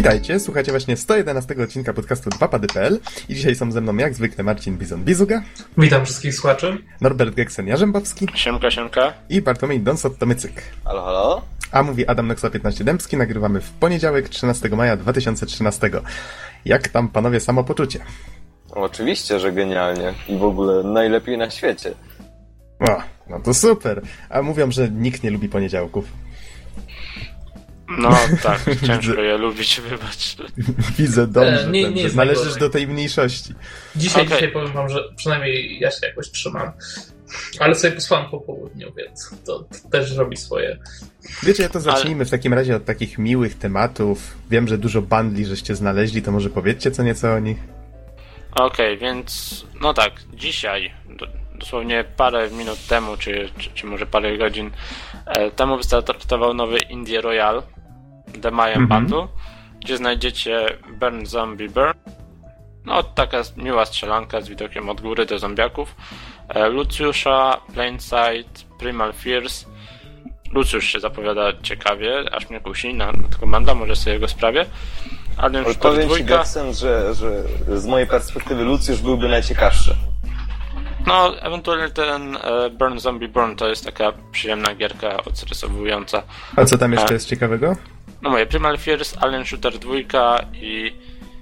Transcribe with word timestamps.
Witajcie, 0.00 0.40
słuchacie 0.40 0.70
właśnie 0.70 0.96
111 0.96 1.54
odcinka 1.64 1.92
podcastu 1.92 2.30
2pady.pl 2.30 2.98
i 3.28 3.34
dzisiaj 3.34 3.54
są 3.54 3.72
ze 3.72 3.80
mną 3.80 3.96
jak 3.96 4.14
zwykle 4.14 4.44
Marcin 4.44 4.78
Bizon-Bizuga. 4.78 5.40
Witam 5.78 6.04
wszystkich 6.04 6.34
słuchaczy. 6.34 6.78
Norbert 7.00 7.34
Geksen-Jarzębowski. 7.34 8.26
Siemka, 8.34 8.70
siemka. 8.70 9.12
I 9.28 9.42
Bartłomiej 9.42 9.80
Donsot-Tomycyk. 9.80 10.52
Halo, 10.84 11.04
halo. 11.04 11.42
A 11.72 11.82
mówi 11.82 12.06
Adam 12.06 12.26
Noxa 12.26 12.50
15 12.52 12.84
Dębski, 12.84 13.16
nagrywamy 13.16 13.60
w 13.60 13.70
poniedziałek 13.70 14.28
13 14.28 14.68
maja 14.68 14.96
2013. 14.96 15.90
Jak 16.64 16.88
tam 16.88 17.08
panowie 17.08 17.40
samopoczucie? 17.40 18.00
Oczywiście, 18.70 19.40
że 19.40 19.52
genialnie 19.52 20.14
i 20.28 20.38
w 20.38 20.44
ogóle 20.44 20.82
najlepiej 20.82 21.38
na 21.38 21.50
świecie. 21.50 21.94
O, 22.80 23.02
no 23.30 23.40
to 23.40 23.54
super. 23.54 24.02
A 24.30 24.42
mówią, 24.42 24.70
że 24.70 24.88
nikt 24.88 25.22
nie 25.22 25.30
lubi 25.30 25.48
poniedziałków. 25.48 26.04
No 27.98 28.16
tak, 28.42 28.60
ciężko 28.86 29.20
je 29.20 29.36
lubić, 29.38 29.80
wybacz. 29.80 30.36
Widzę 30.98 31.26
dobrze, 31.26 31.64
E, 31.64 31.70
nie- 31.70 31.90
nie 31.90 31.96
że 31.96 32.02
jest 32.02 32.16
należysz 32.16 32.38
najgorzej. 32.44 32.60
do 32.60 32.70
tej 32.70 32.88
mniejszości. 32.88 33.54
Dzisiaj, 33.96 34.22
Okej. 34.22 34.36
dzisiaj 34.36 34.52
powiem 34.52 34.72
wam, 34.72 34.88
że 34.88 35.04
przynajmniej 35.16 35.80
ja 35.80 35.90
się 35.90 36.06
jakoś 36.06 36.30
trzymam. 36.30 36.72
Ale 37.60 37.74
sobie 37.74 37.92
posłałem 37.92 38.30
po 38.30 38.40
południu, 38.40 38.92
więc 38.96 39.30
to, 39.46 39.58
to 39.58 39.88
też 39.90 40.16
robi 40.16 40.36
swoje. 40.36 40.78
Wiecie, 41.42 41.68
to 41.68 41.80
zacznijmy 41.80 42.24
w 42.24 42.30
takim 42.30 42.54
razie 42.54 42.76
od 42.76 42.84
takich 42.84 43.18
miłych 43.18 43.58
tematów. 43.58 44.36
Wiem, 44.50 44.68
że 44.68 44.78
dużo 44.78 45.02
bandli 45.02 45.46
żeście 45.46 45.74
znaleźli, 45.74 46.22
to 46.22 46.32
może 46.32 46.50
powiedzcie 46.50 46.90
co 46.90 47.02
nieco 47.02 47.32
o 47.32 47.38
nich. 47.38 47.58
Okej, 48.52 48.98
więc 48.98 49.64
no 49.80 49.94
tak, 49.94 50.12
dzisiaj, 50.34 50.90
do, 51.16 51.26
dosłownie 51.54 52.04
parę 52.16 52.50
minut 52.50 52.86
temu, 52.86 53.16
czy, 53.16 53.48
czy, 53.58 53.70
czy 53.74 53.86
może 53.86 54.06
parę 54.06 54.38
godzin 54.38 54.70
e, 55.26 55.50
temu 55.50 55.76
wystartował 55.76 56.54
nowy 56.54 56.78
Indie 56.78 57.20
Royal 57.20 57.62
The 58.42 58.50
Mayan 58.50 58.82
Mhm. 58.82 59.02
Battle, 59.06 59.26
gdzie 59.84 59.96
znajdziecie 59.96 60.66
Burn 61.00 61.26
Zombie 61.26 61.68
Burn. 61.68 61.92
No, 62.84 63.02
taka 63.02 63.38
miła 63.56 63.86
strzelanka 63.86 64.40
z 64.40 64.48
widokiem 64.48 64.88
od 64.88 65.00
góry 65.00 65.26
do 65.26 65.38
zombiaków. 65.38 65.94
E, 66.48 66.68
Luciusza, 66.68 67.60
Plainsight, 67.74 68.64
Primal 68.78 69.12
Fears. 69.12 69.66
Luciusz 70.52 70.84
się 70.84 71.00
zapowiada 71.00 71.42
ciekawie, 71.62 72.34
aż 72.34 72.50
mnie 72.50 72.60
kusi 72.60 72.94
na, 72.94 73.06
na 73.12 73.28
komanda, 73.40 73.74
może 73.74 73.96
sobie 73.96 74.18
go 74.20 74.28
sprawię. 74.28 74.66
Ale 75.36 75.58
Ale 75.58 75.74
powiem 75.74 76.08
ci, 76.10 76.24
że, 76.74 77.14
że 77.14 77.42
z 77.80 77.86
mojej 77.86 78.06
perspektywy 78.06 78.64
Lucjusz 78.64 79.00
byłby 79.00 79.28
najciekawszy. 79.28 79.96
No, 81.06 81.40
ewentualnie 81.40 81.88
ten 81.90 82.36
e, 82.36 82.70
Burn 82.70 82.98
Zombie 82.98 83.28
Burn 83.28 83.56
to 83.56 83.68
jest 83.68 83.84
taka 83.84 84.12
przyjemna 84.32 84.74
gierka 84.74 85.16
odsrysowująca. 85.24 86.22
A 86.56 86.64
co 86.64 86.78
tam 86.78 86.92
jeszcze 86.92 87.08
A. 87.10 87.12
jest 87.12 87.28
ciekawego? 87.28 87.76
No 88.22 88.30
moje 88.30 88.46
Primal 88.46 88.78
Fears, 88.78 89.16
Alien 89.20 89.44
Shooter 89.44 89.78
2 89.78 89.94
i 90.52 90.94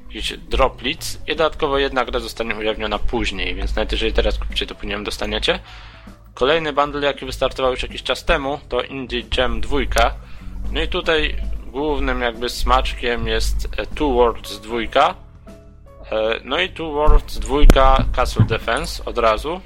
jakiś 0.09 0.33
Droplitz 0.39 1.19
i 1.27 1.37
dodatkowo 1.37 1.79
jedna 1.79 2.05
gra 2.05 2.20
zostanie 2.20 2.55
ujawniona 2.55 2.98
później, 2.98 3.55
więc 3.55 3.77
nawet 3.77 3.93
jeżeli 3.93 4.12
teraz 4.12 4.39
kupicie, 4.39 4.67
to 4.67 4.75
później 4.75 4.93
ją 4.93 5.05
dostaniecie. 5.05 5.59
Kolejny 6.35 6.73
bundle, 6.73 7.07
jaki 7.07 7.27
wystartował 7.27 7.70
już 7.70 7.83
jakiś 7.83 8.03
czas 8.03 8.25
temu, 8.25 8.61
to 8.69 8.83
Indie 8.83 9.23
Jam 9.37 9.61
2. 9.61 9.79
No 10.73 10.83
i 10.83 10.89
tutaj 10.89 11.37
głównym 11.67 12.20
jakby 12.20 12.48
smaczkiem 12.48 13.27
jest 13.27 13.69
e, 13.77 13.87
Two 13.87 14.13
Worlds 14.13 14.61
2. 14.61 14.79
E, 14.81 15.15
No 16.45 16.61
i 16.61 16.69
Two 16.69 16.92
Worlds 16.92 17.39
2 17.39 17.57
Castle 18.17 18.45
Defense 18.45 19.05
od 19.05 19.19
razu. 19.19 19.61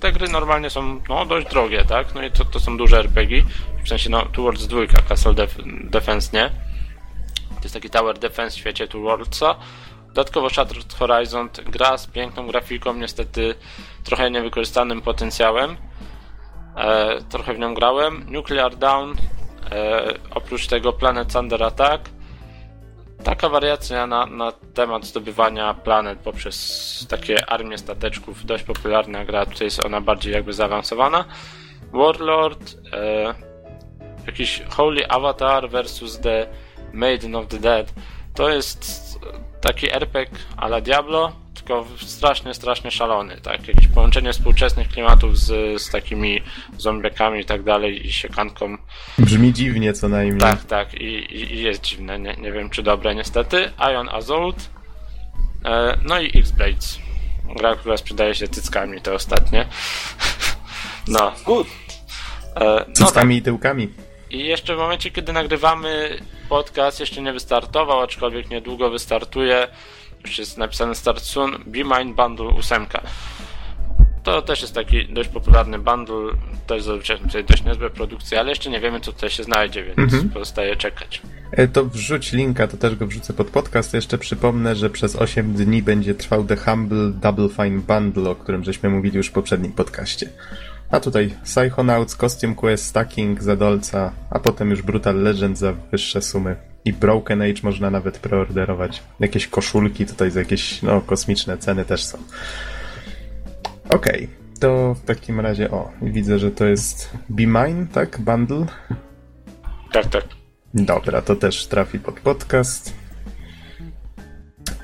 Te 0.00 0.12
gry 0.12 0.28
normalnie 0.28 0.70
są 0.70 1.00
no, 1.08 1.26
dość 1.26 1.48
drogie, 1.48 1.84
tak? 1.84 2.14
No 2.14 2.22
i 2.22 2.30
to, 2.30 2.44
to 2.44 2.60
są 2.60 2.76
duże 2.76 2.98
RPG. 2.98 3.42
W 3.84 3.88
sensie, 3.88 4.10
no, 4.10 4.26
Two 4.26 4.42
Worlds 4.42 4.66
2, 4.66 4.80
Castle 5.08 5.32
Def- 5.32 5.90
Defense 5.90 6.36
nie. 6.36 6.50
To 7.48 7.62
jest 7.62 7.74
taki 7.74 7.90
Tower 7.90 8.18
Defense 8.18 8.56
w 8.56 8.60
świecie 8.60 8.88
Two 8.88 9.00
Worldsa. 9.00 9.56
Dodatkowo 10.08 10.50
Shattered 10.50 10.94
Horizon, 10.94 11.48
gra 11.66 11.98
z 11.98 12.06
piękną 12.06 12.46
grafiką, 12.46 12.94
niestety 12.94 13.54
trochę 14.04 14.30
niewykorzystanym 14.30 15.02
potencjałem. 15.02 15.76
E, 16.76 17.22
trochę 17.28 17.54
w 17.54 17.58
nią 17.58 17.74
grałem. 17.74 18.24
Nuclear 18.32 18.76
Down, 18.76 19.14
e, 19.70 20.04
oprócz 20.30 20.66
tego 20.66 20.92
Planet 20.92 21.32
Thunder 21.32 21.64
Attack. 21.64 22.10
Taka 23.36 23.48
wariacja 23.48 24.06
na, 24.06 24.26
na 24.26 24.52
temat 24.52 25.04
zdobywania 25.04 25.74
planet 25.74 26.18
poprzez 26.18 27.06
takie 27.08 27.50
armie 27.50 27.78
stateczków, 27.78 28.46
dość 28.46 28.64
popularna 28.64 29.24
gra, 29.24 29.46
tutaj 29.46 29.66
jest 29.66 29.84
ona 29.84 30.00
bardziej 30.00 30.32
jakby 30.32 30.52
zaawansowana. 30.52 31.24
Warlord, 31.92 32.76
e, 32.92 33.34
jakiś 34.26 34.62
Holy 34.68 35.08
Avatar 35.08 35.70
versus 35.70 36.20
the 36.20 36.46
Maiden 36.92 37.34
of 37.34 37.46
the 37.46 37.58
Dead. 37.58 37.92
To 38.34 38.48
jest 38.48 39.18
taki 39.60 39.92
RPG 39.92 40.30
a 40.56 40.66
la 40.66 40.80
Diablo, 40.80 41.32
tylko 41.66 41.86
strasznie, 42.06 42.54
strasznie 42.54 42.90
szalony, 42.90 43.40
tak? 43.40 43.68
Jakieś 43.68 43.88
połączenie 43.88 44.32
współczesnych 44.32 44.88
klimatów 44.88 45.38
z, 45.38 45.82
z 45.82 45.90
takimi 45.90 46.42
zombiakami 46.78 47.40
i 47.40 47.44
tak 47.44 47.62
dalej 47.62 48.06
i 48.06 48.12
siekanką 48.12 48.76
Brzmi 49.18 49.52
dziwnie 49.52 49.92
co 49.92 50.08
najmniej. 50.08 50.40
tak, 50.40 50.64
tak, 50.64 50.94
i, 50.94 51.04
i, 51.04 51.54
i 51.54 51.62
jest 51.62 51.82
dziwne, 51.82 52.18
nie, 52.18 52.34
nie 52.34 52.52
wiem 52.52 52.70
czy 52.70 52.82
dobre 52.82 53.14
niestety. 53.14 53.70
Ion 53.92 54.08
Assault, 54.08 54.70
e, 55.64 55.98
no 56.04 56.20
i 56.20 56.38
X-Blades. 56.38 56.98
Gra, 57.56 57.76
która 57.76 57.96
sprzedaje 57.96 58.34
się 58.34 58.48
cyckami, 58.48 59.00
te 59.00 59.12
ostatnie. 59.12 59.66
No, 61.08 61.32
Good. 61.44 61.66
e, 62.56 62.84
no 63.00 63.10
tak. 63.10 63.30
I 63.30 63.42
tyłkami. 63.42 63.88
I 64.30 64.38
jeszcze 64.38 64.74
w 64.74 64.78
momencie, 64.78 65.10
kiedy 65.10 65.32
nagrywamy 65.32 66.18
podcast, 66.48 67.00
jeszcze 67.00 67.22
nie 67.22 67.32
wystartował, 67.32 68.00
aczkolwiek 68.00 68.50
niedługo 68.50 68.90
wystartuje. 68.90 69.68
Jest 70.38 70.58
napisany 70.58 70.94
Start 70.94 71.22
Soon, 71.22 71.50
Be 71.66 71.78
Mine 71.84 72.14
Bundle 72.14 72.46
8. 72.46 72.86
To 74.22 74.42
też 74.42 74.62
jest 74.62 74.74
taki 74.74 75.08
dość 75.08 75.28
popularny 75.28 75.78
bundle, 75.78 76.16
też 76.66 76.82
zazwyczaj 76.82 77.18
tutaj 77.18 77.44
dość 77.44 77.64
niezłe 77.64 77.90
produkcje, 77.90 78.40
ale 78.40 78.48
jeszcze 78.48 78.70
nie 78.70 78.80
wiemy, 78.80 79.00
co 79.00 79.12
tutaj 79.12 79.30
się 79.30 79.42
znajdzie, 79.44 79.84
więc 79.84 79.98
Mhm. 79.98 80.28
pozostaje 80.30 80.76
czekać. 80.76 81.22
E, 81.52 81.68
To 81.68 81.84
wrzuć 81.84 82.32
linka, 82.32 82.68
to 82.68 82.76
też 82.76 82.96
go 82.96 83.06
wrzucę 83.06 83.32
pod 83.32 83.46
podcast. 83.50 83.94
Jeszcze 83.94 84.18
przypomnę, 84.18 84.76
że 84.76 84.90
przez 84.90 85.16
8 85.16 85.52
dni 85.54 85.82
będzie 85.82 86.14
trwał 86.14 86.44
The 86.44 86.56
Humble 86.56 87.10
Double 87.10 87.48
Fine 87.48 87.78
Bundle, 87.80 88.30
o 88.30 88.34
którym 88.34 88.64
żeśmy 88.64 88.88
mówili 88.90 89.16
już 89.16 89.26
w 89.26 89.32
poprzednim 89.32 89.72
podcaście. 89.72 90.28
A 90.90 91.00
tutaj 91.00 91.34
Psychonauts, 91.44 92.16
Costume 92.16 92.54
Quest, 92.54 92.86
Stacking 92.86 93.42
za 93.42 93.56
dolca, 93.56 94.12
a 94.30 94.38
potem 94.38 94.70
już 94.70 94.82
Brutal 94.82 95.22
Legend 95.22 95.58
za 95.58 95.72
wyższe 95.72 96.22
sumy. 96.22 96.56
I 96.86 96.92
Broken 96.92 97.42
Age 97.42 97.60
można 97.62 97.90
nawet 97.90 98.18
preorderować. 98.18 99.02
Jakieś 99.20 99.46
koszulki 99.46 100.06
tutaj 100.06 100.30
za 100.30 100.40
jakieś 100.40 100.82
no, 100.82 101.00
kosmiczne 101.00 101.58
ceny 101.58 101.84
też 101.84 102.04
są. 102.04 102.18
Okej, 103.88 104.28
to 104.60 104.94
w 104.94 105.00
takim 105.00 105.40
razie 105.40 105.70
o, 105.70 105.92
widzę, 106.02 106.38
że 106.38 106.50
to 106.50 106.66
jest 106.66 107.10
Be 107.28 107.46
Mine, 107.46 107.86
tak? 107.92 108.20
Bundle? 108.20 108.66
Tak, 109.92 110.06
tak. 110.06 110.24
Dobra, 110.74 111.22
to 111.22 111.36
też 111.36 111.66
trafi 111.66 111.98
pod 111.98 112.20
podcast. 112.20 112.92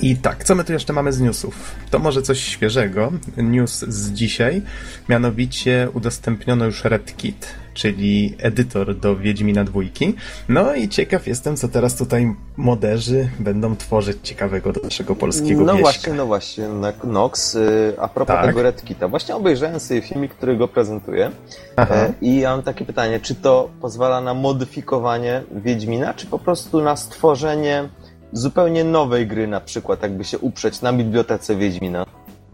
I 0.00 0.16
tak, 0.16 0.44
co 0.44 0.54
my 0.54 0.64
tu 0.64 0.72
jeszcze 0.72 0.92
mamy 0.92 1.12
z 1.12 1.20
newsów? 1.20 1.74
To 1.90 1.98
może 1.98 2.22
coś 2.22 2.40
świeżego. 2.40 3.12
News 3.36 3.78
z 3.78 4.12
dzisiaj. 4.12 4.62
Mianowicie 5.08 5.88
udostępniono 5.94 6.64
już 6.64 6.84
RedKit, 6.84 7.54
czyli 7.74 8.34
edytor 8.38 8.96
do 8.96 9.16
Wiedźmina 9.16 9.64
dwójki. 9.64 10.14
No 10.48 10.74
i 10.74 10.88
ciekaw 10.88 11.26
jestem, 11.26 11.56
co 11.56 11.68
teraz 11.68 11.96
tutaj 11.96 12.34
moderzy 12.56 13.28
będą 13.40 13.76
tworzyć 13.76 14.16
ciekawego 14.22 14.72
do 14.72 14.80
naszego 14.80 15.16
polskiego 15.16 15.60
No 15.64 15.72
wieścia. 15.72 15.82
właśnie, 15.82 16.12
no 16.12 16.26
właśnie, 16.26 16.68
na- 16.68 16.92
Nox, 17.04 17.54
y, 17.54 17.94
a 17.98 18.08
propos 18.08 18.36
Tak. 18.36 18.46
tego 18.46 18.62
Redkita. 18.62 19.08
Właśnie 19.08 19.36
obejrzałem 19.36 19.80
sobie 19.80 20.02
filmik, 20.02 20.34
który 20.34 20.56
go 20.56 20.68
prezentuje 20.68 21.30
Aha. 21.76 21.94
e, 21.94 22.12
i 22.20 22.40
ja 22.40 22.50
mam 22.50 22.62
takie 22.62 22.84
pytanie, 22.84 23.20
czy 23.20 23.34
to 23.34 23.70
pozwala 23.80 24.20
na 24.20 24.34
modyfikowanie 24.34 25.42
Wiedźmina, 25.54 26.14
czy 26.14 26.26
po 26.26 26.38
prostu 26.38 26.80
na 26.80 26.96
stworzenie 26.96 27.88
zupełnie 28.32 28.84
nowej 28.84 29.26
gry, 29.26 29.46
na 29.46 29.60
przykład 29.60 30.02
jakby 30.02 30.24
się 30.24 30.38
uprzeć 30.38 30.80
na 30.82 30.92
bibliotece 30.92 31.56
Wiedźmina? 31.56 32.06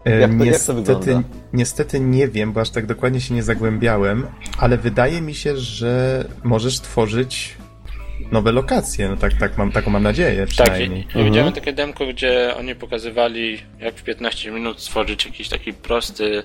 E, 0.05 0.19
Jak 0.19 0.19
to- 0.37 0.45
jak 0.45 0.63
to 0.63 0.73
niestety, 0.73 0.95
wygląda? 0.95 1.29
niestety 1.53 1.99
nie 1.99 2.27
wiem, 2.27 2.53
bo 2.53 2.61
aż 2.61 2.69
tak 2.69 2.85
dokładnie 2.85 3.21
się 3.21 3.33
nie 3.33 3.43
zagłębiałem, 3.43 4.27
ale 4.57 4.77
wydaje 4.77 5.21
mi 5.21 5.33
się, 5.35 5.57
że 5.57 6.25
możesz 6.43 6.79
tworzyć 6.79 7.57
nowe 8.31 8.51
lokacje. 8.51 9.09
No 9.09 9.17
tak, 9.17 9.33
tak 9.33 9.57
mam, 9.57 9.71
taką 9.71 9.91
mam 9.91 10.03
nadzieję 10.03 10.29
Tak, 10.47 10.57
ja, 10.57 10.63
przynajmniej. 10.63 11.07
ja 11.15 11.23
widziałem 11.23 11.53
takie 11.53 11.73
demko, 11.73 12.05
gdzie 12.07 12.55
oni 12.57 12.75
pokazywali, 12.75 13.57
jak 13.79 13.95
w 13.95 14.03
15 14.03 14.51
minut 14.51 14.81
stworzyć 14.81 15.25
jakiś 15.25 15.49
taki 15.49 15.73
prosty 15.73 16.43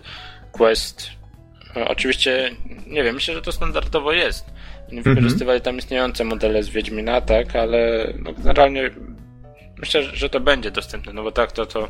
quest. 0.53 1.11
E, 1.77 1.89
Oczywiście, 1.89 2.50
nie 2.87 3.05
wiem, 3.05 3.15
myślę, 3.15 3.35
że 3.35 3.43
to 3.43 3.53
standardowo 3.53 4.12
jest. 4.12 4.45
Oni 4.89 4.99
Mhm. 4.99 5.17
wykorzystywali 5.17 5.61
tam 5.61 5.79
istniejące 5.79 6.25
modele 6.25 6.62
z 6.62 6.69
Wiedźmina, 6.69 7.21
tak, 7.21 7.57
ale 7.57 8.12
no, 8.23 8.33
generalnie 8.33 8.91
Myślę, 9.79 10.03
że 10.03 10.31
to 10.31 10.41
będzie 10.41 10.71
dostępne, 10.71 11.12
no 11.12 11.23
bo 11.23 11.32
tak 11.32 11.53
to, 11.53 11.67
to 11.67 11.88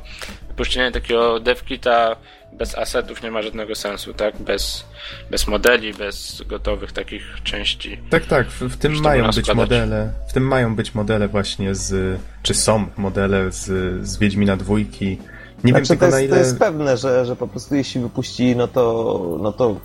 wypuszczenie 0.48 0.92
takiego 0.92 1.40
devkita 1.40 2.16
bez 2.52 2.78
asetów 2.78 3.22
nie 3.22 3.30
ma 3.30 3.42
żadnego 3.42 3.74
sensu, 3.74 4.14
tak? 4.14 4.38
Bez, 4.38 4.84
bez 5.30 5.46
modeli, 5.46 5.94
bez 5.94 6.42
gotowych 6.46 6.92
takich 6.92 7.22
części. 7.44 7.98
Tak, 8.10 8.26
tak, 8.26 8.46
w, 8.46 8.62
w 8.62 8.76
tym 8.76 9.00
mają 9.00 9.26
być 9.26 9.34
składać. 9.34 9.56
modele, 9.56 10.12
w 10.28 10.32
tym 10.32 10.46
mają 10.46 10.76
być 10.76 10.94
modele 10.94 11.28
właśnie 11.28 11.74
z, 11.74 12.20
czy 12.42 12.54
są 12.54 12.86
modele 12.96 13.52
z, 13.52 13.64
z 14.06 14.18
Wiedźmina 14.18 14.56
dwójki. 14.56 15.18
Nie 15.64 15.72
wiem 15.72 15.84
Znaczy, 15.84 15.88
tylko 15.88 16.06
to, 16.06 16.10
na 16.10 16.20
jest, 16.20 16.30
ile... 16.30 16.36
to 16.36 16.46
jest 16.46 16.58
pewne, 16.58 16.96
że, 16.96 17.26
że 17.26 17.36
po 17.36 17.48
prostu 17.48 17.74
jeśli 17.74 18.00
wypuści, 18.00 18.56
no 18.56 18.68
to, 18.68 19.38
no 19.42 19.52
to 19.52 19.80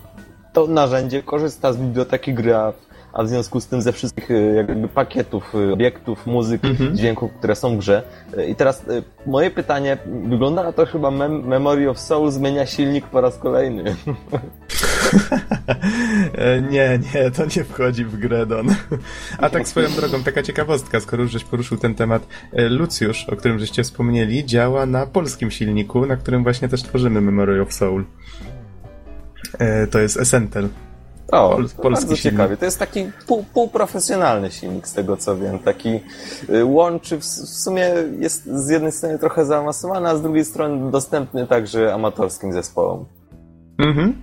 to 0.54 0.68
narzędzie 0.68 1.24
korzysta 1.24 1.74
z 1.74 1.78
biblioteki 1.78 2.34
gry, 2.34 2.56
a, 2.56 2.74
a 3.14 3.24
w 3.24 3.28
związku 3.30 3.60
z 3.60 3.68
tym 3.68 3.82
ze 3.82 3.92
wszystkich 3.94 4.32
y, 4.32 4.54
jakby 4.56 4.88
pakietów, 4.88 5.56
y, 5.56 5.74
obiektów, 5.74 6.28
muzyk, 6.28 6.66
Mhm. 6.66 6.98
dźwięków, 6.98 7.32
które 7.34 7.56
są 7.56 7.76
w 7.76 7.78
grze. 7.80 8.04
Y, 8.38 8.46
I 8.46 8.56
teraz 8.56 8.86
moje 9.26 9.52
pytanie, 9.52 9.98
wygląda 10.24 10.64
na 10.64 10.72
to 10.74 10.86
chyba 10.86 11.12
Mem 11.12 11.48
Memory 11.48 11.90
of 11.90 12.00
Soul 12.00 12.32
zmienia 12.32 12.66
silnik 12.66 13.06
po 13.08 13.22
raz 13.22 13.38
kolejny. 13.38 13.84
Nie, 16.72 17.00
nie, 17.14 17.32
to 17.32 17.44
nie 17.58 17.64
wchodzi 17.64 18.06
w 18.06 18.18
grę, 18.20 18.46
Don. 18.46 18.68
A 19.38 19.50
tak 19.50 19.68
swoją 19.68 19.90
drogą, 19.90 20.24
taka 20.24 20.44
ciekawostka, 20.44 21.00
skoro 21.00 21.24
już 21.24 21.32
żeś 21.32 21.44
poruszył 21.44 21.78
ten 21.78 21.96
temat. 21.96 22.28
Lucjusz, 22.54 23.30
o 23.30 23.36
którym 23.36 23.60
żeście 23.60 23.84
wspomnieli, 23.84 24.46
działa 24.46 24.86
na 24.86 25.06
polskim 25.06 25.52
silniku, 25.52 26.06
na 26.06 26.16
którym 26.18 26.44
właśnie 26.44 26.70
też 26.70 26.84
tworzymy 26.84 27.22
Memory 27.22 27.62
of 27.62 27.74
Soul. 27.74 28.06
To 29.92 30.00
jest 30.00 30.18
Essentel. 30.18 30.70
O, 31.32 31.50
Pol- 31.50 31.70
polski 31.70 31.82
bardzo 31.82 32.16
silnik. 32.16 32.22
ciekawie. 32.22 32.58
To 32.58 32.66
jest 32.66 32.80
taki 32.80 33.12
pół, 33.28 33.44
półprofesjonalny 33.54 34.52
silnik, 34.52 34.88
z 34.88 34.94
tego 34.94 35.18
co 35.18 35.38
wiem. 35.38 35.60
Taki 35.60 36.00
y, 36.50 36.66
łączy, 36.66 37.18
w, 37.18 37.22
w 37.22 37.60
sumie 37.64 37.94
jest 38.20 38.46
z 38.46 38.70
jednej 38.70 38.92
strony 38.92 39.20
trochę 39.20 39.46
zaawansowany, 39.46 40.10
a 40.10 40.16
z 40.16 40.22
drugiej 40.22 40.46
strony 40.46 40.92
dostępny 40.92 41.48
także 41.48 41.94
amatorskim 41.94 42.54
zespołom. 42.54 43.06
Mhm. 43.78 44.14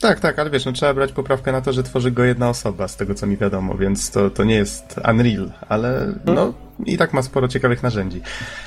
Tak, 0.00 0.20
tak, 0.20 0.38
ale 0.38 0.50
wiesz, 0.50 0.64
no 0.66 0.72
trzeba 0.72 0.94
brać 0.94 1.12
poprawkę 1.12 1.52
na 1.52 1.60
to, 1.60 1.72
że 1.72 1.82
tworzy 1.82 2.10
go 2.10 2.24
jedna 2.24 2.48
osoba, 2.48 2.88
z 2.88 2.96
tego 2.96 3.14
co 3.14 3.26
mi 3.26 3.36
wiadomo, 3.36 3.74
więc 3.74 4.10
to, 4.10 4.30
to 4.30 4.44
nie 4.44 4.54
jest 4.54 5.00
Unreal, 5.10 5.52
ale 5.68 6.14
no 6.24 6.52
i 6.86 6.98
tak 6.98 7.12
ma 7.12 7.22
sporo 7.22 7.48
ciekawych 7.48 7.82
narzędzi. 7.82 8.20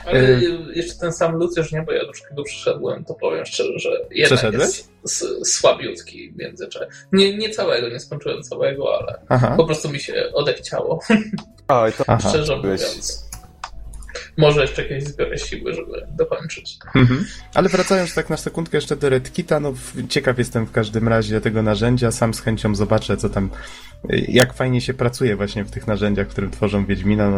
Ale 0.06 0.20
Y- 0.20 0.58
jeszcze 0.76 0.94
ten 1.00 1.14
sam 1.14 1.36
Lucjusz, 1.36 1.72
nie, 1.72 1.82
bo 1.82 1.92
ja 1.92 2.06
do 2.06 2.14
wszystkiego 2.14 2.44
przyszedłem, 2.44 3.06
to 3.06 3.14
powiem 3.14 3.46
szczerze, 3.46 3.80
że 3.80 3.90
jednak 4.12 4.26
Przeszedłeś? 4.40 4.62
jest 4.68 4.92
s- 5.06 5.50
słabiutki 5.54 6.32
w 6.32 6.38
międzyczasie. 6.38 6.88
Nie, 7.12 7.38
nie 7.38 7.50
całego, 7.50 7.90
nie 7.90 8.00
skończyłem 8.00 8.44
całego, 8.44 8.98
ale 9.00 9.20
Aha, 9.30 9.54
po 9.58 9.66
prostu 9.66 9.90
mi 9.90 10.00
się 10.00 10.30
odechciało, 10.34 11.00
Oj, 11.68 11.94
to 11.94 12.04
aha. 12.08 12.30
szczerze 12.30 12.58
mówiąc. 12.58 13.29
Może 14.40 14.62
jeszcze 14.62 14.84
kiedyś 14.84 15.04
zbiorę 15.04 15.38
siły, 15.38 15.74
żeby 15.74 16.08
dokończyć. 16.12 16.78
Mhm. 16.96 17.26
Ale 17.54 17.70
wracając 17.70 18.14
tak 18.14 18.30
na 18.30 18.38
sekundkę 18.38 18.78
jeszcze 18.78 18.96
do 18.96 19.10
RedKita, 19.10 19.60
no 19.60 19.74
ciekaw 20.10 20.38
jestem 20.38 20.66
w 20.66 20.72
każdym 20.72 21.08
razie 21.08 21.42
tego 21.42 21.62
narzędzia, 21.62 22.12
sam 22.12 22.34
z 22.34 22.42
chęcią 22.42 22.76
zobaczę, 22.76 23.18
co 23.18 23.30
tam, 23.30 23.50
y, 24.14 24.26
jak 24.28 24.54
fajnie 24.54 24.82
się 24.82 24.94
pracuje 24.94 25.36
właśnie 25.36 25.64
w 25.64 25.72
tych 25.72 25.88
narzędziach, 25.88 26.28
w 26.28 26.30
którym 26.30 26.52
tworzą 26.52 26.86
Wiedźmina. 26.86 27.30
No, 27.30 27.38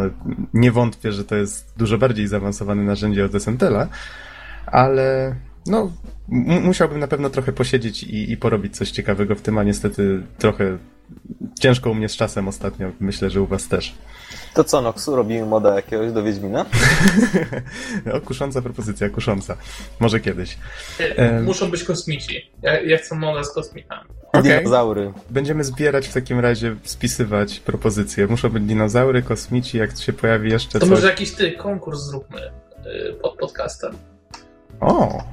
nie 0.54 0.72
wątpię, 0.72 1.12
że 1.12 1.24
to 1.24 1.36
jest 1.36 1.72
dużo 1.76 1.98
bardziej 1.98 2.26
zaawansowane 2.26 2.82
narzędzie 2.82 3.24
od 3.24 3.34
Essentela, 3.34 3.88
ale 4.66 5.36
no, 5.66 5.92
musiałbym 6.62 6.98
na 6.98 7.08
pewno 7.08 7.30
trochę 7.30 7.52
posiedzieć 7.52 8.02
i, 8.02 8.32
i 8.32 8.36
porobić 8.36 8.76
coś 8.76 8.90
ciekawego 8.90 9.34
w 9.34 9.42
tym, 9.42 9.58
a 9.58 9.62
niestety 9.62 10.22
trochę 10.38 10.78
ciężko 11.60 11.90
u 11.90 11.94
mnie 11.94 12.08
z 12.08 12.16
czasem 12.16 12.48
ostatnio, 12.48 12.90
myślę, 13.00 13.30
że 13.30 13.42
u 13.42 13.46
was 13.46 13.68
też. 13.68 13.94
To 14.54 14.64
co, 14.64 14.80
Noxu, 14.82 15.16
robimy 15.16 15.46
moda 15.46 15.74
jakiegoś 15.74 16.12
do 16.12 16.22
Wiedźmina? 16.22 16.66
o, 18.14 18.20
kusząca 18.20 18.62
propozycja, 18.62 19.10
kusząca. 19.10 19.56
Może 20.00 20.20
kiedyś. 20.20 20.58
E, 21.00 21.16
Em. 21.16 21.44
Muszą 21.44 21.70
być 21.70 21.84
kosmici. 21.84 22.50
Ja, 22.62 22.80
ja 22.80 22.98
chcę 22.98 23.14
modę 23.14 23.44
z 23.44 23.52
kosmitami. 23.52 24.08
Okej. 24.32 24.58
Dinozaury. 24.58 25.12
Będziemy 25.30 25.64
zbierać 25.64 26.08
w 26.08 26.12
takim 26.14 26.40
razie, 26.40 26.76
spisywać 26.82 27.60
propozycje. 27.60 28.26
Muszą 28.26 28.48
być 28.48 28.62
dinozaury, 28.64 29.22
kosmici, 29.22 29.78
jak 29.78 29.98
się 29.98 30.12
pojawi 30.12 30.50
jeszcze 30.50 30.72
To 30.72 30.80
coś. 30.80 30.88
może 30.88 31.06
jakiś 31.06 31.32
ty 31.32 31.52
konkurs 31.52 32.00
zróbmy 32.00 32.40
y, 33.10 33.14
pod 33.22 33.36
podcastem. 33.38 33.92
O! 34.80 35.24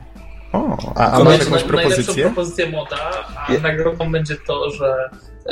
O! 0.53 0.77
A, 0.95 1.11
a 1.11 1.23
masz 1.23 1.39
jakąś 1.39 1.63
propozycję? 1.63 2.03
Najlepszą 2.05 2.21
propozycję 2.33 2.69
moda, 2.69 2.97
a 3.47 3.53
Je- 3.53 3.59
nagrodą 3.59 4.11
będzie 4.11 4.35
to, 4.47 4.69
że 4.71 5.09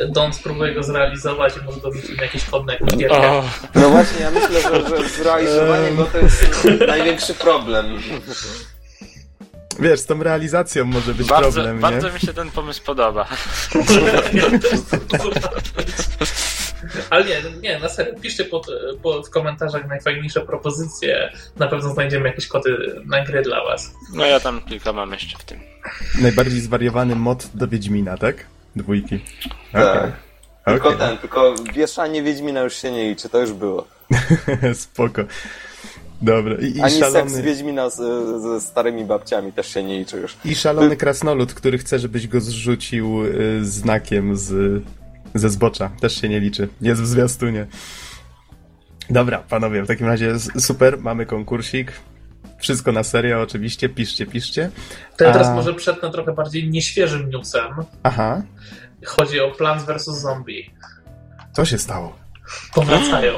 Don 0.09 0.33
spróbuje 0.33 0.73
go 0.73 0.83
zrealizować 0.83 1.53
i 1.57 1.65
może 1.65 1.79
dorzucić 1.81 2.17
na 2.17 2.23
jakiś 2.23 2.43
kod 2.45 2.65
na 2.65 2.73
jakąś 2.73 2.93
gierkę. 2.97 3.31
O, 3.31 3.43
No 3.75 3.89
właśnie, 3.89 4.21
ja 4.21 4.31
myślę, 4.31 4.61
że, 4.61 4.89
że 4.89 5.09
zrealizowanie 5.09 5.91
go 5.91 6.05
to 6.05 6.17
jest 6.17 6.47
największy 6.87 7.33
problem. 7.33 7.85
Wiesz, 9.79 9.99
z 9.99 10.05
tą 10.05 10.23
realizacją 10.23 10.85
może 10.85 11.13
być 11.13 11.27
bardzo, 11.27 11.51
problem, 11.51 11.79
bardzo 11.79 12.07
nie? 12.07 12.13
mi 12.13 12.19
się 12.19 12.33
ten 12.33 12.51
pomysł 12.51 12.83
podoba. 12.83 13.25
Ale 17.09 17.25
nie, 17.25 17.41
nie, 17.61 17.79
na 17.79 17.89
serio, 17.89 18.13
piszcie 18.21 18.45
pod, 18.45 18.67
pod 19.03 19.27
w 19.27 19.29
komentarzach 19.29 19.87
najfajniejsze 19.87 20.41
propozycje. 20.41 21.31
Na 21.55 21.67
pewno 21.67 21.93
znajdziemy 21.93 22.29
jakieś 22.29 22.47
kody 22.47 23.01
na 23.05 23.23
gry 23.23 23.41
dla 23.41 23.63
was. 23.63 23.93
No 24.13 24.25
ja 24.25 24.39
tam 24.39 24.61
kilka 24.61 24.93
mam 24.93 25.11
jeszcze 25.11 25.37
w 25.37 25.43
tym. 25.43 25.59
Najbardziej 26.21 26.59
zwariowany 26.59 27.15
mod 27.15 27.49
do 27.53 27.67
Wiedźmina, 27.67 28.17
tak? 28.17 28.45
Dwójki. 28.75 29.19
Tak. 29.71 29.97
Okej. 29.97 30.11
Tylko 30.65 30.93
ten, 30.93 31.17
tylko 31.17 31.55
wieszanie 31.73 32.23
Wiedźmina 32.23 32.61
już 32.61 32.75
się 32.75 32.91
nie 32.91 33.09
liczy, 33.09 33.29
to 33.29 33.41
już 33.41 33.53
było. 33.53 33.87
Spoko. 34.73 35.21
Dobra. 36.21 36.55
I, 36.55 36.77
i 36.77 36.81
Ani 36.81 36.91
seks 36.93 37.13
szalony, 37.13 37.43
Wiedźmina 37.43 37.89
z, 37.89 37.97
ze 38.41 38.61
starymi 38.61 39.05
babciami 39.05 39.53
też 39.53 39.73
się 39.73 39.83
nie 39.83 39.99
liczy 39.99 40.17
już. 40.17 40.37
I 40.45 40.55
szalony 40.55 40.97
krasnolud, 40.97 41.53
który 41.53 41.77
chce, 41.77 41.99
żebyś 41.99 42.27
go 42.27 42.41
zrzucił 42.41 43.25
y, 43.25 43.65
znakiem 43.65 44.37
z, 44.37 44.81
ze 45.35 45.49
zbocza. 45.49 45.89
Też 46.01 46.21
się 46.21 46.29
nie 46.29 46.39
liczy. 46.39 46.67
Jest 46.81 47.01
w 47.01 47.07
zwiastunie. 47.07 47.67
Dobra, 49.09 49.37
panowie, 49.49 49.83
w 49.83 49.87
takim 49.87 50.07
razie 50.07 50.39
super, 50.59 50.97
mamy 51.01 51.25
konkursik. 51.25 51.91
Wszystko 52.59 52.91
na 52.91 53.03
serio, 53.03 53.41
oczywiście. 53.41 53.89
Piszcie, 53.89 54.25
piszcie. 54.25 54.71
To 55.17 55.23
ja 55.25 55.31
teraz 55.31 55.47
A- 55.47 55.55
może 55.55 55.73
przetnę 55.73 56.11
trochę 56.11 56.33
bardziej 56.33 56.69
nieświeżym 56.69 57.29
newsem. 57.29 57.73
Aha, 58.03 58.41
Chodzi 59.05 59.39
o 59.39 59.51
Plants 59.51 59.85
vs. 59.85 60.05
Zombie. 60.21 60.71
co 61.53 61.65
się 61.65 61.77
stało? 61.77 62.15
Powracają. 62.73 63.33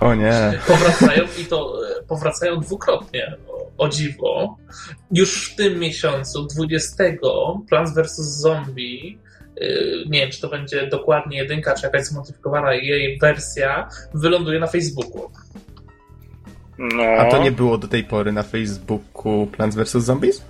O 0.00 0.14
nie. 0.14 0.58
Powracają 0.66 1.24
i 1.40 1.44
to 1.44 1.74
e, 2.00 2.02
powracają 2.02 2.60
dwukrotnie. 2.60 3.36
O, 3.48 3.84
o 3.84 3.88
dziwo. 3.88 4.56
Już 5.12 5.50
w 5.52 5.56
tym 5.56 5.78
miesiącu, 5.78 6.46
20, 6.46 7.04
Plants 7.68 7.94
vs. 7.94 8.16
Zombie. 8.16 9.18
E, 9.60 9.66
Nie 10.08 10.20
wiem, 10.20 10.30
czy 10.30 10.40
to 10.40 10.48
będzie 10.48 10.86
dokładnie 10.86 11.38
jedynka, 11.38 11.74
czy 11.74 11.86
jakaś 11.86 12.04
zmodyfikowana 12.04 12.74
jej 12.74 13.18
wersja, 13.18 13.88
wyląduje 14.14 14.60
na 14.60 14.66
Facebooku. 14.66 15.30
No. 16.78 17.02
A 17.18 17.30
to 17.30 17.42
nie 17.42 17.52
było 17.52 17.78
do 17.78 17.88
tej 17.88 18.04
pory 18.04 18.32
na 18.32 18.42
Facebooku 18.42 19.46
Plants 19.46 19.76
vs. 19.76 19.92
Zombies? 20.04 20.42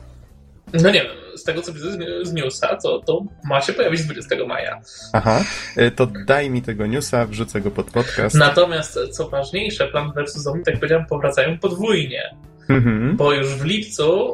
No 0.73 0.91
nie 0.91 1.03
wiem, 1.03 1.17
z 1.37 1.45
tego 1.45 1.63
co 1.63 1.73
widzę 1.73 1.87
z- 2.25 2.33
newsa, 2.33 2.77
to, 2.77 2.99
to 2.99 3.23
ma 3.45 3.61
się 3.61 3.73
pojawić 3.73 4.03
20 4.05 4.37
maja. 4.49 4.81
Aha. 5.13 5.45
Y, 5.79 5.91
To 5.91 6.07
daj 6.27 6.51
mi 6.51 6.63
tego 6.63 6.87
newsa, 6.87 7.27
wrzucę 7.27 7.61
go 7.61 7.71
pod 7.71 7.91
podcast. 7.91 8.35
Natomiast 8.37 8.99
co 9.11 9.29
ważniejsze, 9.29 9.89
Plant 9.89 10.15
vs. 10.15 10.37
Zombie, 10.37 10.65
tak 10.65 10.75
jak 10.75 10.81
powiedziałem, 10.81 11.07
powracają 11.07 11.59
podwójnie. 11.59 12.35
Mhm. 12.69 13.17
Bo 13.17 13.33
już 13.33 13.47
w 13.47 13.65
lipcu 13.65 14.27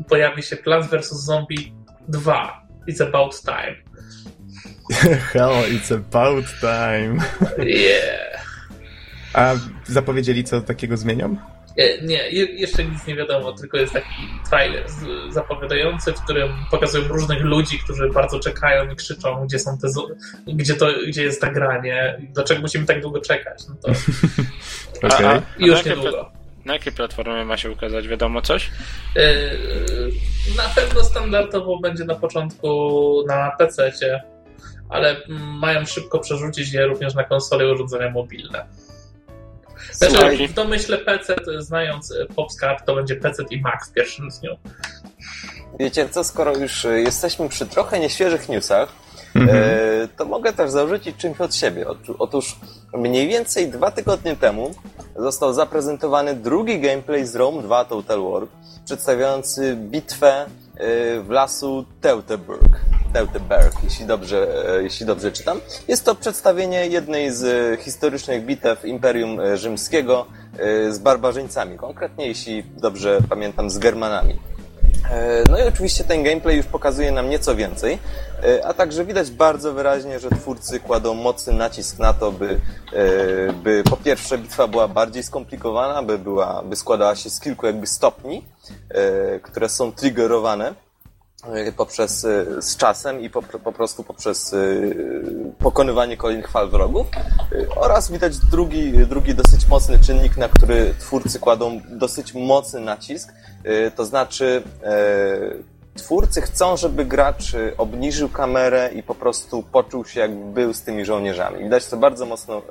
y, 0.00 0.04
pojawi 0.08 0.42
się 0.42 0.56
Plants 0.56 0.88
vs. 0.90 1.12
Zombie 1.24 1.72
2. 2.08 2.65
It's 2.88 3.00
about 3.08 3.34
time. 3.44 3.76
Hell, 5.32 5.64
it's 5.72 5.90
about 5.94 6.44
time. 6.60 7.20
Yeah. 7.58 8.42
A 9.34 9.54
zapowiedzieli, 9.86 10.44
co 10.44 10.60
takiego 10.60 10.96
zmienią? 10.96 11.36
E, 11.78 12.02
Nie, 12.02 12.30
je, 12.30 12.44
jeszcze 12.44 12.84
nic 12.84 13.06
nie 13.06 13.16
wiadomo, 13.16 13.52
tylko 13.52 13.76
jest 13.76 13.92
taki 13.92 14.14
trailer 14.50 14.84
zapowiadający, 15.30 16.12
w 16.12 16.20
którym 16.20 16.48
pokazują 16.70 17.08
różnych 17.08 17.40
ludzi, 17.42 17.78
którzy 17.78 18.10
bardzo 18.10 18.40
czekają 18.40 18.90
i 18.92 18.96
krzyczą, 18.96 19.46
gdzie 19.46 19.58
są 19.58 19.78
te, 19.78 19.88
gdzie, 20.46 20.74
to, 20.74 20.86
gdzie 21.08 21.22
jest 21.22 21.40
ta 21.40 21.50
granie, 21.50 22.18
dlaczego 22.34 22.60
musimy 22.60 22.86
tak 22.86 23.00
długo 23.02 23.20
czekać. 23.20 23.62
No 23.68 23.74
to 23.82 23.88
Okej. 25.06 25.26
A, 25.26 25.32
a, 25.32 25.42
już 25.58 25.70
na, 25.70 25.76
jakie 25.76 25.90
niedługo. 25.90 26.30
na 26.64 26.72
jakiej 26.72 26.92
platformie 26.92 27.44
ma 27.44 27.56
się 27.56 27.70
ukazać? 27.70 28.08
Wiadomo 28.08 28.42
coś? 28.42 28.70
E, 29.16 29.22
Na 30.56 30.68
pewno 30.74 31.04
standardowo 31.04 31.78
będzie 31.78 32.04
na 32.04 32.14
początku 32.14 32.68
na 33.26 33.50
PC-cie, 33.58 34.22
ale 34.88 35.16
mają 35.60 35.86
szybko 35.86 36.18
przerzucić 36.18 36.72
je 36.72 36.86
również 36.86 37.14
na 37.14 37.24
konsole 37.24 37.64
i 37.64 37.72
urządzenia 37.72 38.10
mobilne. 38.10 38.66
Znaczy, 39.92 40.48
w 40.48 40.52
domyśle 40.52 40.98
PC, 40.98 41.36
znając 41.58 42.12
e, 42.12 42.26
PopScap, 42.26 42.86
to 42.86 42.94
będzie 42.94 43.16
PC 43.16 43.42
i 43.50 43.60
Mac 43.60 43.88
w 43.88 43.92
pierwszym 43.92 44.28
dniu. 44.28 44.56
Wiecie 45.78 46.08
co, 46.08 46.24
skoro 46.24 46.56
już 46.56 46.84
y, 46.84 47.00
jesteśmy 47.00 47.48
przy 47.48 47.66
trochę 47.66 48.00
nieświeżych 48.00 48.48
newsach, 48.48 48.88
Mhm. 49.40 49.58
e, 49.58 50.08
to 50.16 50.24
mogę 50.24 50.52
też 50.52 50.70
zarzucić 50.70 51.16
czymś 51.16 51.40
od 51.40 51.54
siebie. 51.54 51.86
Otóż 52.18 52.56
mniej 52.94 53.28
więcej 53.28 53.68
dwa 53.68 53.90
tygodnie 53.90 54.36
temu 54.36 54.70
został 55.16 55.52
zaprezentowany 55.52 56.34
drugi 56.34 56.80
gameplay 56.80 57.26
z 57.26 57.36
Rome 57.36 57.62
2 57.62 57.84
Total 57.84 58.22
War, 58.22 58.42
przedstawiający 58.84 59.76
bitwę 59.76 60.46
w 61.22 61.26
lasu 61.28 61.84
Teutoburg. 62.00 62.80
Teutoburg, 63.12 63.84
jeśli 63.84 64.06
dobrze, 64.06 64.46
jeśli 64.82 65.06
dobrze 65.06 65.32
czytam. 65.32 65.60
Jest 65.88 66.04
to 66.04 66.14
przedstawienie 66.14 66.86
jednej 66.86 67.32
z 67.32 67.80
historycznych 67.80 68.44
bitew 68.44 68.84
Imperium 68.84 69.56
Rzymskiego 69.56 70.26
z 70.88 70.98
barbarzyńcami, 70.98 71.76
konkretnie 71.76 72.26
jeśli 72.26 72.62
dobrze 72.62 73.18
pamiętam 73.28 73.70
z 73.70 73.78
Germanami. 73.78 74.38
E, 75.10 75.44
no 75.50 75.58
i 75.58 75.62
oczywiście 75.62 76.04
ten 76.04 76.22
gameplay 76.22 76.56
już 76.56 76.66
pokazuje 76.66 77.12
nam 77.12 77.30
nieco 77.30 77.56
więcej, 77.56 77.98
e, 78.42 78.66
a 78.66 78.74
także 78.74 79.04
widać 79.04 79.30
bardzo 79.30 79.72
wyraźnie, 79.72 80.20
że 80.20 80.30
twórcy 80.30 80.80
kładą 80.80 81.14
mocny 81.14 81.52
nacisk 81.52 81.98
na 81.98 82.12
to, 82.12 82.32
by, 82.32 82.60
e, 82.92 83.52
by 83.52 83.82
po 83.90 83.96
pierwsze 83.96 84.38
bitwa 84.38 84.68
była 84.68 84.88
bardziej 84.88 85.22
skomplikowana, 85.22 86.02
by, 86.02 86.18
była, 86.18 86.62
by 86.62 86.76
składała 86.76 87.16
się 87.16 87.30
z 87.30 87.40
kilku 87.40 87.66
jakby 87.66 87.86
stopni, 87.86 88.44
które 89.42 89.68
są 89.68 89.92
triggerowane 89.92 90.74
poprzez 91.76 92.26
z 92.60 92.76
czasem 92.76 93.20
i 93.20 93.30
po, 93.30 93.42
po 93.42 93.72
prostu 93.72 94.04
poprzez 94.04 94.54
pokonywanie 95.58 96.16
kolejnych 96.16 96.50
fal 96.50 96.70
wrogów 96.70 97.06
oraz 97.76 98.10
widać 98.10 98.38
drugi, 98.38 98.92
drugi 98.92 99.34
dosyć 99.34 99.68
mocny 99.68 99.98
czynnik, 99.98 100.36
na 100.36 100.48
który 100.48 100.94
twórcy 100.98 101.38
kładą 101.38 101.80
dosyć 101.88 102.34
mocny 102.34 102.80
nacisk, 102.80 103.32
Y, 103.66 103.90
to 103.96 104.04
znaczy, 104.04 104.62
y, 104.82 105.75
twórcy 105.96 106.40
chcą, 106.40 106.76
żeby 106.76 107.04
gracz 107.04 107.54
y, 107.54 107.76
obniżył 107.78 108.28
kamerę 108.28 108.90
i 108.94 109.02
po 109.02 109.14
prostu 109.14 109.62
poczuł 109.62 110.04
się, 110.04 110.20
jakby 110.20 110.52
był 110.52 110.74
z 110.74 110.82
tymi 110.82 111.04
żołnierzami. 111.04 111.64
Widać 111.64 111.86
to 111.86 111.96
bardzo 111.96 112.26
mocno 112.26 112.62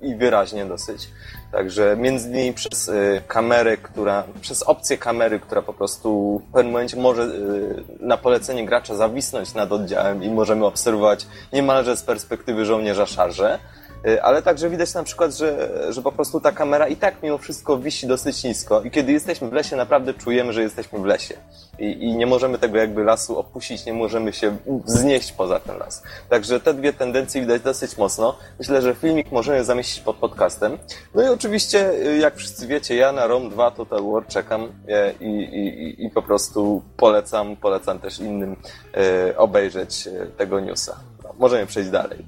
i 0.00 0.14
wyraźnie 0.14 0.66
dosyć. 0.66 1.08
Także 1.52 1.96
między 1.96 2.28
innymi 2.28 2.52
przez 2.52 2.90
kamerę, 3.26 3.76
która, 3.76 4.24
przez 4.40 4.62
opcję 4.62 4.98
kamery, 4.98 5.40
która 5.40 5.62
po 5.62 5.72
prostu 5.72 6.38
w 6.48 6.52
pewnym 6.52 6.72
momencie 6.72 6.96
może 6.96 7.28
na 8.00 8.16
polecenie 8.16 8.66
gracza 8.66 8.94
zawisnąć 8.94 9.54
nad 9.54 9.72
oddziałem 9.72 10.24
i 10.24 10.30
możemy 10.30 10.66
obserwować 10.66 11.26
niemalże 11.52 11.96
z 11.96 12.02
perspektywy 12.02 12.64
żołnierza 12.64 13.06
szarże. 13.06 13.58
Y, 14.06 14.22
ale 14.22 14.42
także 14.42 14.70
widać 14.70 14.94
na 14.94 15.02
przykład, 15.02 15.34
że, 15.34 15.68
że 15.92 16.02
po 16.02 16.12
prostu 16.12 16.40
ta 16.40 16.52
kamera 16.52 16.88
i 16.88 16.96
tak 16.96 17.22
mimo 17.22 17.38
wszystko 17.38 17.78
wisi 17.78 18.06
dosyć 18.06 18.44
nisko 18.44 18.82
i 18.82 18.90
kiedy 18.90 19.12
jesteśmy 19.12 19.48
w 19.48 19.52
lesie, 19.52 19.76
naprawdę 19.76 20.14
czujemy, 20.14 20.52
że 20.52 20.62
jesteśmy 20.62 20.98
w 20.98 21.04
lesie. 21.04 21.34
I, 21.78 22.04
I, 22.04 22.16
nie 22.16 22.26
możemy 22.26 22.58
tego 22.58 22.78
jakby 22.78 23.04
lasu 23.04 23.38
opuścić, 23.38 23.86
nie 23.86 23.92
możemy 23.92 24.32
się 24.32 24.56
wznieść 24.86 25.32
poza 25.32 25.60
ten 25.60 25.78
las. 25.78 26.02
Także 26.28 26.60
te 26.60 26.74
dwie 26.74 26.92
tendencje 26.92 27.40
widać 27.40 27.62
dosyć 27.62 27.96
mocno. 27.96 28.36
Myślę, 28.58 28.82
że 28.82 28.94
filmik 28.94 29.32
możemy 29.32 29.64
zamieścić 29.64 30.00
pod 30.00 30.16
podcastem. 30.16 30.78
No 31.14 31.22
i 31.22 31.26
oczywiście, 31.28 31.90
y, 31.90 32.18
jak 32.18 32.36
wszyscy 32.36 32.66
wiecie, 32.66 32.96
ja 32.96 33.12
na 33.12 33.26
ROM 33.26 33.50
2 33.50 33.70
Total 33.70 34.02
War 34.02 34.26
czekam 34.26 34.62
y, 34.64 34.68
i, 35.24 35.26
i, 35.26 36.04
i 36.06 36.10
po 36.10 36.22
prostu 36.22 36.82
polecam, 36.96 37.56
polecam 37.56 37.98
też 37.98 38.18
innym 38.18 38.56
obejrzeć 39.36 40.08
tego 40.36 40.60
newsa. 40.60 40.96
No, 41.24 41.34
możemy 41.38 41.66
przejść 41.66 41.90
dalej. 41.90 42.26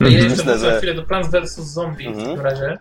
Ja 0.00 0.08
jeszcze 0.08 0.28
Myślę, 0.30 0.58
że... 0.58 0.78
chwilę 0.78 0.94
do 0.94 1.02
Plants 1.02 1.30
vs. 1.30 1.54
Zombie 1.54 2.14
w 2.14 2.16
takim 2.16 2.40
razie, 2.40 2.78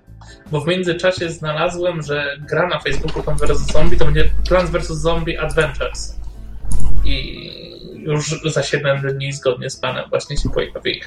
bo 0.52 0.62
w 0.62 0.68
międzyczasie 0.68 1.30
znalazłem, 1.30 2.02
że 2.02 2.38
gra 2.50 2.68
na 2.68 2.80
Facebooku 2.80 3.24
Plants 3.24 3.44
vs. 3.44 3.72
Zombie 3.72 3.98
to 3.98 4.06
będzie 4.06 4.30
Plants 4.50 4.72
vs. 4.72 4.88
Zombie 4.88 5.38
Adventures. 5.38 6.20
I 7.06 7.50
już 7.96 8.42
za 8.44 8.64
7 8.64 9.02
dni 9.02 9.34
zgodnie 9.34 9.70
z 9.70 9.80
planem 9.80 10.10
właśnie 10.10 10.38
się 10.38 10.50
pojawi. 10.50 11.02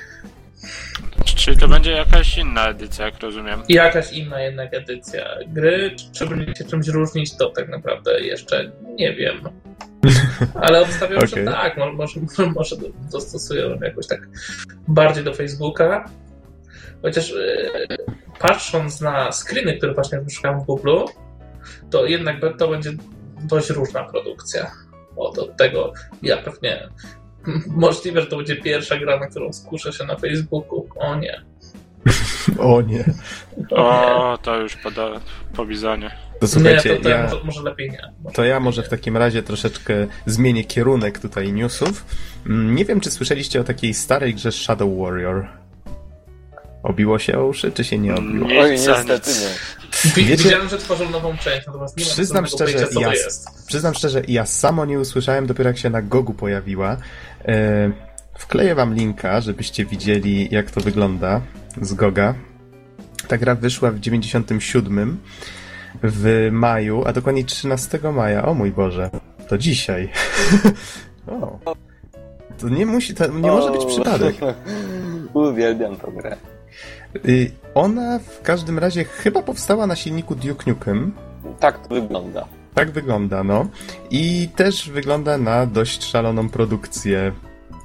Czyli 1.25 1.57
to 1.57 1.69
będzie 1.69 1.91
jakaś 1.91 2.39
inna 2.39 2.69
edycja, 2.69 3.05
jak 3.05 3.21
rozumiem. 3.21 3.63
Jakaś 3.69 4.13
inna 4.13 4.41
jednak 4.41 4.75
edycja 4.75 5.25
gry. 5.47 5.97
Czy 6.13 6.27
będzie 6.27 6.55
się 6.55 6.65
czymś 6.65 6.89
różnić, 6.89 7.37
to 7.37 7.51
tak 7.51 7.69
naprawdę 7.69 8.21
jeszcze 8.21 8.73
nie 8.95 9.15
wiem. 9.15 9.49
Ale 10.55 10.83
obstawiam, 10.83 11.19
okay. 11.19 11.29
że 11.29 11.45
tak, 11.45 11.77
może, 11.77 12.21
może, 12.55 12.77
dostosują 13.13 13.79
jakoś 13.81 14.07
tak 14.07 14.29
bardziej 14.89 15.25
do 15.25 15.35
Facebooka. 15.35 16.11
Chociaż 17.03 17.31
yy, 17.31 17.97
patrząc 18.39 19.01
na 19.01 19.33
screeny, 19.33 19.77
które 19.77 19.95
właśnie 19.95 20.21
wyszukałem 20.21 20.61
w 20.61 20.65
Google, 20.65 20.99
to 21.91 22.07
jednak 22.07 22.37
to 22.59 22.69
będzie 22.69 22.91
dość 23.43 23.71
różna 23.71 24.05
produkcja. 24.05 24.71
Od, 25.17 25.39
od 25.39 25.57
tego 25.57 25.93
ja 26.23 26.37
pewnie 26.37 26.89
możliwe, 27.67 28.21
że 28.21 28.27
to 28.27 28.37
będzie 28.37 28.57
pierwsza 28.57 28.97
gra, 28.97 29.21
na 29.21 29.27
którą 29.27 29.53
skuszę 29.53 29.93
się 29.93 30.05
na 30.05 30.17
Facebooku. 30.17 30.89
O 30.97 31.15
nie. 31.15 31.45
o 32.59 32.83
nie. 32.83 33.05
O, 33.71 34.39
to 34.43 34.61
już 34.61 34.77
po, 34.77 34.91
po 35.57 35.67
bizonie. 35.67 36.26
To 36.41 36.49
słuchajcie, 36.49 36.91
nie, 36.91 36.97
to, 36.97 37.03
to 37.03 37.09
ja, 37.09 37.23
może, 37.23 37.45
może, 37.45 37.63
lepiej 37.63 37.91
nie. 37.91 38.13
Może 38.23 38.35
to 38.37 38.45
ja 38.45 38.61
może 38.61 38.83
w 38.83 38.89
takim 38.89 39.17
razie 39.17 39.43
troszeczkę 39.43 40.07
zmienię 40.27 40.65
kierunek 40.65 41.19
tutaj 41.19 41.53
newsów. 41.53 42.05
Mm, 42.47 42.75
nie 42.75 42.85
wiem, 42.85 43.01
czy 43.01 43.11
słyszeliście 43.11 43.61
o 43.61 43.65
takiej 43.65 43.95
starej 43.95 44.35
grze 44.35 44.53
Shadow 44.53 44.99
Warrior. 44.99 45.47
Obiło 46.83 47.19
się 47.19 47.39
o 47.39 47.47
uszy, 47.47 47.73
czy 47.73 47.85
się 47.85 47.99
nie 47.99 48.15
obiło? 48.15 48.49
Oj, 48.61 48.71
niestety 48.71 49.31
nie. 49.31 49.77
Wiecie, 50.05 50.45
Widziałem, 50.45 50.69
że 50.69 50.79
tworzą 50.79 51.11
nową 51.11 51.37
część, 51.37 51.67
natomiast 51.67 51.97
nie 51.97 52.05
przyznam 52.05 52.47
szczerze, 52.47 52.79
ja, 53.01 53.11
Przyznam 53.67 53.95
szczerze, 53.95 54.23
ja 54.29 54.47
samo 54.47 54.85
nie 54.85 55.01
usłyszałem, 55.01 55.47
dopiero 55.47 55.71
jak 55.71 55.79
się 55.79 55.91
na 55.91 56.03
Gogu 56.03 56.35
pojawiła. 56.35 56.97
E, 57.45 57.91
wkleję 58.39 58.75
wam 58.75 58.95
linka, 58.95 59.41
żebyście 59.41 59.85
widzieli, 59.85 60.49
jak 60.51 60.71
to 60.71 60.81
wygląda 60.81 61.41
z 61.83 61.95
Goga. 61.95 62.35
Ta 63.29 63.39
gra 63.39 63.55
wyszła 63.55 63.91
w 63.91 64.01
97 64.01 65.19
w 66.03 66.49
maju, 66.53 67.03
a 67.07 67.13
dokładnie 67.13 67.45
13 67.45 67.99
maja. 68.13 68.47
O 68.47 68.55
mój 68.55 68.73
Boże, 68.73 69.11
to 69.49 69.59
dzisiaj. 69.59 70.09
o. 71.27 71.59
To 72.59 72.69
nie 72.69 72.87
musi, 72.87 73.15
to 73.15 73.27
nie 73.27 73.51
może 73.51 73.71
być 73.71 73.85
przypadek. 73.85 74.37
Uwielbiam 75.35 75.97
tę 75.97 76.13
grę. 76.17 76.37
Y, 77.29 77.51
ona 77.75 78.19
w 78.19 78.43
każdym 78.43 78.79
razie 78.79 79.05
chyba 79.05 79.43
powstała 79.43 79.87
na 79.87 79.97
silniku 79.97 80.35
Duke 80.35 80.71
Nukem. 80.71 81.13
Tak 81.61 81.89
to 81.89 81.95
wygląda. 81.95 82.47
Tak 82.75 82.91
wygląda, 82.91 83.45
no. 83.45 83.67
I 84.11 84.49
też 84.57 84.91
wygląda 84.91 85.39
na 85.39 85.67
dość 85.67 86.05
szaloną 86.05 86.49
produkcję. 86.49 87.33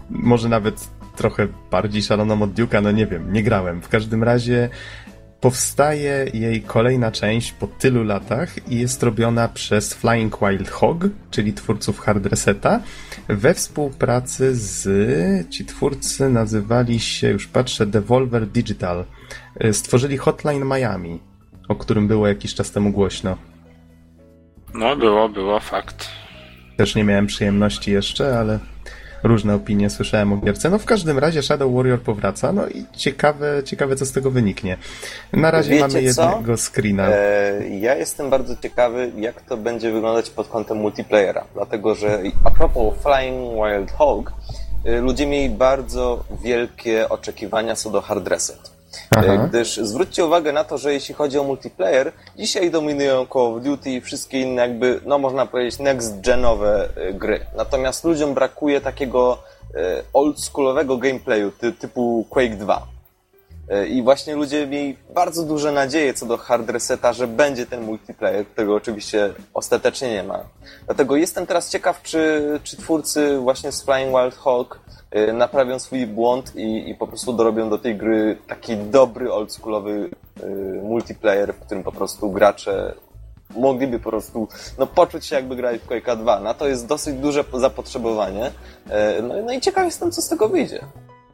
Może 0.09 0.49
nawet 0.49 0.87
trochę 1.15 1.47
bardziej 1.71 2.01
szaloną 2.01 2.41
od 2.41 2.53
Duke'a, 2.53 2.83
no 2.83 2.91
nie 2.91 3.07
wiem, 3.07 3.33
nie 3.33 3.43
grałem. 3.43 3.81
W 3.81 3.89
każdym 3.89 4.23
razie 4.23 4.69
powstaje 5.41 6.25
jej 6.33 6.61
kolejna 6.61 7.11
część 7.11 7.51
po 7.51 7.67
tylu 7.67 8.03
latach 8.03 8.71
i 8.71 8.79
jest 8.79 9.03
robiona 9.03 9.47
przez 9.47 9.93
Flying 9.93 10.37
Wild 10.39 10.69
Hog, 10.69 10.97
czyli 11.31 11.53
twórców 11.53 11.99
Hard 11.99 12.25
Reseta, 12.25 12.79
we 13.27 13.53
współpracy 13.53 14.55
z... 14.55 15.49
ci 15.49 15.65
twórcy 15.65 16.29
nazywali 16.29 16.99
się, 16.99 17.29
już 17.29 17.47
patrzę, 17.47 17.85
Devolver 17.85 18.47
Digital. 18.47 19.05
Stworzyli 19.71 20.17
Hotline 20.17 20.65
Miami, 20.65 21.19
o 21.67 21.75
którym 21.75 22.07
było 22.07 22.27
jakiś 22.27 22.55
czas 22.55 22.71
temu 22.71 22.91
głośno. 22.91 23.37
No, 24.73 24.95
było, 24.95 25.29
było, 25.29 25.59
fakt. 25.59 26.09
Też 26.77 26.95
nie 26.95 27.03
miałem 27.03 27.27
przyjemności 27.27 27.91
jeszcze, 27.91 28.39
ale 28.39 28.59
różne 29.23 29.55
opinie 29.55 29.89
słyszałem 29.89 30.33
o 30.33 30.37
gierce. 30.37 30.69
No 30.69 30.79
w 30.79 30.85
każdym 30.85 31.19
razie 31.19 31.41
Shadow 31.41 31.73
Warrior 31.73 32.01
powraca, 32.01 32.51
no 32.51 32.67
i 32.67 32.85
ciekawe, 32.95 33.61
ciekawe 33.65 33.95
co 33.95 34.05
z 34.05 34.11
tego 34.11 34.31
wyniknie. 34.31 34.77
Na 35.33 35.51
razie 35.51 35.69
Wiecie 35.69 35.87
mamy 35.87 36.01
jednego 36.01 36.57
co? 36.57 36.63
screena. 36.63 37.09
E, 37.09 37.69
ja 37.79 37.95
jestem 37.95 38.29
bardzo 38.29 38.55
ciekawy, 38.57 39.11
jak 39.17 39.41
to 39.41 39.57
będzie 39.57 39.91
wyglądać 39.91 40.29
pod 40.29 40.47
kątem 40.47 40.77
multiplayera, 40.77 41.45
dlatego 41.53 41.95
że 41.95 42.21
a 42.43 42.51
propos 42.51 42.93
Flying 43.03 43.53
Wild 43.53 43.91
Hog, 43.91 44.33
e, 44.85 45.01
ludzie 45.01 45.25
mieli 45.25 45.49
bardzo 45.49 46.23
wielkie 46.43 47.09
oczekiwania 47.09 47.75
co 47.75 47.89
do 47.89 48.01
hard 48.01 48.27
reset. 48.27 48.80
Aha. 49.11 49.37
Gdyż 49.37 49.77
zwróćcie 49.77 50.25
uwagę 50.25 50.53
na 50.53 50.63
to, 50.63 50.77
że 50.77 50.93
jeśli 50.93 51.15
chodzi 51.15 51.39
o 51.39 51.43
multiplayer, 51.43 52.11
dzisiaj 52.37 52.71
dominują 52.71 53.25
Call 53.33 53.41
of 53.41 53.63
Duty 53.63 53.89
i 53.89 54.01
wszystkie 54.01 54.41
inne 54.41 54.61
jakby, 54.61 54.99
no 55.05 55.17
można 55.17 55.45
powiedzieć, 55.45 55.79
next-genowe 55.79 56.87
e, 56.95 57.13
gry. 57.13 57.45
Natomiast 57.55 58.03
ludziom 58.03 58.33
brakuje 58.33 58.81
takiego 58.81 59.37
e, 59.75 60.03
oldschoolowego 60.13 60.97
gameplayu 60.97 61.51
ty, 61.51 61.71
typu 61.71 62.25
Quake 62.29 62.55
2. 62.55 62.90
E, 63.71 63.87
I 63.87 64.03
właśnie 64.03 64.35
ludzie 64.35 64.67
mieli 64.67 64.97
bardzo 65.15 65.43
duże 65.43 65.71
nadzieje 65.71 66.13
co 66.13 66.25
do 66.25 66.37
hard 66.37 66.69
reseta, 66.69 67.13
że 67.13 67.27
będzie 67.27 67.65
ten 67.65 67.81
multiplayer, 67.81 68.47
którego 68.47 68.75
oczywiście 68.75 69.33
ostatecznie 69.53 70.11
nie 70.11 70.23
ma. 70.23 70.39
Dlatego 70.85 71.15
jestem 71.15 71.45
teraz 71.45 71.69
ciekaw, 71.69 72.01
czy, 72.01 72.41
czy 72.63 72.77
twórcy 72.77 73.37
właśnie 73.37 73.71
z 73.71 73.83
Flying 73.83 74.09
Wild 74.09 74.35
Hawk 74.35 74.79
Y, 75.15 75.33
naprawią 75.33 75.79
swój 75.79 76.07
błąd 76.07 76.55
i, 76.55 76.89
i 76.89 76.95
po 76.95 77.07
prostu 77.07 77.33
dorobią 77.33 77.69
do 77.69 77.77
tej 77.77 77.95
gry 77.95 78.37
taki 78.47 78.77
dobry, 78.77 79.33
oldschoolowy 79.33 80.09
y, 80.43 80.81
multiplayer, 80.83 81.53
w 81.53 81.59
którym 81.59 81.83
po 81.83 81.91
prostu 81.91 82.31
gracze 82.31 82.93
mogliby 83.55 83.99
po 83.99 84.09
prostu 84.09 84.47
no, 84.77 84.87
poczuć 84.87 85.25
się 85.25 85.35
jakby 85.35 85.55
grali 85.55 85.79
w 85.79 85.87
Quake 85.87 86.15
2. 86.15 86.39
Na 86.39 86.53
to 86.53 86.67
jest 86.67 86.87
dosyć 86.87 87.15
duże 87.15 87.43
zapotrzebowanie. 87.53 88.51
No, 89.23 89.33
no 89.45 89.53
i 89.53 89.61
ciekaw 89.61 89.85
jestem, 89.85 90.11
co 90.11 90.21
z 90.21 90.29
tego 90.29 90.49
wyjdzie. 90.49 90.79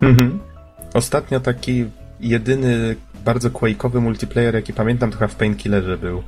Mhm. 0.02 0.40
Ostatnio 0.94 1.40
taki 1.40 1.86
jedyny 2.20 2.96
bardzo 3.26 3.50
quake'owy 3.50 4.02
multiplayer, 4.02 4.56
jaki 4.56 4.74
pamiętam, 4.74 5.12
to 5.12 5.18
chyba 5.18 5.28
w 5.28 5.36
Painkillerze 5.36 5.98
był. 5.98 6.16
Nie 6.18 6.24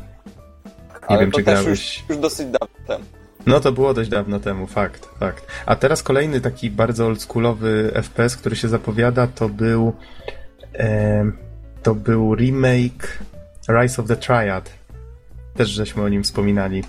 Ale 1.08 1.19
wiem, 1.19 1.31
czy 1.31 1.43
grałeś. 1.43 1.67
Już, 1.67 2.10
już 2.10 2.17
dosyć 2.17 2.48
dawno 2.48 2.88
temu. 2.88 3.05
No 3.46 3.60
to 3.60 3.72
było 3.72 3.93
dość 3.93 4.10
dawno 4.10 4.39
temu, 4.39 4.67
fakt, 4.67 5.10
fakt. 5.19 5.48
A 5.65 5.75
teraz 5.75 6.03
kolejny 6.03 6.41
taki 6.41 6.69
bardzo 6.69 7.05
oldschoolowy 7.05 7.91
FPS, 8.03 8.38
który 8.38 8.55
się 8.55 8.67
zapowiada, 8.67 9.27
to 9.27 9.50
był 9.50 9.93
e, 10.75 11.31
to 11.84 11.96
był 11.96 12.36
remake 12.36 13.19
Rise 13.69 14.01
of 14.01 14.08
the 14.08 14.15
Triad. 14.15 14.74
Też 15.55 15.69
żeśmy 15.69 16.03
o 16.03 16.10
nim 16.10 16.24
wspominali. 16.24 16.84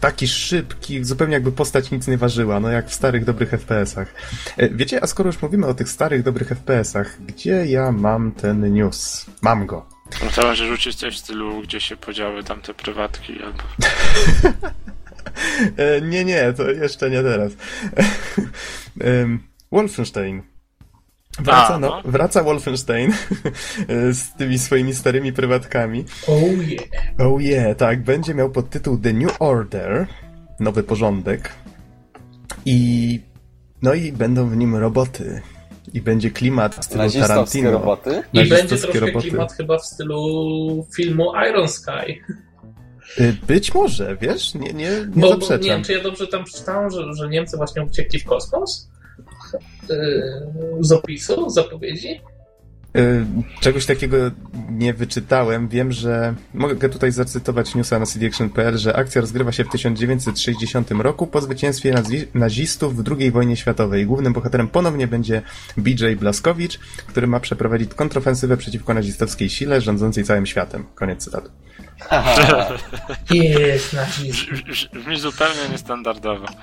Taki 0.00 0.28
szybki, 0.28 1.04
zupełnie 1.04 1.34
jakby 1.34 1.52
postać 1.52 1.90
nic 1.90 2.08
nie 2.08 2.18
ważyła, 2.18 2.60
no 2.60 2.68
jak 2.68 2.88
w 2.88 2.94
starych, 2.94 3.24
dobrych 3.24 3.50
FPS-ach. 3.50 4.14
E, 4.56 4.68
wiecie, 4.68 5.02
a 5.02 5.06
skoro 5.06 5.28
już 5.28 5.42
mówimy 5.42 5.66
o 5.66 5.74
tych 5.74 5.88
starych, 5.88 6.22
dobrych 6.22 6.48
FPS-ach, 6.48 7.18
gdzie 7.26 7.66
ja 7.66 7.92
mam 7.92 8.32
ten 8.32 8.72
news? 8.72 9.26
Mam 9.42 9.66
go. 9.66 9.86
No 10.24 10.30
to 10.34 10.42
może 10.42 10.66
rzucić 10.66 10.96
coś 10.96 11.16
w 11.16 11.18
stylu, 11.18 11.62
gdzie 11.62 11.80
się 11.80 11.96
podziały 11.96 12.44
tamte 12.44 12.74
prywatki, 12.74 13.42
albo... 13.42 13.62
E, 15.76 16.00
nie, 16.00 16.24
nie, 16.24 16.52
to 16.52 16.70
jeszcze 16.70 17.10
nie 17.10 17.22
teraz. 17.22 17.52
Wolfenstein. 19.72 20.42
Wraca, 21.38 21.74
A, 21.74 21.78
no, 21.78 21.88
no. 22.04 22.10
wraca 22.10 22.42
Wolfenstein 22.42 23.12
z 24.12 24.32
tymi 24.38 24.58
swoimi 24.58 24.94
starymi 24.94 25.32
prywatkami. 25.32 26.04
Oh 26.28 26.62
yeah. 26.68 26.84
Oh 27.18 27.40
yeah, 27.42 27.76
tak, 27.76 28.02
będzie 28.02 28.34
miał 28.34 28.50
podtytuł 28.50 28.98
The 28.98 29.12
New 29.12 29.36
Order, 29.42 30.06
nowy 30.60 30.82
porządek. 30.82 31.52
I 32.64 33.20
no 33.82 33.94
i 33.94 34.12
będą 34.12 34.48
w 34.48 34.56
nim 34.56 34.76
roboty. 34.76 35.42
I 35.92 36.00
będzie 36.00 36.30
klimat 36.30 36.74
w 36.76 36.84
stylu 36.84 37.10
Tarantino. 37.20 37.70
roboty. 37.70 38.22
I 38.32 38.48
będzie 38.48 38.76
troszkę 38.76 39.00
roboty. 39.00 39.28
klimat 39.28 39.52
chyba 39.52 39.78
w 39.78 39.84
stylu 39.86 40.86
filmu 40.96 41.32
Iron 41.50 41.68
Sky. 41.68 42.20
Y, 43.20 43.36
Być 43.46 43.74
może, 43.74 44.16
wiesz? 44.20 44.54
Nie, 44.54 44.72
nie, 44.72 44.72
nie 44.72 44.90
Bo, 45.06 45.20
bo 45.20 45.26
nie 45.26 45.32
zaprzeczam. 45.32 45.60
wiem, 45.62 45.82
czy 45.84 45.92
ja 45.92 46.02
dobrze 46.02 46.26
tam 46.26 46.44
przeczytałem, 46.44 46.90
że, 46.90 47.14
że 47.14 47.28
Niemcy 47.28 47.56
właśnie 47.56 47.82
uciekli 47.82 48.20
w 48.20 48.24
kosmos? 48.24 48.89
Yy, 49.88 49.96
z 50.80 50.92
opisu, 50.92 51.50
z 51.50 51.54
zapowiedzi? 51.54 52.20
Y, 52.96 53.24
Czegoś 53.60 53.86
takiego 53.86 54.16
nie 54.70 54.94
wyczytałem. 54.94 55.68
Wiem, 55.68 55.92
że 55.92 56.34
mogę 56.54 56.88
tutaj 56.88 57.12
zacytować 57.12 57.74
newsa 57.74 57.98
na 57.98 58.06
cdaction.pl, 58.06 58.78
że 58.78 58.96
akcja 58.96 59.20
rozgrywa 59.20 59.52
się 59.52 59.64
w 59.64 59.68
1960 59.70 60.90
roku 60.90 61.26
po 61.26 61.40
zwycięstwie 61.40 61.92
nazi- 61.92 62.26
nazistów 62.34 62.96
w 63.04 63.12
II 63.18 63.30
wojnie 63.30 63.56
światowej. 63.56 64.06
Głównym 64.06 64.32
bohaterem 64.32 64.68
ponownie 64.68 65.06
będzie 65.06 65.42
BJ 65.76 66.04
Blaskowicz, 66.16 66.78
który 67.06 67.26
ma 67.26 67.40
przeprowadzić 67.40 67.94
kontrofensywę 67.94 68.56
przeciwko 68.56 68.94
nazistowskiej 68.94 69.48
sile 69.50 69.80
rządzącej 69.80 70.24
całym 70.24 70.46
światem. 70.46 70.84
Koniec 70.94 71.24
cytatu. 71.24 71.50
Jest 73.30 73.92
nazizm. 73.92 74.46
Brzmi 74.94 75.20
zupełnie 75.20 75.68
niestandardowo. 75.72 76.46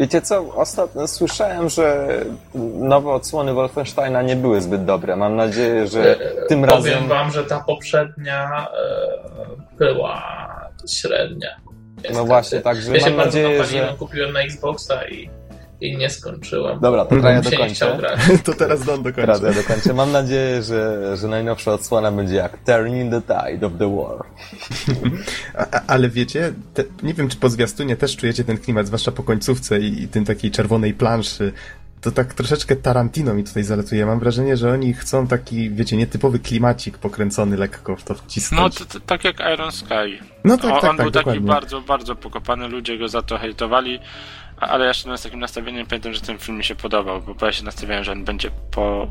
Wiecie 0.00 0.22
co, 0.22 0.54
ostatnio 0.54 1.08
słyszałem, 1.08 1.68
że 1.68 2.08
nowe 2.74 3.10
odsłony 3.10 3.52
Wolfensteina 3.52 4.22
nie 4.22 4.36
były 4.36 4.60
zbyt 4.60 4.84
dobre. 4.84 5.16
Mam 5.16 5.36
nadzieję, 5.36 5.86
że 5.86 6.16
tym 6.48 6.62
Powiem 6.62 6.84
razem... 6.84 7.08
wam, 7.08 7.30
że 7.30 7.44
ta 7.44 7.64
poprzednia 7.66 8.66
e, 8.66 9.84
była 9.84 10.22
średnia. 10.88 11.48
Niestety. 11.96 12.14
No 12.14 12.24
właśnie, 12.24 12.60
także 12.60 12.92
ja 12.92 13.00
się 13.00 13.06
mam 13.06 13.16
bardzo 13.16 13.38
nadzieję, 13.38 13.64
że... 13.64 13.94
kupiłem 13.98 14.32
na 14.32 14.40
Xboxa 14.40 15.08
i, 15.08 15.30
i 15.80 15.96
nie 15.96 16.10
skończyłem. 16.10 16.80
Dobra, 16.80 17.04
to 17.04 17.16
teraz 17.16 17.44
ja 17.44 17.50
dokończę. 17.50 17.98
To 18.44 18.54
teraz 18.54 18.84
Don 18.84 19.02
dokończy. 19.02 19.20
Teraz 19.20 19.42
ja 19.42 19.52
dokończę. 19.52 19.94
Mam 19.94 20.12
nadzieję, 20.12 20.62
że, 20.62 21.16
że 21.16 21.28
najnowsza 21.28 21.72
odsłona 21.72 22.12
będzie 22.12 22.34
jak 22.34 22.58
Turning 22.64 23.12
the 23.12 23.22
Tide 23.22 23.66
of 23.66 23.72
the 23.78 23.96
War. 23.96 24.26
A, 25.72 25.80
ale 25.86 26.08
wiecie, 26.08 26.52
te, 26.74 26.84
nie 27.02 27.14
wiem, 27.14 27.28
czy 27.28 27.36
po 27.36 27.48
zwiastunie 27.48 27.96
też 27.96 28.16
czujecie 28.16 28.44
ten 28.44 28.58
klimat, 28.58 28.86
zwłaszcza 28.86 29.12
po 29.12 29.22
końcówce 29.22 29.80
i, 29.80 30.02
i 30.02 30.08
tym 30.08 30.24
takiej 30.24 30.50
czerwonej 30.50 30.94
planszy. 30.94 31.52
To 32.00 32.10
tak 32.10 32.34
troszeczkę 32.34 32.76
Tarantino 32.76 33.34
mi 33.34 33.44
tutaj 33.44 33.62
zalatuje. 33.62 34.06
Mam 34.06 34.18
wrażenie, 34.18 34.56
że 34.56 34.72
oni 34.72 34.94
chcą 34.94 35.26
taki, 35.26 35.70
wiecie, 35.70 35.96
nietypowy 35.96 36.38
klimacik 36.38 36.98
pokręcony 36.98 37.56
lekko 37.56 37.96
w 37.96 38.04
to 38.04 38.14
wcisnąć. 38.14 38.80
No, 38.80 38.86
to, 38.86 38.92
to, 38.92 39.06
tak 39.06 39.24
jak 39.24 39.40
Iron 39.54 39.72
Sky. 39.72 40.18
No 40.44 40.56
tak, 40.56 40.64
on 40.64 40.80
tak, 40.80 40.90
on 40.90 40.96
tak, 40.96 41.06
był 41.06 41.10
taki 41.10 41.24
dokładnie. 41.24 41.46
bardzo, 41.46 41.80
bardzo 41.80 42.16
pokopany, 42.16 42.68
ludzie 42.68 42.98
go 42.98 43.08
za 43.08 43.22
to 43.22 43.38
hejtowali, 43.38 43.98
ale 44.60 44.86
ja 44.86 44.94
szedłem 44.94 45.18
z 45.18 45.22
takim 45.22 45.40
nastawieniem, 45.40 45.86
pamiętam, 45.86 46.14
że 46.14 46.20
ten 46.20 46.38
film 46.38 46.58
mi 46.58 46.64
się 46.64 46.74
podobał, 46.74 47.22
bo 47.40 47.46
ja 47.46 47.52
się 47.52 47.64
nastawiałem, 47.64 48.04
że 48.04 48.12
on 48.12 48.24
będzie 48.24 48.50
po 48.70 49.10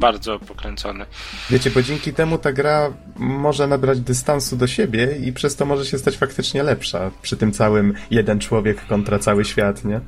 bardzo 0.00 0.38
pokręcony. 0.38 1.04
Wiecie, 1.50 1.70
bo 1.70 1.82
dzięki 1.82 2.12
temu 2.12 2.38
ta 2.38 2.52
gra 2.52 2.92
może 3.16 3.66
nabrać 3.66 4.00
dystansu 4.00 4.56
do 4.56 4.66
siebie 4.66 5.16
i 5.16 5.32
przez 5.32 5.56
to 5.56 5.66
może 5.66 5.84
się 5.84 5.98
stać 5.98 6.16
faktycznie 6.16 6.62
lepsza. 6.62 7.10
Przy 7.22 7.36
tym 7.36 7.52
całym 7.52 7.94
jeden 8.10 8.38
człowiek 8.38 8.86
kontra 8.86 9.18
cały 9.18 9.44
świat, 9.44 9.84
nie? 9.84 10.00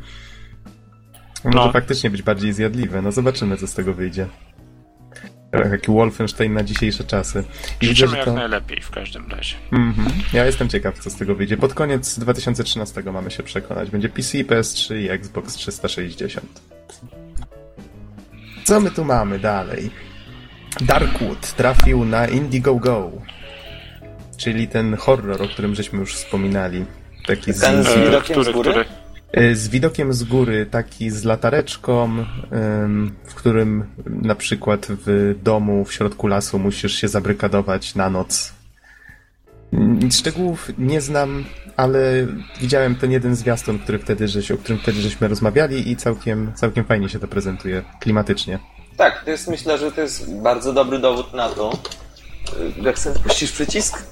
Może 1.45 1.59
No. 1.59 1.73
faktycznie 1.73 2.11
być 2.11 2.23
bardziej 2.23 2.53
zjadliwe. 2.53 3.03
No 3.03 3.13
zobaczymy, 3.13 3.57
co 3.57 3.67
z 3.67 3.75
tego 3.75 3.95
wyjdzie. 3.95 4.27
Taki 5.53 5.93
Wolfenstein 5.93 6.53
na 6.53 6.63
dzisiejsze 6.65 7.05
czasy. 7.05 7.45
I 7.81 7.87
Życzymy 7.87 8.17
jak 8.17 8.25
to... 8.25 8.33
najlepiej 8.33 8.81
w 8.81 8.91
każdym 8.91 9.31
razie. 9.31 9.55
Mhm. 9.73 10.09
Ja 10.33 10.45
jestem 10.45 10.69
ciekaw, 10.69 10.99
co 10.99 11.11
z 11.11 11.17
tego 11.17 11.35
wyjdzie. 11.35 11.57
Pod 11.57 11.75
koniec 11.75 12.19
2013 12.19 13.03
mamy 13.03 13.31
się 13.31 13.43
przekonać. 13.43 13.91
Będzie 13.91 14.09
PC, 14.09 14.39
PS3 14.39 14.97
i 14.97 15.11
Xbox 15.11 15.55
360. 15.55 16.47
Co 18.65 18.81
my 18.81 18.91
tu 18.91 19.05
mamy 19.05 19.39
dalej? 19.39 19.91
Darkwood 20.81 21.53
trafił 21.55 22.05
na 22.05 22.27
Indiegogo, 22.29 23.11
czyli 24.37 24.69
ten 24.69 24.97
horror, 24.97 25.43
o 25.43 25.49
którym 25.49 25.75
żeśmy 25.75 25.99
już 25.99 26.15
wspominali. 26.15 26.85
Taki 27.27 27.53
z, 27.53 27.61
Ten 27.61 27.85
z 27.85 27.87
E, 27.89 28.05
widokiem 28.05 28.45
z 28.45 28.49
góry? 28.49 28.71
y, 28.81 28.85
z 29.53 29.69
widokiem 29.69 30.13
z 30.13 30.25
góry, 30.25 30.67
taki 30.67 31.11
z 31.11 31.25
latareczką, 31.25 32.25
w 33.25 33.35
którym 33.35 33.85
na 34.07 34.35
przykład 34.35 34.87
w 34.91 35.35
domu 35.43 35.85
w 35.85 35.93
środku 35.93 36.27
lasu 36.27 36.59
musisz 36.59 36.95
się 36.95 37.09
zabrykadować 37.09 37.95
na 37.95 38.11
noc. 38.11 38.53
Mm, 39.73 40.11
Szczegółów 40.11 40.71
nie 40.79 41.01
znam, 41.01 41.45
ale 41.77 42.27
widziałem 42.61 42.95
ten 42.95 43.11
jeden 43.13 43.37
zwiastun, 43.37 43.79
który 43.79 43.99
wtedy, 43.99 44.29
żeś, 44.29 44.51
o 44.51 44.59
którym 44.59 44.79
wtedy 44.79 45.01
żeśmy 45.01 45.29
rozmawiali 45.29 45.91
i 45.91 45.97
całkiem, 45.97 46.53
całkiem 46.55 46.85
fajnie 46.85 47.09
się 47.09 47.19
to 47.19 47.29
prezentuje, 47.29 47.83
klimatycznie. 48.01 48.59
Tak, 48.97 49.25
to 49.25 49.31
jest, 49.31 49.49
myślę, 49.49 49.79
że 49.79 49.93
to 49.93 50.01
jest 50.01 50.35
bardzo 50.35 50.73
dobry 50.73 50.99
dowód 50.99 51.33
na 51.35 51.49
to. 51.49 51.79
Y, 52.79 52.83
Jak 52.83 52.99
sobie 52.99 53.19
puścisz 53.19 53.53
przycisk? 53.53 54.03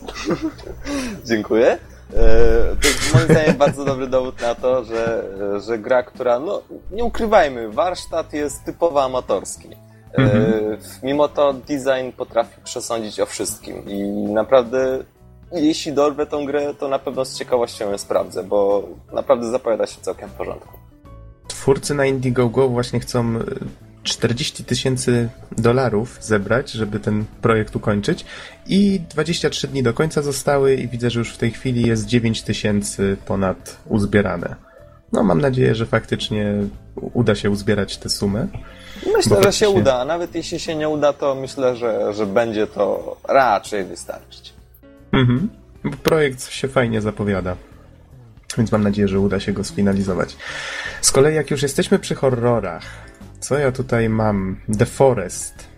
Dziękuję. 1.28 1.78
Y, 2.12 2.77
To 2.83 2.88
jest 2.88 3.14
moim 3.14 3.25
zdaniem 3.25 3.57
bardzo 3.57 3.85
dobry 3.85 4.07
dowód 4.07 4.40
na 4.40 4.55
to, 4.55 4.85
że, 4.85 5.25
że 5.66 5.79
gra, 5.79 6.03
która, 6.03 6.38
no 6.38 6.62
nie 6.90 7.05
ukrywajmy, 7.05 7.68
warsztat 7.73 8.33
jest 8.33 8.64
typowo 8.64 9.05
amatorski. 9.05 9.68
Y, 9.68 9.77
Mhm. 10.12 10.77
Mimo 11.03 11.29
to 11.29 11.53
design 11.53 12.12
potrafi 12.16 12.61
przesądzić 12.64 13.20
o 13.20 13.27
wszystkim 13.27 13.88
i 13.88 14.03
naprawdę 14.33 14.99
jeśli 15.53 15.92
dorwę 15.92 16.27
tą 16.27 16.44
grę, 16.46 16.75
to 16.75 16.88
na 16.88 16.99
pewno 16.99 17.25
z 17.25 17.38
ciekawością 17.38 17.90
ją 17.90 17.99
sprawdzę, 17.99 18.44
bo 18.44 18.83
naprawdę 19.12 19.51
zapowiada 19.51 19.87
się 19.87 20.01
całkiem 20.01 20.29
w 20.29 20.33
porządku. 20.33 20.79
Twórcy 21.49 21.94
na 21.94 22.07
Indiegogo 22.07 22.68
właśnie 22.68 23.01
chcą 23.01 23.20
e, 23.20 23.42
40 24.11 24.64
tysięcy 24.64 25.29
dolarów 25.59 26.18
zebrać, 26.20 26.70
żeby 26.70 27.01
ten 27.01 27.25
projekt 27.42 27.77
ukończyć 27.77 28.25
i 28.66 29.01
23 29.11 29.68
dni 29.68 29.83
do 29.83 29.92
końca 29.92 30.23
zostały 30.23 30.75
i 30.75 30.88
widzę, 30.88 31.11
że 31.11 31.18
już 31.18 31.35
w 31.35 31.38
tej 31.38 31.51
chwili 31.51 31.88
jest 31.88 32.07
9 32.07 32.42
tysięcy 32.42 33.16
ponad 33.27 33.77
uzbierane. 33.88 34.55
No 35.12 35.23
mam 35.23 35.40
nadzieję, 35.40 35.75
że 35.75 35.87
faktycznie 35.87 36.55
uda 36.94 37.35
się 37.35 37.51
uzbierać 37.51 37.99
tę 37.99 38.09
sumę. 38.09 38.49
Myślę, 39.16 39.42
że 39.42 39.53
się 39.53 39.68
uda, 39.68 40.01
a 40.01 40.05
nawet 40.05 40.35
jeśli 40.35 40.61
się 40.61 40.75
nie 40.75 40.88
uda, 40.88 41.12
to 41.12 41.35
myślę, 41.35 41.77
że, 41.77 42.14
że 42.14 42.27
będzie 42.27 42.66
to 42.66 43.16
raczej 43.29 43.85
wystarczyć. 43.85 44.53
Mhm. 45.12 45.51
Projekt 46.03 46.51
się 46.51 46.68
fajnie 46.68 47.01
zapowiada. 47.01 47.57
Więc 48.59 48.73
mam 48.73 48.83
nadzieję, 48.83 49.09
że 49.09 49.20
uda 49.20 49.40
się 49.40 49.53
go 49.53 49.64
sfinalizować. 49.64 50.37
Z 51.01 51.12
kolei, 51.12 51.35
jak 51.35 51.51
już 51.51 51.62
jesteśmy 51.62 51.99
przy 51.99 52.14
horrorach, 52.14 52.83
co 53.40 53.59
ja 53.59 53.72
tutaj 53.72 54.09
mam? 54.09 54.57
The 54.79 54.87
Forest. 54.87 55.68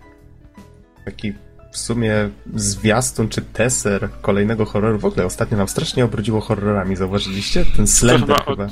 Taki 1.05 1.33
w 1.71 1.77
sumie 1.77 2.29
zwiastun 2.55 3.29
czy 3.29 3.41
teser 3.41 4.09
kolejnego 4.21 4.65
horroru. 4.65 4.99
W 4.99 5.05
ogóle 5.05 5.25
ostatnio 5.25 5.57
nam 5.57 5.67
strasznie 5.67 6.05
obrodziło 6.05 6.41
horrorami, 6.41 6.95
zauważyliście? 6.95 7.65
Ten 7.65 7.85
To 7.85 7.91
Slender 7.91 8.37
chyba 8.37 8.43
chyba. 8.51 8.63
od, 8.65 8.71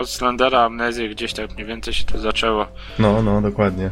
od 0.00 0.10
Slendera 0.10 0.60
Amnezji 0.64 1.10
gdzieś 1.10 1.32
tak 1.32 1.54
mniej 1.54 1.66
więcej 1.66 1.94
się 1.94 2.04
to 2.04 2.18
zaczęło. 2.18 2.66
No, 2.98 3.22
no, 3.22 3.40
dokładnie. 3.40 3.90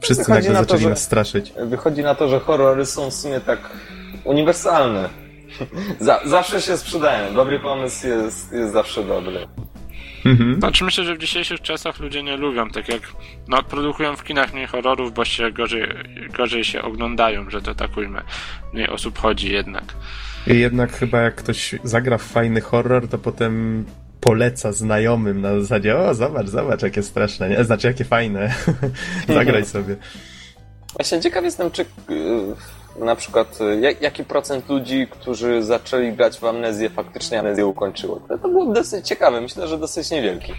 Wszyscy 0.00 0.24
Wychodzi 0.24 0.48
nagle 0.48 0.52
na 0.52 0.58
to, 0.58 0.64
zaczęli 0.64 0.82
że- 0.82 0.90
nas 0.90 1.02
straszyć. 1.02 1.52
Wychodzi 1.66 2.02
na 2.02 2.14
to, 2.14 2.28
że 2.28 2.40
horrory 2.40 2.86
są 2.86 3.10
w 3.10 3.14
sumie 3.14 3.40
tak 3.40 3.58
uniwersalne. 4.24 5.08
Za, 6.00 6.20
zawsze 6.26 6.62
się 6.62 6.76
sprzedają. 6.76 7.34
Dobry 7.34 7.60
pomysł 7.60 8.06
jest, 8.06 8.52
jest 8.52 8.72
zawsze 8.72 9.04
dobry. 9.04 9.48
Mhm. 10.24 10.58
Znaczy 10.58 10.84
myślę, 10.84 11.04
że 11.04 11.14
w 11.14 11.18
dzisiejszych 11.18 11.60
czasach 11.60 11.98
ludzie 11.98 12.22
nie 12.22 12.36
lubią, 12.36 12.70
tak 12.70 12.88
jak 12.88 13.02
no, 13.48 13.62
produkują 13.62 14.16
w 14.16 14.24
kinach 14.24 14.52
mniej 14.54 14.66
horrorów, 14.66 15.14
bo 15.14 15.24
się 15.24 15.52
gorzej, 15.52 15.88
gorzej 16.36 16.64
się 16.64 16.82
oglądają, 16.82 17.50
że 17.50 17.62
to 17.62 17.74
tak 17.74 17.96
ujmę. 17.96 18.22
Mniej 18.72 18.88
osób 18.88 19.18
chodzi 19.18 19.52
jednak. 19.52 19.84
I 20.46 20.58
jednak 20.58 20.92
chyba 20.92 21.20
jak 21.20 21.34
ktoś 21.34 21.74
zagra 21.84 22.18
w 22.18 22.22
fajny 22.22 22.60
horror, 22.60 23.08
to 23.08 23.18
potem 23.18 23.84
poleca 24.20 24.72
znajomym 24.72 25.40
na 25.40 25.60
zasadzie, 25.60 25.96
o 25.96 26.14
zobacz, 26.14 26.46
zobacz 26.46 26.82
jakie 26.82 27.02
straszne, 27.02 27.48
nie? 27.48 27.64
Znaczy 27.64 27.86
jakie 27.86 28.04
fajne. 28.04 28.54
Zagraj 29.28 29.64
sobie. 29.64 29.96
Właśnie 30.96 31.20
ciekaw 31.20 31.44
jestem, 31.44 31.70
czy 31.70 31.84
yy, 32.08 32.54
na 33.00 33.16
przykład 33.16 33.58
jak, 33.80 34.02
jaki 34.02 34.24
procent 34.24 34.68
ludzi, 34.68 35.06
którzy 35.10 35.62
zaczęli 35.62 36.12
grać 36.12 36.38
w 36.38 36.44
amnezję, 36.44 36.90
faktycznie 36.90 37.40
amnezję 37.40 37.66
ukończyło. 37.66 38.20
To, 38.28 38.38
to 38.38 38.48
było 38.48 38.72
dosyć 38.72 39.08
ciekawe, 39.08 39.40
myślę, 39.40 39.68
że 39.68 39.78
dosyć 39.78 40.10
niewielki. 40.10 40.52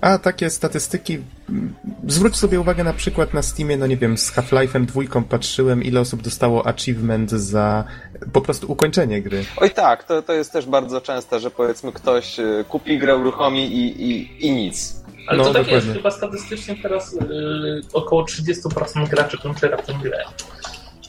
A 0.00 0.18
takie 0.18 0.50
statystyki, 0.50 1.18
mm, 1.48 1.74
zwróć 2.06 2.36
sobie 2.36 2.60
uwagę 2.60 2.84
na 2.84 2.92
przykład 2.92 3.34
na 3.34 3.42
Steamie, 3.42 3.76
no 3.76 3.86
nie 3.86 3.96
wiem, 3.96 4.18
z 4.18 4.32
Half-Life'em 4.32 4.84
dwójką 4.86 5.24
patrzyłem, 5.24 5.82
ile 5.82 6.00
osób 6.00 6.22
dostało 6.22 6.66
achievement 6.66 7.30
za 7.30 7.84
po 8.32 8.40
prostu 8.40 8.72
ukończenie 8.72 9.22
gry. 9.22 9.44
Oj 9.56 9.70
tak, 9.70 10.04
to, 10.04 10.22
to 10.22 10.32
jest 10.32 10.52
też 10.52 10.66
bardzo 10.66 11.00
częste, 11.00 11.40
że 11.40 11.50
powiedzmy 11.50 11.92
ktoś 11.92 12.38
yy, 12.38 12.64
kupi 12.68 12.98
grę, 12.98 13.16
uruchomi 13.16 13.66
i, 13.66 14.10
i, 14.10 14.46
i 14.46 14.50
nic. 14.50 14.96
Ale 15.26 15.38
No, 15.38 15.44
to 15.44 15.52
tak 15.52 15.62
dokładnie. 15.62 15.86
jest, 15.88 15.98
chyba 15.98 16.10
statystycznie 16.10 16.76
teraz 16.82 17.12
yy, 17.12 17.80
około 17.92 18.24
30% 18.24 19.08
graczy 19.08 19.38
kończy 19.38 19.68
raptem 19.68 19.98
grę. 20.02 20.24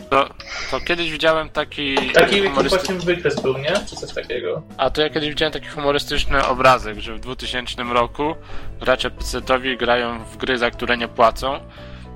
To, 0.10 0.30
to 0.72 0.80
kiedyś 0.80 1.12
widziałem 1.12 1.50
taki 1.50 1.96
Taki 2.14 2.42
humorysty... 2.48 2.78
właśnie 2.78 2.96
wykres 2.96 3.42
był, 3.42 3.58
nie? 3.58 3.74
Czy 3.90 3.96
coś 3.96 4.14
takiego. 4.14 4.62
A 4.78 4.90
to 4.90 5.02
ja 5.02 5.10
kiedyś 5.10 5.30
widziałem 5.30 5.54
taki 5.54 5.68
humorystyczny 5.68 6.46
obrazek, 6.46 7.00
że 7.00 7.14
w 7.14 7.20
2000 7.20 7.84
roku 7.84 8.36
gracze 8.80 9.10
PC-towi 9.10 9.78
grają 9.78 10.26
w 10.26 10.38
gry, 10.38 10.58
za 10.58 10.72
które 10.72 10.98
nie 10.98 11.08
płacą. 11.08 11.60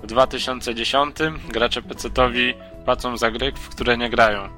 W 0.03 0.05
2010 0.05 1.15
gracze 1.49 1.81
PC-towi 1.81 2.53
płacą 2.85 3.17
za 3.17 3.31
gry, 3.31 3.51
w 3.51 3.69
które 3.69 3.97
nie 3.97 4.09
grają. 4.09 4.41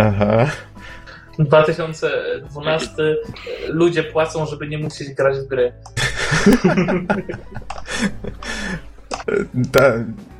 Aha. 0.00 0.50
2012 1.38 3.16
ludzie 3.68 4.04
płacą, 4.04 4.46
żeby 4.46 4.68
nie 4.68 4.78
musieć 4.78 5.14
grać 5.14 5.36
w 5.38 5.46
gry. 5.46 5.72
Ta, 9.72 9.80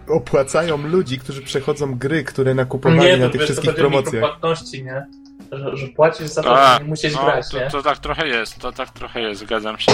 opłacają 0.09 0.87
ludzi, 0.87 1.19
którzy 1.19 1.43
przechodzą 1.43 1.95
gry, 1.99 2.25
które 2.25 2.55
nakupowali 2.55 3.01
Nie, 3.11 3.17
na 3.17 3.27
to 3.27 3.33
tych 3.33 3.41
wiesz, 3.41 3.49
to 3.49 3.53
wszystkich 3.53 3.71
chodzi 3.71 3.81
o 3.87 3.89
promocjach. 3.91 4.15
mikropłatności, 4.15 4.85
nie? 4.85 5.07
Że, 5.53 5.77
że 5.77 5.89
płacisz 5.89 6.27
za 6.27 6.43
to, 6.43 6.63
A, 6.63 6.73
żeby 6.73 6.85
nie 6.85 6.91
musieć 6.91 7.15
no, 7.15 7.25
grać, 7.25 7.49
to, 7.51 7.59
nie? 7.59 7.71
to 7.71 7.83
tak 7.83 7.99
trochę 7.99 8.29
jest, 8.29 8.59
to 8.59 8.73
tak 8.73 8.91
trochę 8.91 9.21
jest, 9.21 9.41
zgadzam 9.41 9.79
się. 9.79 9.93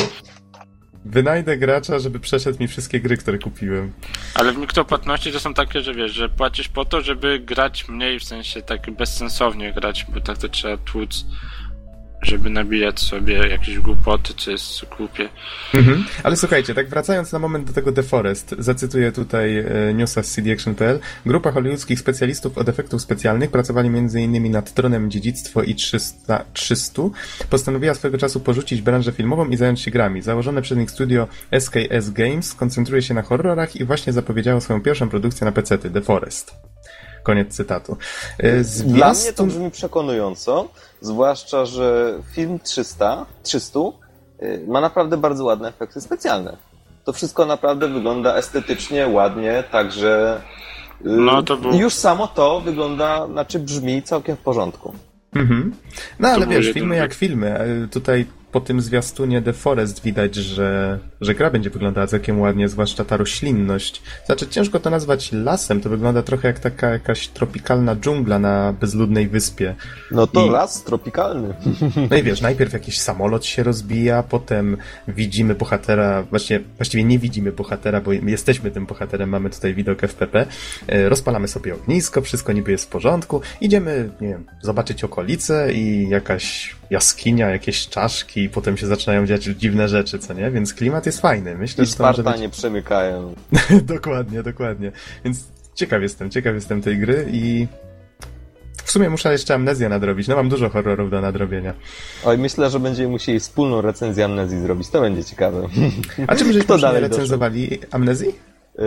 Wynajdę 1.04 1.56
gracza, 1.58 1.98
żeby 1.98 2.20
przeszedł 2.20 2.58
mi 2.60 2.68
wszystkie 2.68 3.00
gry, 3.00 3.16
które 3.16 3.38
kupiłem. 3.38 3.92
Ale 4.34 4.52
w 4.52 4.56
mikropłatności 4.58 5.32
to 5.32 5.40
są 5.40 5.54
takie, 5.54 5.80
że 5.80 5.94
wiesz, 5.94 6.12
że 6.12 6.28
płacisz 6.28 6.68
po 6.68 6.84
to, 6.84 7.00
żeby 7.00 7.38
grać 7.38 7.88
mniej, 7.88 8.20
w 8.20 8.24
sensie 8.24 8.62
tak 8.62 8.90
bezsensownie 8.90 9.72
grać, 9.72 10.06
bo 10.08 10.20
tak 10.20 10.38
to 10.38 10.48
trzeba 10.48 10.76
tłuc, 10.76 11.24
żeby 12.24 12.50
nabijać 12.50 13.00
sobie 13.00 13.34
jakieś 13.48 13.78
głupoty, 13.78 14.34
co 14.36 14.50
jest 14.50 14.84
głupie. 14.98 15.28
Mhm. 15.74 16.04
Ale 16.22 16.36
słuchajcie, 16.36 16.74
tak 16.74 16.88
wracając 16.88 17.32
na 17.32 17.38
moment 17.38 17.66
do 17.66 17.72
tego 17.72 17.92
The 17.92 18.02
Forest, 18.02 18.54
zacytuję 18.58 19.12
tutaj 19.12 19.58
e, 19.58 19.94
newsa 19.94 20.22
z 20.22 20.32
cdaction.pl. 20.34 21.00
Grupa 21.26 21.52
hollywoodzkich 21.52 22.00
specjalistów 22.00 22.58
od 22.58 22.68
efektów 22.68 23.02
specjalnych 23.02 23.50
pracowali 23.50 23.88
m.in. 23.88 24.50
nad 24.52 24.74
Tronem 24.74 25.10
Dziedzictwo 25.10 25.62
i 25.62 25.74
300, 25.74 26.44
300. 26.52 27.02
Postanowiła 27.50 27.94
swego 27.94 28.18
czasu 28.18 28.40
porzucić 28.40 28.82
branżę 28.82 29.12
filmową 29.12 29.48
i 29.48 29.56
zająć 29.56 29.80
się 29.80 29.90
grami. 29.90 30.22
Założone 30.22 30.62
przez 30.62 30.78
nich 30.78 30.90
studio 30.90 31.28
SKS 31.60 32.10
Games 32.10 32.54
koncentruje 32.54 33.02
się 33.02 33.14
na 33.14 33.22
horrorach 33.22 33.76
i 33.76 33.84
właśnie 33.84 34.12
zapowiedziało 34.12 34.60
swoją 34.60 34.80
pierwszą 34.80 35.08
produkcję 35.08 35.44
na 35.44 35.52
PC-ty, 35.52 35.90
The 35.90 36.00
Forest. 36.00 36.54
Koniec 37.22 37.54
cytatu. 37.56 37.96
E, 38.38 38.60
Dla 38.62 39.12
mnie 39.12 39.32
to 39.32 39.44
zwiastun- 39.44 39.46
brzmi 39.48 39.70
przekonująco, 39.70 40.68
zwłaszcza, 41.04 41.64
że 41.66 42.14
film 42.32 42.58
300, 42.58 43.26
300 43.42 43.80
y, 44.42 44.64
ma 44.68 44.80
naprawdę 44.80 45.16
bardzo 45.16 45.44
ładne 45.44 45.68
efekty 45.68 46.00
specjalne. 46.00 46.56
To 47.04 47.12
wszystko 47.12 47.46
naprawdę 47.46 47.88
wygląda 47.88 48.36
estetycznie, 48.36 49.08
ładnie, 49.08 49.64
także 49.72 50.40
y, 51.00 51.04
No, 51.04 51.42
to 51.42 51.56
było- 51.56 51.74
już 51.74 51.94
samo 51.94 52.26
to 52.28 52.60
wygląda, 52.60 53.26
znaczy 53.26 53.58
brzmi 53.58 54.02
całkiem 54.02 54.36
w 54.36 54.40
porządku. 54.40 54.94
Mhm. 55.34 55.74
No 56.18 56.28
ale 56.28 56.46
był 56.46 56.54
wiesz, 56.56 56.72
filmy 56.72 56.96
jak 56.96 57.14
filmy. 57.14 57.60
Tutaj 57.90 58.26
po 58.54 58.60
tym 58.60 58.80
zwiastunie 58.80 59.42
The 59.42 59.52
Forest 59.52 60.02
widać, 60.02 60.34
że, 60.34 60.98
że 61.20 61.34
gra 61.34 61.50
będzie 61.50 61.70
wyglądała 61.70 62.06
całkiem 62.06 62.40
ładnie, 62.40 62.68
zwłaszcza 62.68 63.04
ta 63.04 63.16
roślinność. 63.16 64.02
Znaczy 64.26 64.48
ciężko 64.48 64.80
to 64.80 64.90
nazwać 64.90 65.32
lasem, 65.32 65.80
to 65.80 65.88
wygląda 65.88 66.22
trochę 66.22 66.48
jak 66.48 66.58
taka 66.58 66.90
jakaś 66.90 67.28
tropikalna 67.28 67.96
dżungla 67.96 68.38
na 68.38 68.72
bezludnej 68.80 69.28
wyspie. 69.28 69.74
No 70.10 70.26
to 70.26 70.46
I- 70.46 70.50
las 70.50 70.84
tropikalny. 70.84 71.54
No 72.10 72.16
i 72.16 72.22
wiesz, 72.22 72.40
najpierw 72.40 72.72
jakiś 72.72 73.00
samolot 73.00 73.44
się 73.46 73.62
rozbija, 73.62 74.22
potem 74.22 74.76
widzimy 75.08 75.54
bohatera, 75.54 76.22
właśnie, 76.22 76.60
właściwie 76.76 77.04
nie 77.04 77.18
widzimy 77.18 77.52
bohatera, 77.52 78.00
bo 78.00 78.12
jesteśmy 78.12 78.70
tym 78.70 78.86
bohaterem, 78.86 79.28
mamy 79.28 79.50
tutaj 79.50 79.74
widok 79.74 80.04
FPP, 80.04 80.46
e, 80.86 81.08
rozpalamy 81.08 81.48
sobie 81.48 81.74
ognisko, 81.74 82.22
wszystko 82.22 82.52
niby 82.52 82.70
jest 82.70 82.84
w 82.84 82.88
porządku, 82.88 83.40
idziemy, 83.60 84.10
nie 84.20 84.28
wiem, 84.28 84.44
zobaczyć 84.62 85.04
okolice 85.04 85.72
i 85.72 86.08
jakaś 86.08 86.76
jaskinia, 86.94 87.50
jakieś 87.50 87.88
czaszki, 87.88 88.42
i 88.42 88.48
potem 88.48 88.76
się 88.76 88.86
zaczynają 88.86 89.26
dziać 89.26 89.44
dziwne 89.44 89.88
rzeczy, 89.88 90.18
co 90.18 90.34
nie? 90.34 90.50
Więc 90.50 90.74
klimat 90.74 91.06
jest 91.06 91.20
fajny, 91.20 91.54
myślę, 91.54 91.84
I 91.84 91.86
że 91.86 91.94
to 91.94 92.02
może 92.02 92.22
być... 92.22 92.26
Spartanie 92.26 92.48
przemykają. 92.48 93.34
dokładnie, 93.94 94.42
dokładnie. 94.42 94.92
Więc 95.24 95.44
ciekaw 95.74 96.02
jestem, 96.02 96.30
ciekaw 96.30 96.54
jestem 96.54 96.82
tej 96.82 96.98
gry 96.98 97.26
i 97.32 97.66
w 98.84 98.90
sumie 98.90 99.10
muszę 99.10 99.32
jeszcze 99.32 99.54
amnezję 99.54 99.88
nadrobić, 99.88 100.28
no 100.28 100.36
mam 100.36 100.48
dużo 100.48 100.68
horrorów 100.68 101.10
do 101.10 101.20
nadrobienia. 101.20 101.74
Oj, 102.24 102.38
myślę, 102.38 102.70
że 102.70 102.80
będziemy 102.80 103.08
musieli 103.08 103.40
wspólną 103.40 103.80
recenzję 103.80 104.24
amnezji 104.24 104.60
zrobić. 104.60 104.88
To 104.88 105.00
będzie 105.00 105.24
ciekawe. 105.24 105.68
A 106.26 106.34
przy 106.34 106.44
mnie 106.44 106.60
dalej 106.80 107.00
recenzowali 107.00 107.78
amnezji? 107.90 108.28
Yy, 108.78 108.84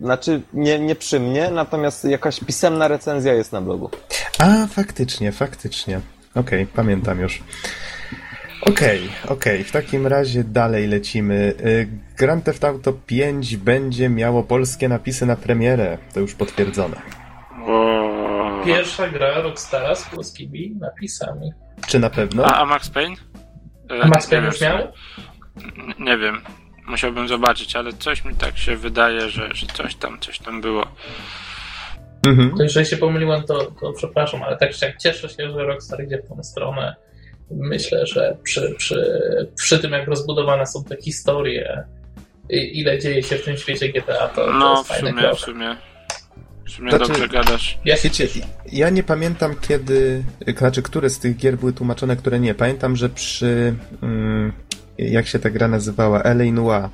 znaczy, 0.00 0.42
nie, 0.52 0.78
nie 0.78 0.94
przy 0.94 1.20
mnie, 1.20 1.50
natomiast 1.50 2.04
jakaś 2.04 2.40
pisemna 2.40 2.88
recenzja 2.88 3.34
jest 3.34 3.52
na 3.52 3.60
blogu. 3.60 3.90
A, 4.38 4.66
faktycznie, 4.66 5.32
faktycznie. 5.32 6.00
Okej, 6.34 6.66
pamiętam 6.66 7.20
już. 7.20 7.42
Okej, 8.62 9.08
okej, 9.28 9.64
w 9.64 9.72
takim 9.72 10.06
razie 10.06 10.44
dalej 10.44 10.86
lecimy. 10.86 11.54
Y, 11.60 11.88
Grand 12.18 12.44
Theft 12.44 12.64
Auto 12.64 12.92
5 12.92 13.56
będzie 13.56 14.08
miało 14.08 14.42
polskie 14.42 14.88
napisy 14.88 15.26
na 15.26 15.36
premierę. 15.36 15.98
To 16.14 16.20
już 16.20 16.34
potwierdzone. 16.34 16.96
Pierwsza 18.64 19.08
gra 19.08 19.40
Rockstara 19.40 19.94
z 19.94 20.08
polskimi 20.08 20.76
napisami. 20.80 21.52
Czy 21.86 21.98
na 21.98 22.10
pewno? 22.10 22.44
A, 22.44 22.62
a 22.62 22.64
Max 22.64 22.90
Payne? 22.90 23.16
A 24.02 24.06
Max 24.06 24.26
Payne 24.26 24.46
już 24.46 24.60
miał? 24.60 24.78
Nie 25.98 26.18
wiem. 26.18 26.40
Musiałbym 26.86 27.28
zobaczyć, 27.28 27.76
ale 27.76 27.92
coś 27.92 28.24
mi 28.24 28.34
tak 28.34 28.58
się 28.58 28.76
wydaje, 28.76 29.28
że, 29.30 29.48
że 29.54 29.66
coś 29.66 29.94
tam, 29.94 30.20
coś 30.20 30.38
tam 30.38 30.60
było. 30.60 30.86
Mhm. 32.26 32.56
To 32.56 32.62
jeżeli 32.62 32.86
się 32.86 32.96
pomyliłem, 32.96 33.42
to, 33.42 33.70
to 33.80 33.92
przepraszam, 33.92 34.42
ale 34.42 34.56
tak 34.56 34.74
czy 34.74 34.84
jak 34.86 34.96
cieszę 34.96 35.28
się, 35.28 35.50
że 35.50 35.66
Rockstar 35.66 36.04
idzie 36.04 36.18
w 36.18 36.28
tą 36.28 36.42
stronę. 36.42 36.94
Myślę, 37.50 38.06
że 38.06 38.36
przy, 38.42 38.74
przy, 38.78 39.20
przy 39.56 39.78
tym, 39.78 39.92
jak 39.92 40.08
rozbudowane 40.08 40.66
są 40.66 40.84
te 40.84 40.96
historie, 40.96 41.84
i 42.50 42.80
ile 42.80 42.98
dzieje 42.98 43.22
się 43.22 43.36
w 43.36 43.44
tym 43.44 43.56
świecie 43.56 43.88
GTA, 43.88 44.28
to, 44.28 44.44
to 44.46 44.52
No, 44.52 44.84
jest 44.88 45.00
sumie, 45.00 45.12
krok. 45.12 45.36
w 45.36 45.40
sumie. 45.40 45.76
W 46.66 46.70
sumie 46.70 46.90
Znaczy- 46.90 47.08
dobrze 47.08 47.28
gadasz. 47.28 47.78
Ja 47.84 47.96
Wiecie, 48.04 48.26
ja 48.72 48.90
nie 48.90 49.02
pamiętam 49.02 49.54
kiedy, 49.60 50.24
znaczy 50.58 50.82
które 50.82 51.10
z 51.10 51.18
tych 51.18 51.36
gier 51.36 51.56
były 51.58 51.72
tłumaczone, 51.72 52.16
które 52.16 52.40
nie. 52.40 52.54
Pamiętam, 52.54 52.96
że 52.96 53.08
przy, 53.08 53.74
mm, 54.02 54.52
jak 54.98 55.26
się 55.26 55.38
ta 55.38 55.50
gra 55.50 55.68
nazywała, 55.68 56.22
L.A. 56.22 56.52
Noir, 56.52 56.88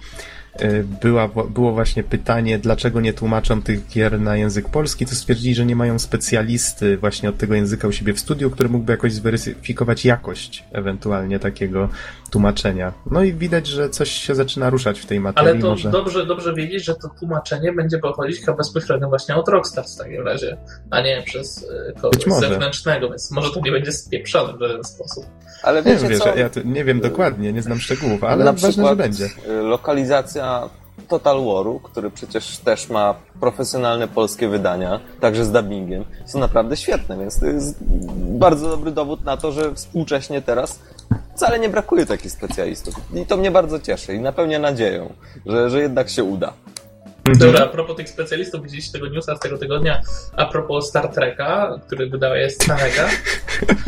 była, 1.02 1.28
było 1.28 1.72
właśnie 1.72 2.02
pytanie, 2.02 2.58
dlaczego 2.58 3.00
nie 3.00 3.12
tłumaczą 3.12 3.62
tych 3.62 3.88
gier 3.88 4.20
na 4.20 4.36
język 4.36 4.68
polski, 4.68 5.06
to 5.06 5.14
stwierdzili, 5.14 5.54
że 5.54 5.66
nie 5.66 5.76
mają 5.76 5.98
specjalisty 5.98 6.96
właśnie 6.96 7.28
od 7.28 7.38
tego 7.38 7.54
języka 7.54 7.88
u 7.88 7.92
siebie 7.92 8.12
w 8.12 8.20
studiu, 8.20 8.50
który 8.50 8.68
mógłby 8.68 8.92
jakoś 8.92 9.12
zweryfikować 9.12 10.04
jakość 10.04 10.64
ewentualnie 10.72 11.38
takiego 11.38 11.88
tłumaczenia. 12.30 12.92
No 13.10 13.22
i 13.22 13.32
widać, 13.32 13.66
że 13.66 13.90
coś 13.90 14.10
się 14.10 14.34
zaczyna 14.34 14.70
ruszać 14.70 15.00
w 15.00 15.06
tej 15.06 15.20
materii. 15.20 15.50
Ale 15.50 15.60
to 15.60 15.70
może... 15.70 15.90
dobrze, 15.90 16.26
dobrze 16.26 16.54
wiedzieć, 16.54 16.84
że 16.84 16.94
to 16.94 17.08
tłumaczenie 17.18 17.72
będzie 17.72 17.98
pochodzić 17.98 18.40
chyba 18.40 18.56
bezpośrednio 18.56 19.08
właśnie 19.08 19.36
od 19.36 19.48
Rockstar 19.48 19.84
w 19.84 19.96
takim 19.96 20.26
razie, 20.26 20.56
a 20.90 21.00
nie 21.00 21.22
przez 21.26 21.66
e, 21.88 22.00
kogoś 22.00 22.40
zewnętrznego, 22.40 23.08
więc 23.08 23.30
może 23.30 23.50
to 23.50 23.60
nie 23.60 23.72
będzie 23.72 23.92
spieprzone 23.92 24.56
w 24.56 24.60
żaden 24.60 24.84
sposób. 24.84 25.26
Ale 25.62 25.82
Nie 25.82 25.90
wiecie 25.90 26.00
wiem, 26.02 26.10
wiesz, 26.10 26.18
co? 26.18 26.36
ja 26.36 26.48
nie 26.64 26.84
wiem 26.84 27.00
dokładnie, 27.00 27.52
nie 27.52 27.62
znam 27.62 27.78
szczegółów, 27.80 28.24
ale 28.24 28.44
na 28.44 28.52
ważne, 28.52 28.68
przykład 28.68 28.90
że 28.90 28.96
będzie. 28.96 29.24
y, 29.48 29.52
lokalizacja 29.62 30.68
Total 31.08 31.44
Waru, 31.44 31.80
który 31.80 32.10
przecież 32.10 32.58
też 32.58 32.88
ma 32.88 33.14
profesjonalne 33.40 34.08
polskie 34.08 34.48
wydania, 34.48 35.00
także 35.20 35.44
z 35.44 35.52
dubbingiem, 35.52 36.04
są 36.26 36.38
naprawdę 36.38 36.76
świetne, 36.76 37.18
więc 37.18 37.40
to 37.40 37.46
jest 37.46 37.76
bardzo 38.18 38.68
dobry 38.68 38.90
dowód 38.90 39.24
na 39.24 39.36
to, 39.36 39.52
że 39.52 39.74
współcześnie 39.74 40.42
teraz 40.42 40.78
wcale 41.36 41.58
nie 41.58 41.68
brakuje 41.68 42.06
takich 42.06 42.32
specjalistów. 42.32 42.94
I 43.14 43.26
to 43.26 43.36
mnie 43.36 43.50
bardzo 43.50 43.78
cieszy 43.80 44.14
i 44.14 44.20
napełnia 44.20 44.58
nadzieją, 44.58 45.12
że, 45.46 45.70
że 45.70 45.80
jednak 45.82 46.08
się 46.10 46.24
uda. 46.24 46.52
Dobra, 47.36 47.64
a 47.64 47.68
propos 47.68 47.96
tych 47.96 48.08
specjalistów, 48.08 48.62
widzieliście 48.62 48.92
tego 48.92 49.08
newsa 49.08 49.36
z 49.36 49.40
tego 49.40 49.58
tygodnia, 49.58 50.00
a 50.36 50.46
propos 50.46 50.88
Star 50.88 51.08
Treka, 51.08 51.80
który 51.86 52.10
wydaje 52.10 52.50
Stanega. 52.50 53.08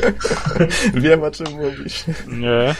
Wiem 0.94 1.22
o 1.22 1.30
czym 1.30 1.46
mówisz. 1.52 2.04
Nie. 2.28 2.74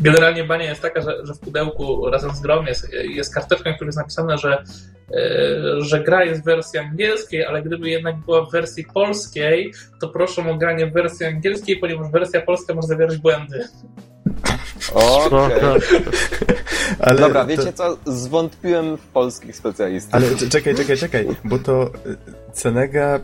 Generalnie 0.00 0.44
bania 0.44 0.64
jest 0.64 0.82
taka, 0.82 1.00
że, 1.00 1.26
że 1.26 1.34
w 1.34 1.38
pudełku 1.38 2.10
razem 2.10 2.30
z 2.30 2.40
grą 2.40 2.64
jest, 2.64 2.92
jest 2.92 3.34
karteczka, 3.34 3.70
na 3.70 3.76
której 3.76 3.88
jest 3.88 3.98
napisane, 3.98 4.38
że, 4.38 4.64
e, 5.14 5.80
że 5.80 6.00
gra 6.00 6.24
jest 6.24 6.42
w 6.42 6.44
wersji 6.44 6.78
angielskiej, 6.78 7.44
ale 7.44 7.62
gdyby 7.62 7.90
jednak 7.90 8.16
była 8.16 8.44
w 8.44 8.50
wersji 8.50 8.86
polskiej, 8.94 9.72
to 10.00 10.08
proszę 10.08 10.50
o 10.50 10.54
granie 10.54 10.86
w 10.86 10.92
wersji 10.92 11.26
angielskiej, 11.26 11.76
ponieważ 11.76 12.10
wersja 12.10 12.40
polska 12.40 12.74
może 12.74 12.88
zawierać 12.88 13.16
błędy. 13.16 13.68
Okej. 14.94 15.26
Spoko. 15.26 15.74
Ale 17.00 17.20
Dobra, 17.20 17.40
to- 17.40 17.46
wiecie 17.46 17.72
co? 17.72 17.98
Zwątpiłem 18.06 18.96
w 18.96 19.00
polskich 19.06 19.56
specjalistów. 19.56 20.14
Ale 20.14 20.26
czekaj, 20.50 20.74
czekaj, 20.74 20.96
czekaj, 20.96 21.26
bo 21.44 21.58
to 21.58 21.86
y, 22.06 22.16
Cenega. 22.52 23.20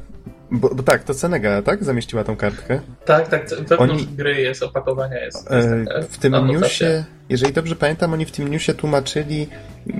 Bo, 0.50 0.68
bo 0.74 0.82
tak, 0.82 1.04
to 1.04 1.14
Cenega, 1.14 1.62
tak? 1.62 1.84
Zamieściła 1.84 2.24
tą 2.24 2.36
kartkę. 2.36 2.80
Tak, 3.04 3.28
tak, 3.28 3.48
wewnątrz 3.48 3.92
Oni- 3.92 4.06
gry 4.06 4.40
jest, 4.40 4.62
opakowania 4.62 5.24
jest. 5.24 5.50
E, 5.50 5.84
w 6.10 6.18
tym 6.18 6.46
newsie, 6.46 7.04
jeżeli 7.28 7.52
dobrze 7.52 7.76
pamiętam, 7.76 8.12
oni 8.12 8.24
w 8.24 8.30
tym 8.30 8.48
newsie 8.48 8.74
tłumaczyli, 8.74 9.48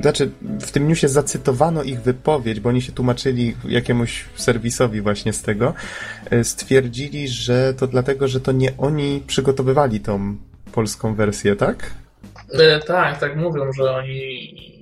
znaczy 0.01 0.31
w 0.61 0.71
tym 0.71 0.89
newsie 0.89 1.09
zacytowano 1.09 1.83
ich 1.83 2.01
wypowiedź, 2.01 2.61
bo 2.61 2.69
oni 2.69 2.83
się 2.83 2.93
tłumaczyli 2.93 3.57
jakiemuś 3.69 4.25
serwisowi 4.37 5.01
właśnie 5.01 5.33
z 5.33 5.43
tego. 5.43 5.75
E, 6.31 6.45
Stwierdzili, 6.45 7.29
że 7.29 7.75
to 7.75 7.87
dlatego, 7.87 8.29
że 8.29 8.41
to 8.41 8.53
nie 8.53 8.73
oni 8.79 9.23
przygotowywali 9.27 10.01
tą 10.01 10.37
polską 10.75 11.15
wersję, 11.15 11.57
tak? 11.57 11.91
E, 12.53 12.81
tak, 12.81 13.19
tak 13.21 13.37
mówią, 13.37 13.73
że 13.73 13.91
oni. 13.93 14.75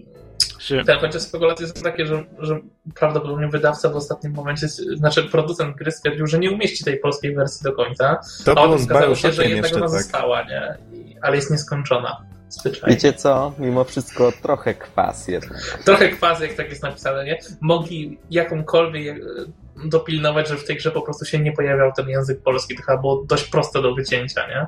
Się- 0.59 0.85
Tak, 0.85 1.01
chociaż 1.01 1.23
spekulacje 1.23 1.67
są 1.67 1.73
takie, 1.75 2.07
że, 2.07 2.25
że 2.39 2.61
prawdopodobnie 2.95 3.49
wydawca 3.49 3.89
w 3.89 3.97
ostatnim 3.97 4.33
momencie, 4.33 4.69
znaczy 4.69 5.25
producent 5.25 5.77
gry 5.77 5.91
stwierdził, 5.93 6.27
że 6.27 6.39
nie 6.39 6.51
umieści 6.51 6.85
tej 6.85 6.99
polskiej 6.99 7.35
wersji 7.35 7.65
do 7.65 7.73
końca. 7.73 8.21
To 8.45 8.75
A 8.75 8.79
z 8.79 8.85
okazało 8.85 9.15
się, 9.15 9.33
że 9.33 9.43
jednak 9.45 9.63
jeszcze 9.65 9.77
ona 9.77 9.87
tak. 9.93 10.03
została, 10.03 10.43
nie? 10.43 10.75
Ale 11.23 11.37
jest 11.37 11.51
nieskończona. 11.51 12.25
Zwyczajnie. 12.49 12.95
Wiecie 12.97 13.13
co? 13.13 13.53
Mimo 13.59 13.85
wszystko 13.85 14.33
trochę 14.43 14.75
kwas 14.75 15.29
jednak. 15.29 15.79
Trochę 15.85 16.09
kwazy, 16.09 16.47
jak 16.47 16.57
tak 16.57 16.71
jest 16.71 16.83
napisane, 16.83 17.25
nie? 17.25 17.39
Mogli 17.61 18.19
jakąkolwiek 18.31 19.17
e, 19.19 19.89
dopilnować, 19.89 20.49
że 20.49 20.57
w 20.57 20.65
tej 20.65 20.77
grze 20.77 20.91
po 20.91 21.03
prostu 21.03 21.25
się 21.25 21.39
nie 21.39 21.53
pojawiał 21.53 21.93
ten 21.97 22.09
język 22.09 22.43
polski. 22.43 22.77
To 22.77 22.83
chyba 22.83 22.99
było 22.99 23.25
dość 23.29 23.45
proste 23.45 23.83
do 23.83 23.95
wycięcia, 23.95 24.47
nie? 24.49 24.67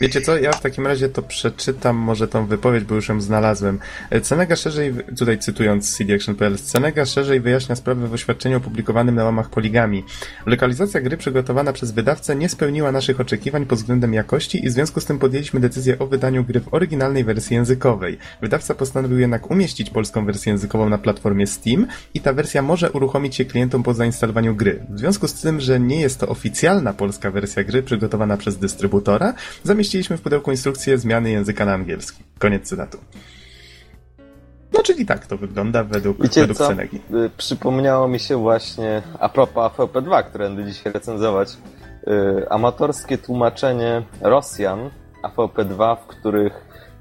Wiecie 0.00 0.20
co, 0.20 0.38
ja 0.38 0.52
w 0.52 0.60
takim 0.60 0.86
razie 0.86 1.08
to 1.08 1.22
przeczytam 1.22 1.96
może 1.96 2.28
tą 2.28 2.46
wypowiedź, 2.46 2.84
bo 2.84 2.94
już 2.94 3.08
ją 3.08 3.20
znalazłem. 3.20 3.78
Cenega 4.22 4.56
szerzej, 4.56 4.94
tutaj 5.18 5.38
cytując 5.38 5.96
cdaction.pl, 5.96 6.58
Cenega 6.58 7.06
szerzej 7.06 7.40
wyjaśnia 7.40 7.76
sprawę 7.76 8.08
w 8.08 8.12
oświadczeniu 8.12 8.56
opublikowanym 8.56 9.14
na 9.14 9.24
łamach 9.24 9.50
Poligami. 9.50 10.04
Lokalizacja 10.46 11.00
gry 11.00 11.16
przygotowana 11.16 11.72
przez 11.72 11.92
wydawcę 11.92 12.36
nie 12.36 12.48
spełniła 12.48 12.92
naszych 12.92 13.20
oczekiwań 13.20 13.66
pod 13.66 13.78
względem 13.78 14.14
jakości 14.14 14.64
i 14.64 14.68
w 14.68 14.72
związku 14.72 15.00
z 15.00 15.04
tym 15.04 15.18
podjęliśmy 15.18 15.60
decyzję 15.60 15.98
o 15.98 16.06
wydaniu 16.06 16.44
gry 16.44 16.60
w 16.60 16.74
oryginalnej 16.74 17.24
wersji 17.24 17.56
językowej. 17.56 18.18
Wydawca 18.40 18.74
postanowił 18.74 19.18
jednak 19.18 19.50
umieścić 19.50 19.90
polską 19.90 20.26
wersję 20.26 20.52
językową 20.52 20.88
na 20.88 20.98
platformie 20.98 21.46
Steam 21.46 21.86
i 22.14 22.20
ta 22.20 22.32
wersja 22.32 22.62
może 22.62 22.90
uruchomić 22.92 23.36
się 23.36 23.44
klientom 23.44 23.82
po 23.82 23.94
zainstalowaniu 23.94 24.54
gry. 24.54 24.86
W 24.88 24.98
związku 24.98 25.28
z 25.28 25.34
tym, 25.34 25.60
że 25.60 25.80
nie 25.80 26.00
jest 26.00 26.20
to 26.20 26.28
oficjalna 26.28 26.92
polska 26.92 27.30
wersja 27.30 27.64
gry 27.64 27.82
przygotowana 27.82 28.36
przez 28.36 28.58
dystrybutora, 28.58 29.34
zamieściliśmy 29.64 29.87
w 30.16 30.20
pudełku 30.20 30.50
instrukcję 30.50 30.98
zmiany 30.98 31.30
języka 31.30 31.64
na 31.64 31.74
angielski. 31.74 32.22
Koniec 32.38 32.68
cytatu. 32.68 32.98
No 34.72 34.82
czyli 34.82 35.06
tak 35.06 35.26
to 35.26 35.36
wygląda 35.36 35.84
według, 35.84 36.22
Wiecie 36.22 36.40
według 36.40 36.58
co? 36.58 36.68
Cenegi. 36.68 36.96
Y, 36.96 37.30
Przypomniało 37.36 38.08
mi 38.08 38.20
się 38.20 38.36
właśnie, 38.36 39.02
a 39.20 39.28
propos 39.28 39.72
AVP2, 39.72 40.24
które 40.24 40.44
będę 40.44 40.64
dzisiaj 40.64 40.92
recenzować, 40.92 41.48
y, 41.52 42.48
amatorskie 42.50 43.18
tłumaczenie 43.18 44.02
Rosjan 44.20 44.90
AVP2, 45.22 45.96
w, 45.96 46.06
których, 46.06 46.52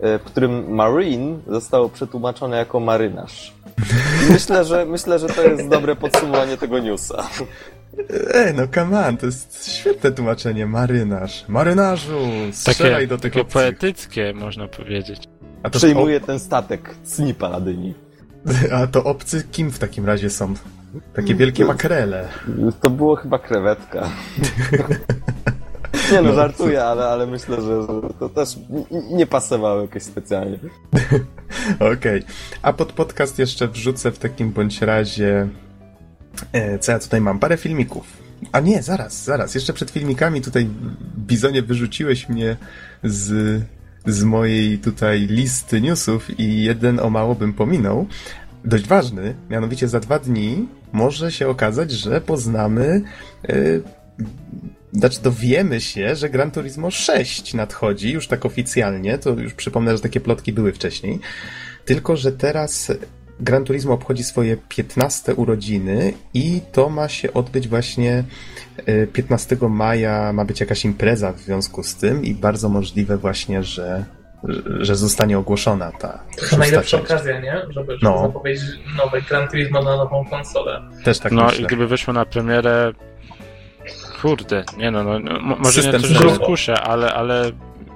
y, 0.04 0.20
w 0.20 0.24
którym 0.24 0.76
Marine 0.76 1.40
zostało 1.48 1.90
przetłumaczone 1.90 2.58
jako 2.58 2.80
marynarz. 2.80 3.54
I 4.30 4.34
Myślę, 4.34 4.66
że 4.66 4.86
myślę, 4.86 5.20
że 5.20 5.28
to 5.28 5.44
jest 5.44 5.68
dobre 5.68 5.96
podsumowanie 5.96 6.58
tego 6.58 6.80
newsa. 6.80 7.24
Ej, 8.34 8.54
no 8.54 8.68
come 8.68 9.08
on, 9.08 9.18
to 9.18 9.26
jest 9.26 9.72
świetne 9.78 10.12
tłumaczenie. 10.12 10.66
Marynarz. 10.66 11.46
Marynarzu, 11.48 12.20
strzelaj 12.52 12.94
Takie, 12.94 13.08
do 13.08 13.18
tych 13.18 13.34
takie 13.34 13.42
obcych. 13.42 13.54
poetyckie, 13.54 14.34
można 14.34 14.68
powiedzieć. 14.68 15.24
A 15.64 15.70
to, 15.70 15.80
Przejmuje 15.80 16.20
ten 16.22 16.40
statek 16.40 16.96
cni 17.04 17.34
paladyni. 17.34 17.94
a 18.74 18.88
to 18.88 19.04
obcy 19.04 19.44
kim 19.52 19.72
w 19.72 19.80
takim 19.80 20.06
razie 20.06 20.30
są? 20.30 20.54
Takie 21.14 21.36
wielkie 21.36 21.66
makrele. 21.66 22.28
To 22.82 22.90
było 22.90 23.16
chyba 23.16 23.40
krewetka. 23.40 24.10
Nie 26.12 26.22
no, 26.22 26.34
żartuję, 26.34 26.84
ale, 26.84 27.06
ale 27.06 27.28
myślę, 27.28 27.62
że 27.62 27.82
że 27.82 27.88
to 28.20 28.30
też 28.30 28.50
nie 29.12 29.28
pasowało 29.28 29.82
jakoś 29.82 30.04
specjalnie. 30.04 30.60
Okej. 31.94 32.24
A 32.62 32.74
pod 32.74 32.94
podcast 32.94 33.40
jeszcze 33.40 33.68
wrzucę 33.68 34.12
w 34.12 34.20
takim 34.20 34.52
bądź 34.52 34.82
razie. 34.82 35.48
E, 36.52 36.80
co 36.80 36.92
ja 36.92 37.00
tutaj 37.00 37.22
mam? 37.22 37.40
Parę 37.40 37.58
filmików. 37.58 38.28
A 38.52 38.60
nie, 38.60 38.84
zaraz, 38.84 39.24
zaraz. 39.24 39.56
Jeszcze 39.56 39.74
przed 39.74 39.92
filmikami 39.92 40.42
tutaj, 40.42 40.70
Bizonie, 41.18 41.62
wyrzuciłeś 41.62 42.30
mnie 42.30 42.58
z, 43.04 43.62
z 44.06 44.24
mojej 44.24 44.78
tutaj 44.78 45.20
listy 45.20 45.82
newsów 45.82 46.40
i 46.40 46.64
jeden 46.64 47.00
o 47.00 47.10
mało 47.10 47.36
bym 47.36 47.54
pominął. 47.54 48.08
Dość 48.66 48.88
ważny, 48.88 49.36
mianowicie 49.50 49.88
za 49.88 50.00
dwa 50.00 50.20
dni 50.20 50.68
może 50.92 51.32
się 51.32 51.48
okazać, 51.48 51.92
że 51.92 52.22
poznamy. 52.22 53.02
E, 53.50 53.56
znaczy, 54.94 55.22
dowiemy 55.22 55.82
się, 55.82 56.16
że 56.16 56.30
Gran 56.30 56.52
Turismo 56.52 56.92
6 56.92 57.54
nadchodzi, 57.54 58.12
już 58.12 58.28
tak 58.28 58.46
oficjalnie. 58.46 59.18
To 59.18 59.30
już 59.30 59.54
przypomnę, 59.54 59.98
że 59.98 60.04
takie 60.04 60.20
plotki 60.20 60.54
były 60.54 60.74
wcześniej. 60.74 61.20
Tylko, 61.86 62.16
że 62.18 62.32
teraz 62.32 62.92
Gran 63.40 63.64
Turismo 63.66 63.94
obchodzi 63.94 64.24
swoje 64.24 64.58
15 64.70 65.36
urodziny 65.36 66.14
i 66.34 66.62
to 66.72 66.90
ma 66.90 67.08
się 67.10 67.34
odbyć 67.34 67.68
właśnie 67.68 68.24
e, 68.86 69.08
15 69.08 69.58
maja. 69.70 70.34
Ma 70.34 70.46
być 70.46 70.60
jakaś 70.60 70.86
impreza 70.86 71.34
w 71.34 71.40
związku 71.40 71.84
z 71.84 71.96
tym 71.96 72.24
i 72.24 72.34
bardzo 72.36 72.70
możliwe 72.70 73.18
właśnie, 73.18 73.64
że, 73.64 74.06
że 74.80 74.96
zostanie 74.96 75.38
ogłoszona 75.38 75.92
ta 75.92 76.20
To 76.50 76.58
najlepsza 76.58 76.98
część. 76.98 77.12
okazja, 77.12 77.40
nie? 77.42 77.54
Żeby, 77.70 77.74
żeby 77.94 77.98
No. 78.02 78.22
zapowiedzieć 78.22 78.64
nowe 78.98 79.22
Gran 79.22 79.48
Turismo 79.48 79.82
na 79.84 79.98
nową 79.98 80.26
konsolę. 80.30 80.82
Też 81.04 81.20
tak 81.20 81.32
no 81.32 81.46
myślę. 81.46 81.60
i 81.64 81.66
gdyby 81.68 81.88
wyszło 81.88 82.14
na 82.14 82.26
premierę. 82.26 82.94
Kurde, 84.22 84.64
nie 84.78 84.92
no, 84.92 85.04
no 85.04 85.20
no, 85.20 85.40
mo- 85.40 85.56
może 85.56 85.82
System 85.84 86.02
nie 86.02 86.08
to, 86.20 86.30
że 86.30 86.36
skuszę, 86.36 86.82
ale, 86.82 87.14
ale 87.14 87.52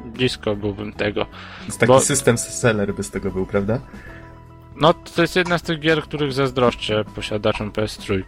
blisko 0.05 0.55
byłbym 0.55 0.93
tego. 0.93 1.25
Taki 1.79 1.87
bo- 1.87 1.99
system 1.99 2.37
seller 2.37 2.93
by 2.93 3.03
z 3.03 3.11
tego 3.11 3.31
był, 3.31 3.45
prawda? 3.45 3.79
No 4.75 4.93
to 4.93 5.21
jest 5.21 5.35
jedna 5.35 5.57
z 5.57 5.61
tych 5.61 5.79
gier, 5.79 6.01
których 6.03 6.33
zazdroszczę 6.33 7.03
posiadaczom 7.15 7.71
PS3. 7.71 8.23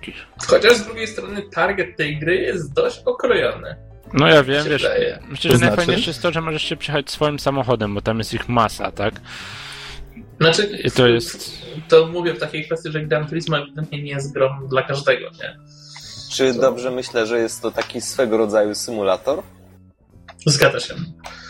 Chociaż 0.48 0.74
z 0.78 0.86
drugiej 0.86 1.08
strony 1.08 1.42
target 1.42 1.98
tej 1.98 2.20
gry 2.20 2.36
jest 2.36 2.74
dość 2.74 3.02
okrojony. 3.06 3.76
No 4.14 4.28
ja 4.28 4.44
wiem, 4.44 4.66
wiesz, 4.70 4.82
wydaje. 4.82 5.20
myślę, 5.30 5.50
To 5.50 5.54
że 5.54 5.58
znaczy? 5.58 5.76
najfajniejsze 5.76 6.10
jest 6.10 6.22
to, 6.22 6.32
że 6.32 6.42
możesz 6.42 6.64
się 6.64 6.78
przejechać 6.78 7.10
swoim 7.10 7.40
samochodem, 7.40 7.96
bo 7.96 8.02
tam 8.02 8.18
jest 8.18 8.34
ich 8.34 8.50
masa, 8.50 8.92
tak? 8.92 9.14
Znaczy, 10.40 10.80
I 10.84 10.92
to 10.92 11.08
jest... 11.08 11.62
to 11.90 12.06
mówię 12.08 12.34
w 12.34 12.40
takiej 12.40 12.66
kwestii, 12.66 12.92
że 12.92 13.02
Gran 13.02 13.28
Turismo 13.28 13.58
ewidentnie 13.60 14.04
nie 14.04 14.12
jest 14.12 14.34
grą 14.34 14.68
dla 14.70 14.84
każdego, 14.84 15.26
nie? 15.42 15.58
Czy 16.32 16.54
dobrze 16.54 16.92
myślę, 16.92 17.26
że 17.28 17.40
jest 17.40 17.62
to 17.62 17.72
taki 17.72 18.02
swego 18.02 18.38
rodzaju 18.38 18.76
symulator? 18.76 19.44
Zgadza 20.46 20.80
się. 20.80 20.94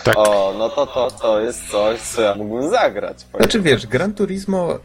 Tak. 0.03 0.17
O, 0.17 0.56
no 0.58 0.69
to 0.69 0.88
to, 0.88 1.12
to 1.12 1.41
jest 1.41 1.69
coś, 1.69 1.99
co 1.99 2.21
ja 2.21 2.36
mógłbym 2.36 2.69
zagrać. 2.69 3.25
Znaczy 3.38 3.62
wiesz, 3.62 3.88
Gran 3.88 4.13
Turismo 4.13 4.79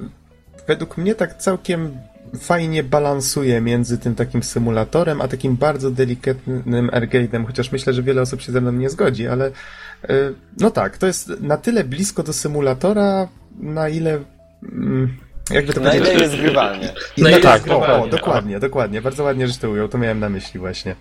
według 0.66 0.96
mnie 0.96 1.14
tak 1.14 1.34
całkiem 1.34 1.98
fajnie 2.40 2.82
balansuje 2.82 3.60
między 3.60 3.98
tym 3.98 4.14
takim 4.14 4.42
symulatorem, 4.42 5.20
a 5.20 5.28
takim 5.28 5.56
bardzo 5.56 5.90
delikatnym 5.90 6.90
arcade'em, 6.90 7.46
chociaż 7.46 7.72
myślę, 7.72 7.92
że 7.92 8.02
wiele 8.02 8.22
osób 8.22 8.40
się 8.42 8.52
ze 8.52 8.60
mną 8.60 8.72
nie 8.72 8.90
zgodzi, 8.90 9.28
ale 9.28 9.48
y, 9.48 10.34
no 10.60 10.70
tak, 10.70 10.98
to 10.98 11.06
jest 11.06 11.40
na 11.40 11.56
tyle 11.56 11.84
blisko 11.84 12.22
do 12.22 12.32
symulatora, 12.32 13.28
na 13.60 13.88
ile 13.88 14.20
mm, 14.62 15.18
jakby 15.50 15.72
to 15.72 15.80
Na 15.80 15.94
ile 15.94 16.14
jest 16.14 16.36
grywalnie. 16.36 16.94
No 17.18 17.28
tak, 17.42 17.68
o, 17.70 18.02
o, 18.02 18.08
dokładnie, 18.08 18.60
dokładnie, 18.60 19.02
bardzo 19.02 19.24
ładnie, 19.24 19.48
że 19.48 19.54
to 19.54 19.70
ujął, 19.70 19.88
to 19.88 19.98
miałem 19.98 20.20
na 20.20 20.28
myśli 20.28 20.60
właśnie. 20.60 20.96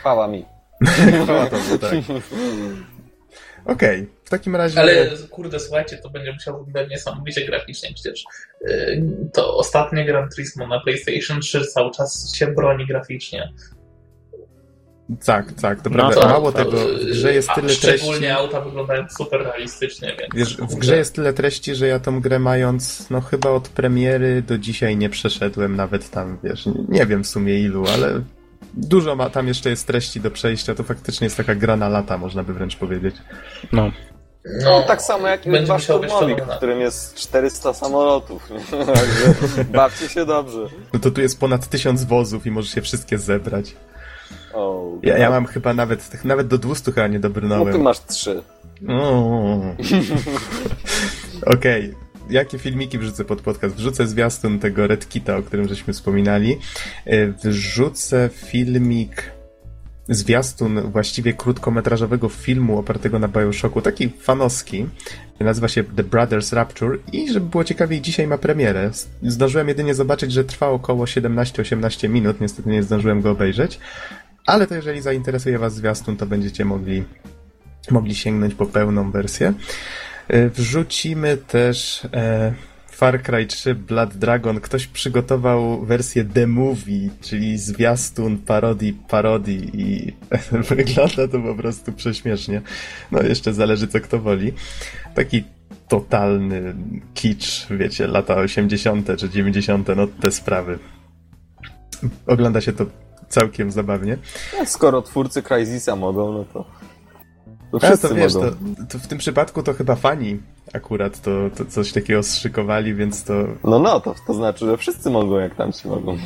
Chwała 0.00 0.28
mi. 0.28 0.57
Chwała 1.24 1.46
Tobie, 1.46 1.78
tak. 1.80 1.92
Okej, 3.64 4.06
w 4.24 4.30
takim 4.30 4.56
razie... 4.56 4.80
Ale 4.80 5.06
kurde, 5.30 5.60
słuchajcie, 5.60 5.98
to 5.98 6.10
będzie 6.10 6.32
musiało 6.32 6.64
wyglądać 6.64 6.90
niesamowicie 6.90 7.46
graficznie 7.46 7.94
przecież. 7.94 8.24
Yy, 8.60 9.02
To 9.32 9.56
ostatnie 9.56 10.04
Gran 10.04 10.28
Turismo 10.30 10.66
na 10.66 10.80
PlayStation 10.80 11.40
3 11.40 11.66
cały 11.66 11.90
czas 11.90 12.34
się 12.34 12.46
broni 12.46 12.86
graficznie. 12.86 13.52
Tak, 15.24 15.52
tak, 15.52 15.82
to 15.82 15.90
No 15.90 15.96
prawda. 15.96 16.20
to- 16.20 16.28
Mało 16.28 16.52
tego, 16.52 16.70
w 16.70 17.04
grze 17.04 17.34
jest 17.34 17.48
tyle 17.54 17.66
treści. 17.66 17.86
Szczególnie 17.98 18.36
auta 18.36 18.60
wyglądają 18.60 19.04
super 19.08 19.40
realistycznie, 19.42 20.16
więc... 20.20 20.34
Wiesz, 20.34 20.56
w 20.56 20.74
grze 20.74 20.96
jest 20.96 21.14
tyle 21.14 21.32
treści, 21.32 21.74
że 21.74 21.86
ja 21.86 22.00
tą 22.00 22.20
grę 22.20 22.38
mając, 22.38 23.10
no 23.10 23.20
chyba 23.20 23.50
od 23.50 23.68
premiery 23.68 24.42
do 24.42 24.58
dzisiaj 24.58 24.96
nie 24.96 25.10
przeszedłem 25.10 25.76
nawet 25.76 26.10
tam, 26.10 26.38
wiesz, 26.44 26.68
nie 26.88 27.06
wiem 27.06 27.24
w 27.24 27.28
sumie 27.28 27.60
ilu, 27.60 27.84
ale 27.94 28.22
dużo 28.74 29.16
ma, 29.16 29.30
tam 29.30 29.48
jeszcze 29.48 29.70
jest 29.70 29.86
treści 29.86 30.20
do 30.20 30.30
przejścia, 30.30 30.74
to 30.74 30.82
faktycznie 30.82 31.24
jest 31.24 31.36
taka 31.36 31.54
gra 31.54 31.76
na 31.76 31.88
lata, 31.88 32.18
można 32.18 32.42
by 32.42 32.54
wręcz 32.54 32.76
powiedzieć. 32.76 33.16
No. 33.72 33.90
No, 34.64 34.82
tak 34.82 35.02
samo 35.02 35.28
jak 35.28 35.40
wasz 35.66 35.86
to 35.86 36.00
w 36.46 36.56
którym 36.56 36.80
jest 36.80 37.14
400 37.14 37.74
samolotów. 37.74 38.48
Także 38.94 39.64
bawcie 39.64 40.08
się 40.08 40.26
dobrze. 40.26 40.58
No 40.92 41.00
to 41.00 41.10
tu 41.10 41.20
jest 41.20 41.40
ponad 41.40 41.68
tysiąc 41.68 42.04
wozów 42.04 42.46
i 42.46 42.50
możesz 42.50 42.76
je 42.76 42.82
wszystkie 42.82 43.18
zebrać. 43.18 43.76
O, 44.54 44.88
Ja, 45.02 45.18
ja 45.18 45.30
mam 45.30 45.46
chyba 45.46 45.74
nawet, 45.74 46.24
nawet 46.24 46.46
do 46.46 46.58
200 46.58 46.92
chyba 46.92 47.06
nie 47.06 47.18
No 47.18 47.22
ty 47.22 47.28
dobrnąłem. 47.28 47.82
masz 47.82 48.00
trzy. 48.00 48.42
O. 48.88 49.60
Okej. 51.54 51.94
Jakie 52.30 52.58
filmiki 52.58 52.98
wrzucę 52.98 53.24
pod 53.24 53.40
podcast? 53.40 53.76
Wrzucę 53.76 54.06
zwiastun 54.06 54.58
tego 54.58 54.86
Red 54.86 55.08
Kita, 55.08 55.36
o 55.36 55.42
którym 55.42 55.68
żeśmy 55.68 55.92
wspominali. 55.92 56.58
E, 57.06 57.26
Wrzucę 57.26 58.30
filmik, 58.32 59.32
zwiastun 60.08 60.80
właściwie 60.90 61.32
krótkometrażowego 61.32 62.28
filmu 62.28 62.78
opartego 62.78 63.18
na 63.18 63.28
Bioshocku, 63.28 63.82
taki 63.82 64.08
fanowski. 64.08 64.86
Nazywa 65.40 65.68
się 65.68 65.84
The 65.84 66.02
Brothers 66.02 66.52
Rapture 66.52 66.98
i 67.12 67.32
żeby 67.32 67.46
było 67.46 67.64
ciekawiej, 67.64 68.00
dzisiaj 68.00 68.26
ma 68.26 68.38
premierę. 68.38 68.90
Zdążyłem 69.22 69.68
jedynie 69.68 69.94
zobaczyć, 69.94 70.32
że 70.32 70.44
trwa 70.44 70.68
około 70.68 71.04
17-18 71.04 72.08
minut, 72.08 72.40
niestety 72.40 72.70
nie 72.70 72.82
zdążyłem 72.82 73.20
go 73.20 73.30
obejrzeć. 73.30 73.78
Ale 74.46 74.66
to 74.66 74.74
jeżeli 74.74 75.00
zainteresuje 75.00 75.58
Was 75.58 75.74
zwiastun, 75.74 76.16
to 76.16 76.26
będziecie 76.26 76.64
mogli 76.64 77.04
mogli 77.90 78.14
sięgnąć 78.14 78.54
po 78.54 78.66
pełną 78.66 79.10
wersję. 79.10 79.54
E, 80.28 80.48
Wrzucimy 80.48 81.36
też 81.36 82.04
e, 82.12 82.54
Far 82.90 83.22
Cry 83.22 83.46
3 83.46 83.74
Blood 83.74 84.14
Dragon. 84.14 84.60
Ktoś 84.60 84.86
przygotował 84.86 85.84
wersję 85.84 86.24
The 86.24 86.46
Movie, 86.46 87.08
czyli 87.20 87.58
zwiastun 87.58 88.38
parodii 88.38 88.92
parodii 89.08 89.70
i 89.74 90.12
wygląda 90.76 91.28
to 91.28 91.40
po 91.40 91.54
prostu 91.54 91.92
prześmiesznie. 91.92 92.62
No 93.12 93.22
jeszcze 93.22 93.52
zależy 93.52 93.88
co 93.88 94.00
kto 94.00 94.18
woli. 94.18 94.52
Taki 95.14 95.44
totalny 95.88 96.74
kicz, 97.14 97.66
wiecie, 97.70 98.06
lata 98.06 98.36
80. 98.36 99.08
czy 99.18 99.30
90. 99.30 99.88
no 99.96 100.06
te 100.06 100.30
sprawy. 100.30 100.78
Ogląda 102.26 102.60
się 102.60 102.72
to 102.72 102.86
całkiem 103.28 103.70
zabawnie. 103.70 104.18
No, 104.58 104.66
skoro 104.66 105.02
twórcy 105.02 105.42
Crysisa 105.42 105.96
mogą, 105.96 106.32
no 106.32 106.44
to... 106.44 106.64
To 107.70 107.78
wszyscy 107.78 108.08
to 108.08 108.14
wiesz, 108.14 108.32
to, 108.32 108.50
to 108.88 108.98
w 108.98 109.06
tym 109.06 109.18
przypadku 109.18 109.62
to 109.62 109.74
chyba 109.74 109.94
fani 109.94 110.40
akurat 110.72 111.20
to, 111.20 111.50
to 111.56 111.64
coś 111.64 111.92
takiego 111.92 112.22
zszykowali, 112.22 112.94
więc 112.94 113.24
to... 113.24 113.46
No 113.64 113.78
no, 113.78 114.00
to, 114.00 114.14
to 114.26 114.34
znaczy, 114.34 114.66
że 114.66 114.76
wszyscy 114.76 115.10
mogą, 115.10 115.38
jak 115.38 115.54
tam 115.54 115.72
ci 115.72 115.88
mogą. 115.88 116.18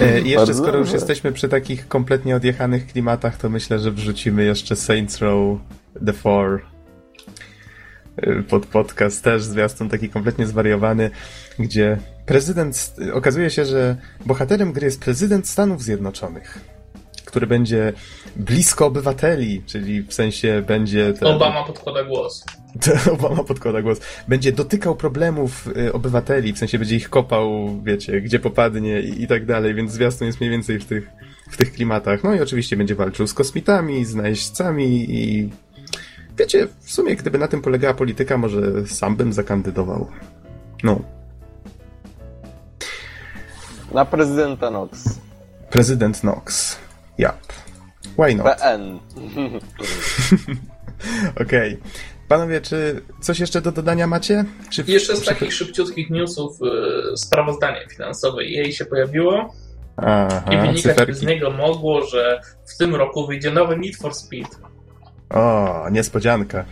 E, 0.00 0.20
jeszcze 0.20 0.36
Bardzo 0.36 0.54
skoro 0.54 0.78
już 0.78 0.88
dobrze. 0.88 0.96
jesteśmy 0.96 1.32
przy 1.32 1.48
takich 1.48 1.88
kompletnie 1.88 2.36
odjechanych 2.36 2.86
klimatach, 2.86 3.36
to 3.36 3.48
myślę, 3.48 3.78
że 3.78 3.90
wrzucimy 3.90 4.44
jeszcze 4.44 4.76
Saints 4.76 5.18
Row 5.18 5.58
The 6.06 6.12
Four 6.12 6.62
e, 8.16 8.42
pod 8.42 8.66
podcast. 8.66 9.24
Też 9.24 9.42
zwiastun 9.42 9.88
taki 9.88 10.08
kompletnie 10.08 10.46
zwariowany, 10.46 11.10
gdzie 11.58 11.98
prezydent... 12.26 12.94
Okazuje 13.12 13.50
się, 13.50 13.64
że 13.64 13.96
bohaterem 14.26 14.72
gry 14.72 14.84
jest 14.84 15.00
prezydent 15.00 15.48
Stanów 15.48 15.82
Zjednoczonych 15.82 16.78
który 17.28 17.46
będzie 17.46 17.92
blisko 18.36 18.86
obywateli, 18.86 19.62
czyli 19.66 20.02
w 20.02 20.14
sensie 20.14 20.62
będzie... 20.66 21.12
Ten... 21.12 21.28
Obama 21.28 21.64
podkłada 21.64 22.04
głos. 22.04 22.44
Obama 23.14 23.44
podkłada 23.44 23.82
głos. 23.82 24.00
Będzie 24.28 24.52
dotykał 24.52 24.96
problemów 24.96 25.68
y, 25.76 25.92
obywateli, 25.92 26.52
w 26.52 26.58
sensie 26.58 26.78
będzie 26.78 26.96
ich 26.96 27.10
kopał, 27.10 27.76
wiecie, 27.82 28.20
gdzie 28.20 28.38
popadnie 28.38 29.00
i, 29.00 29.22
i 29.22 29.26
tak 29.26 29.46
dalej, 29.46 29.74
więc 29.74 29.92
zwiastun 29.92 30.26
jest 30.26 30.40
mniej 30.40 30.50
więcej 30.50 30.78
w 30.78 30.84
tych, 30.84 31.10
w 31.50 31.56
tych 31.56 31.72
klimatach. 31.72 32.24
No 32.24 32.34
i 32.34 32.40
oczywiście 32.40 32.76
będzie 32.76 32.94
walczył 32.94 33.26
z 33.26 33.34
kosmitami, 33.34 34.04
z 34.04 34.14
najeźdźcami 34.14 35.14
i 35.14 35.50
wiecie, 36.38 36.68
w 36.80 36.92
sumie 36.92 37.16
gdyby 37.16 37.38
na 37.38 37.48
tym 37.48 37.62
polegała 37.62 37.94
polityka, 37.94 38.38
może 38.38 38.86
sam 38.86 39.16
bym 39.16 39.32
zakandydował. 39.32 40.06
No, 40.82 41.00
Na 43.94 44.04
prezydenta 44.04 44.70
Nox. 44.70 45.18
prezydent 45.70 46.20
Knox. 46.20 46.76
Yep. 47.18 47.57
Why 48.18 48.34
not? 48.34 48.46
PN. 48.46 48.98
Okej. 51.42 51.78
Panowie, 52.28 52.60
czy 52.60 53.02
coś 53.20 53.40
jeszcze 53.40 53.60
do 53.60 53.72
dodania 53.72 54.06
macie? 54.06 54.44
Czy 54.70 54.84
jeszcze 54.86 55.16
z 55.16 55.24
takich 55.24 55.54
szybciutkich 55.54 56.10
newsów 56.10 56.58
y, 57.12 57.16
sprawozdanie 57.16 57.86
finansowe 57.90 58.44
jej 58.44 58.72
się 58.72 58.84
pojawiło 58.84 59.54
Aha, 59.96 60.42
i 60.52 60.56
wynikać 60.56 60.82
cyferki. 60.82 61.14
z 61.14 61.22
niego 61.22 61.50
mogło, 61.50 62.06
że 62.06 62.40
w 62.66 62.76
tym 62.76 62.94
roku 62.94 63.26
wyjdzie 63.26 63.50
nowy 63.50 63.76
Need 63.78 63.96
for 63.96 64.14
Speed. 64.14 64.48
O, 65.30 65.86
niespodzianka. 65.90 66.64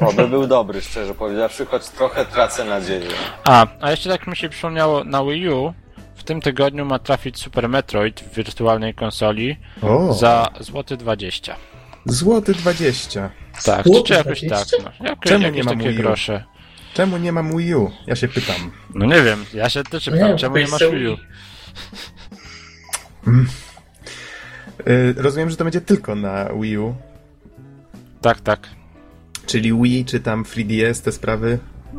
O, 0.00 0.12
by 0.12 0.28
był 0.28 0.46
dobry, 0.46 0.80
szczerze 0.80 1.14
powiedziawszy, 1.14 1.66
choć 1.66 1.88
trochę 1.88 2.24
tracę 2.24 2.64
nadzieję. 2.64 3.08
A, 3.44 3.66
a 3.80 3.90
jeszcze 3.90 4.10
tak 4.10 4.26
mi 4.26 4.36
się 4.36 4.48
przypomniało, 4.48 5.04
na 5.04 5.24
Wii 5.24 5.48
U 5.48 5.72
w 6.20 6.24
tym 6.24 6.40
tygodniu 6.40 6.84
ma 6.84 6.98
trafić 6.98 7.38
Super 7.38 7.68
Metroid 7.68 8.20
w 8.20 8.34
wirtualnej 8.34 8.94
konsoli 8.94 9.56
O, 9.82 10.14
za 10.14 10.48
złoty 10.60 10.96
20. 10.96 11.56
złoty 12.06 12.52
20. 12.54 13.30
Tak, 13.64 13.84
Złoty 13.86 14.08
czy 14.08 14.14
jakoś 14.14 14.44
20? 14.44 14.76
tak. 14.76 14.92
No, 15.00 15.06
jakoś, 15.06 15.28
Czemu 15.28 15.48
nie 15.50 15.64
ma 15.64 15.70
takie 15.74 15.92
grosze. 15.94 16.44
Czemu 16.94 17.16
nie 17.16 17.32
mam 17.32 17.56
Wii 17.58 17.74
U? 17.74 17.90
Ja 18.06 18.16
się 18.16 18.28
pytam. 18.28 18.70
No 18.94 19.06
nie 19.06 19.22
wiem, 19.22 19.44
ja 19.54 19.70
się 19.70 19.82
też 19.84 20.06
Nie, 20.06 20.12
pytam, 20.12 20.36
czemu 20.38 20.56
nie 20.56 20.66
masz 20.68 20.80
Wii 20.92 21.08
U? 21.08 21.16
Y, 24.88 25.14
rozumiem, 25.16 25.50
że 25.50 25.56
to 25.56 25.64
będzie 25.64 25.80
tylko 25.80 26.14
na 26.14 26.48
Wii 26.60 26.78
U, 26.78 26.94
Tak, 28.20 28.40
tak. 28.40 28.68
czyli 29.46 29.72
Wii 29.82 30.04
czy 30.04 30.20
tam 30.20 30.44
3DS, 30.44 31.02
te 31.04 31.12
sprawy. 31.12 31.58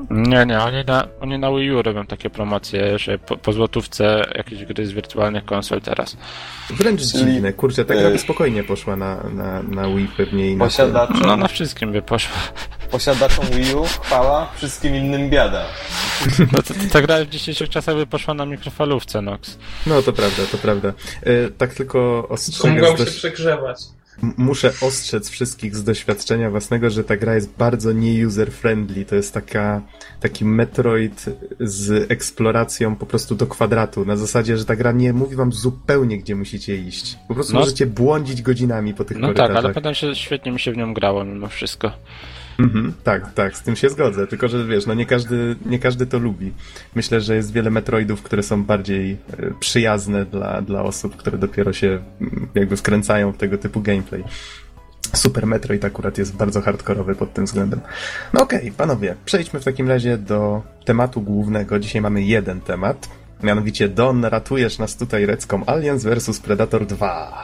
Nie, 0.09 0.45
nie, 0.45 0.59
oni 0.59 0.85
na, 0.87 1.07
oni 1.21 1.39
na 1.39 1.51
Wii 1.51 1.71
U 1.71 1.81
robią 1.81 2.05
takie 2.05 2.29
promocje, 2.29 2.99
że 2.99 3.17
po, 3.17 3.37
po 3.37 3.53
złotówce 3.53 4.25
jakieś 4.35 4.65
gry 4.65 4.85
z 4.85 4.91
wirtualnych 4.91 5.45
konsol 5.45 5.81
teraz. 5.81 6.17
Wręcz 6.69 7.11
Czyli, 7.11 7.25
dziwne. 7.33 7.53
Kurczę, 7.53 7.85
ta 7.85 7.95
gra 7.95 8.09
by 8.09 8.19
spokojnie 8.19 8.63
poszła 8.63 8.95
na, 8.95 9.23
na, 9.33 9.63
na 9.63 9.87
Wii 9.87 10.07
pewnie 10.17 10.51
i 10.51 10.55
na... 10.55 10.65
Posiadaczom, 10.65 11.21
No 11.25 11.37
na 11.37 11.47
wszystkim 11.47 11.91
by 11.91 12.01
poszło. 12.01 12.35
posiadaczom 12.91 13.45
Wii 13.45 13.73
U 13.75 13.83
chwała, 13.83 14.47
wszystkim 14.55 14.95
innym 14.95 15.29
biada. 15.29 15.65
No 16.51 16.61
to, 16.61 16.73
ta 16.91 17.01
gra 17.01 17.25
w 17.25 17.27
dzisiejszych 17.27 17.69
czasach 17.69 17.95
by 17.95 18.07
poszła 18.07 18.33
na 18.33 18.45
mikrofalówce, 18.45 19.21
Nox. 19.21 19.57
No 19.87 20.01
to 20.01 20.13
prawda, 20.13 20.43
to 20.51 20.57
prawda. 20.57 20.93
Y, 21.27 21.51
tak 21.57 21.73
tylko 21.73 22.23
To 22.27 22.33
ostrzegam... 22.33 22.79
mogło 22.79 22.95
z 22.95 22.99
się 22.99 23.05
dość... 23.05 23.17
przegrzewać. 23.17 23.77
Muszę 24.37 24.73
ostrzec 24.81 25.29
wszystkich 25.29 25.75
z 25.75 25.83
doświadczenia 25.83 26.49
własnego, 26.49 26.89
że 26.89 27.03
ta 27.03 27.17
gra 27.17 27.35
jest 27.35 27.53
bardzo 27.57 27.91
nie-user-friendly. 27.93 29.05
To 29.05 29.15
jest 29.15 29.33
taka, 29.33 29.81
taki 30.19 30.45
Metroid 30.45 31.25
z 31.59 32.11
eksploracją 32.11 32.95
po 32.95 33.05
prostu 33.05 33.35
do 33.35 33.47
kwadratu. 33.47 34.05
Na 34.05 34.15
zasadzie, 34.17 34.57
że 34.57 34.65
ta 34.65 34.75
gra 34.75 34.91
nie 34.91 35.13
mówi 35.13 35.35
wam 35.35 35.51
zupełnie, 35.53 36.17
gdzie 36.17 36.35
musicie 36.35 36.77
iść. 36.77 37.17
Po 37.27 37.33
prostu 37.33 37.53
No. 37.53 37.59
możecie 37.59 37.85
błądzić 37.85 38.41
godzinami 38.41 38.93
po 38.93 39.03
tych 39.05 39.17
No 39.17 39.27
tak, 39.27 39.35
korytarzach. 39.35 39.65
ale 39.65 39.73
potem 39.73 39.93
się 39.93 40.15
świetnie 40.15 40.51
mi 40.51 40.59
się 40.59 40.71
w 40.71 40.77
nią 40.77 40.93
grało 40.93 41.23
mimo 41.25 41.47
wszystko. 41.47 41.91
Mhm, 42.63 42.93
tak, 43.03 43.33
tak, 43.33 43.57
z 43.57 43.61
tym 43.61 43.75
się 43.75 43.89
zgodzę. 43.89 44.27
Tylko, 44.27 44.47
że 44.47 44.65
wiesz, 44.65 44.85
no 44.85 44.93
nie 44.93 45.05
każdy, 45.05 45.55
nie 45.65 45.79
każdy 45.79 46.05
to 46.05 46.19
lubi. 46.19 46.51
Myślę, 46.95 47.21
że 47.21 47.35
jest 47.35 47.53
wiele 47.53 47.69
Metroidów, 47.69 48.21
które 48.21 48.43
są 48.43 48.63
bardziej 48.63 49.11
e, 49.11 49.17
przyjazne 49.59 50.25
dla, 50.25 50.61
dla 50.61 50.83
osób, 50.83 51.15
które 51.15 51.37
dopiero 51.37 51.73
się 51.73 51.99
mm, 52.21 52.47
jakby 52.55 52.77
wkręcają 52.77 53.31
w 53.31 53.37
tego 53.37 53.57
typu 53.57 53.81
gameplay. 53.81 54.23
Super 55.13 55.47
Metroid 55.47 55.85
akurat 55.85 56.17
jest 56.17 56.35
bardzo 56.35 56.61
hardkorowy 56.61 57.15
pod 57.15 57.33
tym 57.33 57.45
względem. 57.45 57.81
No 58.33 58.41
okej, 58.41 58.71
panowie, 58.71 59.15
przejdźmy 59.25 59.59
w 59.59 59.63
takim 59.63 59.89
razie 59.89 60.17
do 60.17 60.61
tematu 60.85 61.21
głównego. 61.21 61.79
Dzisiaj 61.79 62.01
mamy 62.01 62.21
jeden 62.21 62.61
temat. 62.61 63.09
Mianowicie 63.43 63.89
Don, 63.89 64.25
ratujesz 64.25 64.79
nas 64.79 64.97
tutaj 64.97 65.25
recką 65.25 65.65
Aliens 65.65 66.03
vs 66.03 66.39
Predator 66.39 66.85
2. 66.85 67.43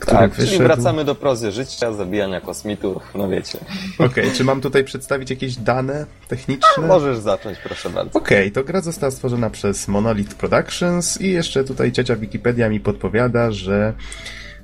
Który 0.00 0.16
Tak, 0.18 0.34
czyli 0.34 0.46
wyszedł... 0.46 0.64
wracamy 0.64 1.04
do 1.04 1.14
prozy 1.14 1.52
życia, 1.52 1.92
zabijania 1.92 2.40
kosmitów, 2.40 3.02
no 3.14 3.28
wiecie. 3.28 3.58
Okej, 3.98 4.30
czy 4.32 4.44
mam 4.44 4.60
tutaj 4.60 4.84
przedstawić 4.84 5.30
jakieś 5.30 5.56
dane 5.56 6.06
techniczne? 6.28 6.86
Możesz 6.86 7.18
zacząć, 7.18 7.58
proszę 7.58 7.90
bardzo. 7.90 8.18
Okej, 8.18 8.52
to 8.52 8.64
gra 8.64 8.80
została 8.80 9.10
stworzona 9.10 9.50
przez 9.50 9.88
Monolith 9.88 10.34
Productions 10.34 11.20
i 11.20 11.30
jeszcze 11.30 11.64
tutaj 11.64 11.92
ciocia 11.92 12.16
Wikipedia 12.16 12.68
mi 12.68 12.80
podpowiada, 12.80 13.50
że 13.50 13.92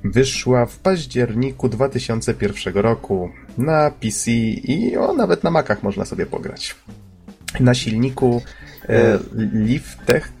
wyszła 0.03 0.65
w 0.65 0.77
październiku 0.77 1.69
2001 1.69 2.73
roku 2.73 3.29
na 3.57 3.91
PC 3.91 4.31
i 4.31 4.97
o, 4.97 5.13
nawet 5.13 5.43
na 5.43 5.51
Macach 5.51 5.83
można 5.83 6.05
sobie 6.05 6.25
pograć. 6.25 6.75
Na 7.59 7.73
silniku 7.73 8.41
e, 8.89 9.19
Liftech 9.53 10.31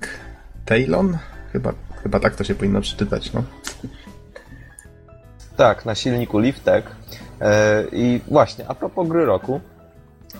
Talon? 0.65 1.17
Chyba, 1.53 1.73
chyba 2.03 2.19
tak 2.19 2.35
to 2.35 2.43
się 2.43 2.55
powinno 2.55 2.81
przeczytać, 2.81 3.33
no. 3.33 3.43
Tak, 5.57 5.85
na 5.85 5.95
silniku 5.95 6.39
Liftek. 6.39 6.85
E, 7.41 7.83
I 7.91 8.21
właśnie, 8.27 8.65
a 8.67 8.75
propos 8.75 9.07
gry 9.07 9.25
roku, 9.25 9.59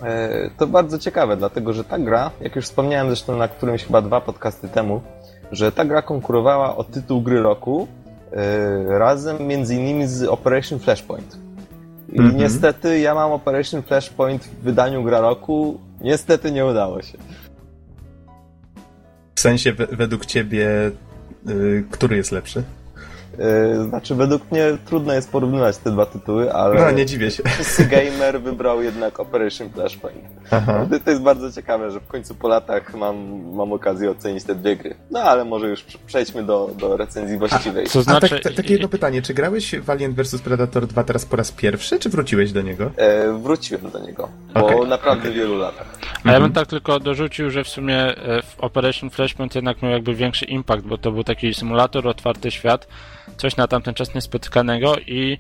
e, 0.03 0.49
to 0.57 0.67
bardzo 0.67 0.99
ciekawe, 0.99 1.37
dlatego 1.37 1.73
że 1.73 1.83
ta 1.83 1.99
gra, 1.99 2.31
jak 2.41 2.55
już 2.55 2.65
wspomniałem 2.65 3.07
zresztą 3.07 3.37
na 3.37 3.47
którymś 3.47 3.83
chyba 3.83 4.01
dwa 4.01 4.21
podcasty 4.21 4.67
temu, 4.67 5.01
że 5.51 5.71
ta 5.71 5.85
gra 5.85 6.01
konkurowała 6.01 6.75
o 6.77 6.83
tytuł 6.83 7.21
gry 7.21 7.41
roku 7.41 7.87
e, 8.31 8.99
razem 8.99 9.47
między 9.47 9.75
innymi 9.75 10.07
z 10.07 10.23
Operation 10.23 10.79
Flashpoint. 10.79 11.37
I 12.13 12.19
Mhm. 12.19 12.37
niestety 12.37 12.99
ja 12.99 13.15
mam 13.15 13.31
Operation 13.31 13.81
Flashpoint 13.83 14.43
w 14.43 14.63
wydaniu 14.63 15.03
gra 15.03 15.19
roku. 15.21 15.79
Niestety 16.01 16.51
nie 16.51 16.65
udało 16.65 17.01
się. 17.01 17.17
W 19.35 19.39
sensie, 19.39 19.73
we, 19.73 19.87
według 19.87 20.25
ciebie, 20.25 20.91
y, 21.49 21.83
który 21.91 22.17
jest 22.17 22.31
lepszy? 22.31 22.63
Yy, 23.37 23.89
Znaczy, 23.89 24.15
według 24.15 24.51
mnie 24.51 24.77
trudno 24.85 25.13
jest 25.13 25.31
porównywać 25.31 25.77
te 25.77 25.91
dwa 25.91 26.05
tytuły, 26.05 26.53
ale 26.53 26.81
No, 26.85 26.91
nie 26.91 27.05
dziwię 27.05 27.31
się. 27.31 27.43
Gamer 27.89 28.41
wybrał 28.41 28.83
jednak 28.83 29.19
Operation 29.19 29.69
Flashpoint. 29.69 30.25
Aha. 30.51 30.85
To 31.05 31.09
jest 31.09 31.23
bardzo 31.23 31.51
ciekawe, 31.51 31.91
że 31.91 31.99
w 31.99 32.07
końcu 32.07 32.35
po 32.35 32.47
latach 32.47 32.95
mam, 32.95 33.15
mam 33.55 33.73
okazję 33.73 34.11
ocenić 34.11 34.43
te 34.43 34.55
dwie 34.55 34.75
gry. 34.75 34.95
No 35.11 35.19
ale 35.19 35.45
może 35.45 35.67
już 35.67 35.83
przejdźmy 36.05 36.43
do, 36.43 36.69
do 36.77 36.97
recenzji 36.97 37.37
właściwej. 37.37 37.87
Co 37.87 37.99
A 37.99 38.01
znaczy... 38.01 38.29
tak, 38.29 38.43
tak, 38.43 38.53
takie 38.53 38.73
jedno 38.73 38.87
pytanie, 38.87 39.21
czy 39.21 39.33
grałeś 39.33 39.75
w 39.75 39.89
Alien 39.89 40.13
vs 40.13 40.41
Predator 40.41 40.87
2 40.87 41.03
teraz 41.03 41.25
po 41.25 41.35
raz 41.35 41.51
pierwszy, 41.51 41.99
czy 41.99 42.09
wróciłeś 42.09 42.51
do 42.51 42.61
niego? 42.61 42.91
E, 42.97 43.33
wróciłem 43.33 43.91
do 43.91 43.99
niego 43.99 44.29
po 44.53 44.65
Okej, 44.65 44.87
naprawdę 44.87 45.31
wielu 45.31 45.57
latach. 45.57 45.87
A 46.23 46.31
ja 46.31 46.39
bym 46.39 46.53
tak 46.53 46.67
tylko 46.67 46.99
dorzucił, 46.99 47.49
że 47.49 47.63
w 47.63 47.69
sumie 47.69 47.97
e, 47.97 48.41
w 48.41 48.59
Operation 48.59 49.09
Flashpoint 49.09 49.55
jednak 49.55 49.81
miał 49.81 49.91
jakby 49.91 50.13
większy 50.15 50.45
impact, 50.45 50.83
bo 50.83 50.97
to 50.97 51.11
był 51.11 51.23
taki 51.23 51.53
symulator, 51.53 52.07
otwarty 52.07 52.51
świat, 52.51 52.87
coś 53.37 53.57
na 53.57 53.67
tamten 53.67 53.93
czas 53.93 54.15
niespotykanego 54.15 54.95
i 54.97 55.37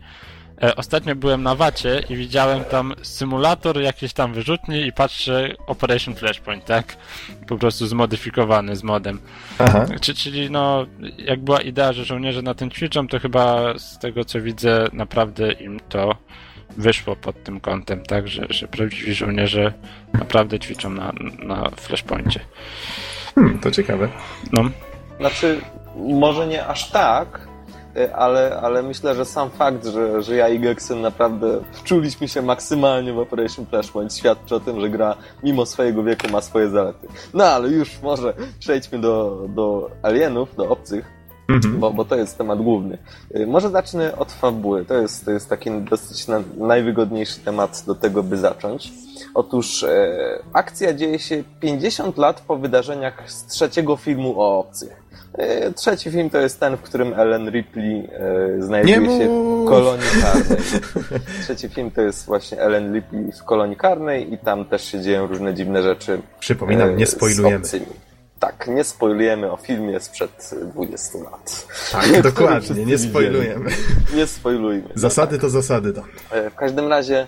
e, 0.63 0.75
ostatnio 0.75 1.15
byłem 1.15 1.43
na 1.43 1.55
Wacie 1.55 2.03
i 2.09 2.15
widziałem 2.15 2.63
tam 2.63 2.93
symulator 3.01 3.81
jakiś 3.81 4.13
tam 4.13 4.33
wyrzutni 4.33 4.87
i 4.87 4.93
patrzę 4.93 5.49
Operation 5.67 6.15
Flashpoint, 6.15 6.65
tak? 6.65 6.97
Po 7.47 7.57
prostu 7.57 7.87
zmodyfikowany 7.87 8.75
z 8.75 8.83
modem. 8.83 9.19
Aha. 9.59 9.85
Czy, 10.01 10.13
czyli 10.13 10.51
no, 10.51 10.85
jak 11.17 11.39
była 11.39 11.61
idea, 11.61 11.93
że 11.93 12.05
żołnierze 12.05 12.41
na 12.41 12.53
tym 12.53 12.71
ćwiczą, 12.71 13.07
to 13.07 13.19
chyba 13.19 13.73
z 13.77 13.99
tego 13.99 14.25
co 14.25 14.41
widzę, 14.41 14.87
naprawdę 14.93 15.51
im 15.51 15.79
to 15.89 16.15
wyszło 16.77 17.15
pod 17.15 17.43
tym 17.43 17.59
kątem, 17.59 18.03
tak, 18.03 18.27
że, 18.27 18.45
że 18.49 18.67
prawdziwi 18.67 19.13
żołnierze 19.13 19.73
naprawdę 20.13 20.59
ćwiczą 20.59 20.89
na, 20.89 21.13
na 21.39 21.69
Flashpoincie. 21.69 22.39
Hmm, 23.35 23.59
to 23.59 23.71
ciekawe. 23.71 24.09
No, 24.53 24.69
Znaczy, 25.19 25.61
może 25.95 26.47
nie 26.47 26.67
aż 26.67 26.89
tak, 26.89 27.46
ale, 28.15 28.59
ale 28.61 28.83
myślę, 28.83 29.15
że 29.15 29.25
sam 29.25 29.49
fakt, 29.49 29.85
że, 29.85 30.21
że 30.21 30.35
ja 30.35 30.49
i 30.49 30.59
Gexen 30.59 31.01
naprawdę 31.01 31.59
wczuliśmy 31.71 32.27
się 32.27 32.41
maksymalnie 32.41 33.13
w 33.13 33.19
Operation 33.19 33.65
Flashpoint 33.65 34.13
świadczy 34.13 34.55
o 34.55 34.59
tym, 34.59 34.81
że 34.81 34.89
gra 34.89 35.15
mimo 35.43 35.65
swojego 35.65 36.03
wieku 36.03 36.27
ma 36.31 36.41
swoje 36.41 36.69
zalety. 36.69 37.07
No 37.33 37.43
ale 37.43 37.69
już 37.69 38.01
może 38.01 38.33
przejdźmy 38.59 38.99
do, 38.99 39.45
do 39.49 39.89
alienów, 40.03 40.55
do 40.55 40.69
obcych. 40.69 41.17
Mhm. 41.49 41.79
bo, 41.79 41.91
bo 41.91 42.05
to 42.05 42.15
jest 42.15 42.37
temat 42.37 42.61
główny. 42.61 42.97
Y, 43.35 43.47
Może 43.47 43.69
zacznę 43.69 44.15
od 44.17 44.31
fabuły. 44.31 44.85
To 44.85 44.93
jest, 44.93 45.25
to 45.25 45.31
jest 45.31 45.49
taki 45.49 45.71
dosyć 45.71 46.27
na, 46.27 46.41
najwygodniejszy 46.57 47.39
temat 47.39 47.83
do 47.87 47.95
tego, 47.95 48.23
by 48.23 48.37
zacząć. 48.37 48.91
Otóż 49.37 49.83
e, 49.83 50.17
akcja 50.53 50.93
dzieje 50.93 51.19
się 51.19 51.43
50 51.59 52.17
lat 52.17 52.41
po 52.41 52.57
wydarzeniach 52.57 53.31
z 53.31 53.45
trzeciego 53.45 53.95
filmu 53.95 54.41
o 54.41 54.59
obcych. 54.59 55.01
E, 55.33 55.73
trzeci 55.73 56.11
film 56.11 56.29
to 56.29 56.37
jest 56.37 56.59
ten, 56.59 56.77
w 56.77 56.81
którym 56.81 57.13
Ellen 57.13 57.49
Ripley 57.49 58.09
e, 58.59 58.61
znajduje 58.61 58.97
Nie 58.97 59.17
się 59.17 59.27
w 59.27 59.65
kolonii 59.69 60.07
karnej. 60.21 60.57
Trzeci 61.43 61.69
film 61.69 61.91
to 61.91 62.01
jest 62.01 62.25
właśnie 62.25 62.61
Ellen 62.61 62.93
Ripley 62.93 63.31
w 63.31 63.43
kolonii 63.43 63.75
karnej 63.75 64.33
i 64.33 64.37
tam 64.37 64.65
też 64.65 64.83
się 64.83 65.01
dzieją 65.01 65.27
różne 65.27 65.53
dziwne 65.53 65.83
rzeczy. 65.83 66.21
Przypominam, 66.39 66.89
e, 66.89 66.93
nie 66.93 67.05
spoilujemy. 67.05 67.65
Tak, 68.39 68.67
nie 68.67 68.83
spoilujemy 68.83 69.51
o 69.51 69.57
filmie 69.57 69.99
sprzed 69.99 70.55
20 70.73 71.17
lat. 71.17 71.67
Tak, 71.91 72.21
dokładnie, 72.31 72.85
nie 72.85 72.97
spoilujemy. 72.97 73.71
Nie 74.15 74.27
spoilujmy. 74.27 74.89
Zasady 74.95 75.39
to 75.39 75.49
zasady, 75.49 75.93
to. 75.93 76.03
E, 76.31 76.49
W 76.49 76.55
każdym 76.55 76.87
razie 76.87 77.27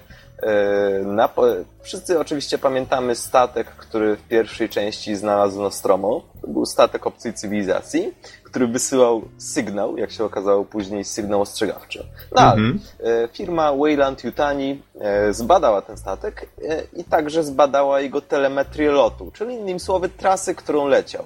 na, 1.06 1.28
po- 1.28 1.46
wszyscy 1.82 2.20
oczywiście 2.20 2.58
pamiętamy 2.58 3.16
statek, 3.16 3.68
który 3.68 4.16
w 4.16 4.22
pierwszej 4.28 4.70
części 4.70 5.16
znalazł 5.16 5.62
Nostromo. 5.62 6.22
To 6.42 6.48
był 6.48 6.66
statek 6.66 7.08
obcej 7.08 7.34
cywilizacji, 7.34 8.14
który 8.44 8.68
wysyłał 8.68 9.22
sygnał, 9.38 9.98
jak 9.98 10.12
się 10.12 10.24
okazało 10.26 10.66
później, 10.66 11.04
sygnał 11.04 11.42
ostrzegawczy. 11.42 12.06
No 12.36 12.42
Mhm. 12.42 12.80
e, 13.00 13.28
firma 13.34 13.74
Wayland 13.76 14.24
Yutani 14.24 14.82
e, 15.02 15.34
zbadała 15.34 15.82
ten 15.82 15.98
statek 15.98 16.50
e, 16.70 16.84
i 17.00 17.04
także 17.04 17.44
zbadała 17.44 18.00
jego 18.02 18.22
telemetrię 18.22 18.92
lotu, 18.92 19.32
czyli 19.32 19.54
innymi 19.56 19.80
słowy 19.80 20.10
trasy, 20.10 20.56
którą 20.56 20.88
leciał. 20.88 21.24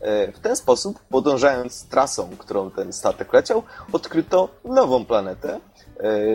E, 0.00 0.32
W 0.32 0.38
ten 0.40 0.56
sposób, 0.56 0.98
podążając 1.08 1.88
trasą, 1.88 2.30
którą 2.38 2.70
ten 2.70 2.92
statek 2.92 3.32
leciał, 3.32 3.62
odkryto 3.92 4.48
nową 4.64 5.04
planetę, 5.04 5.54
e, 5.54 5.60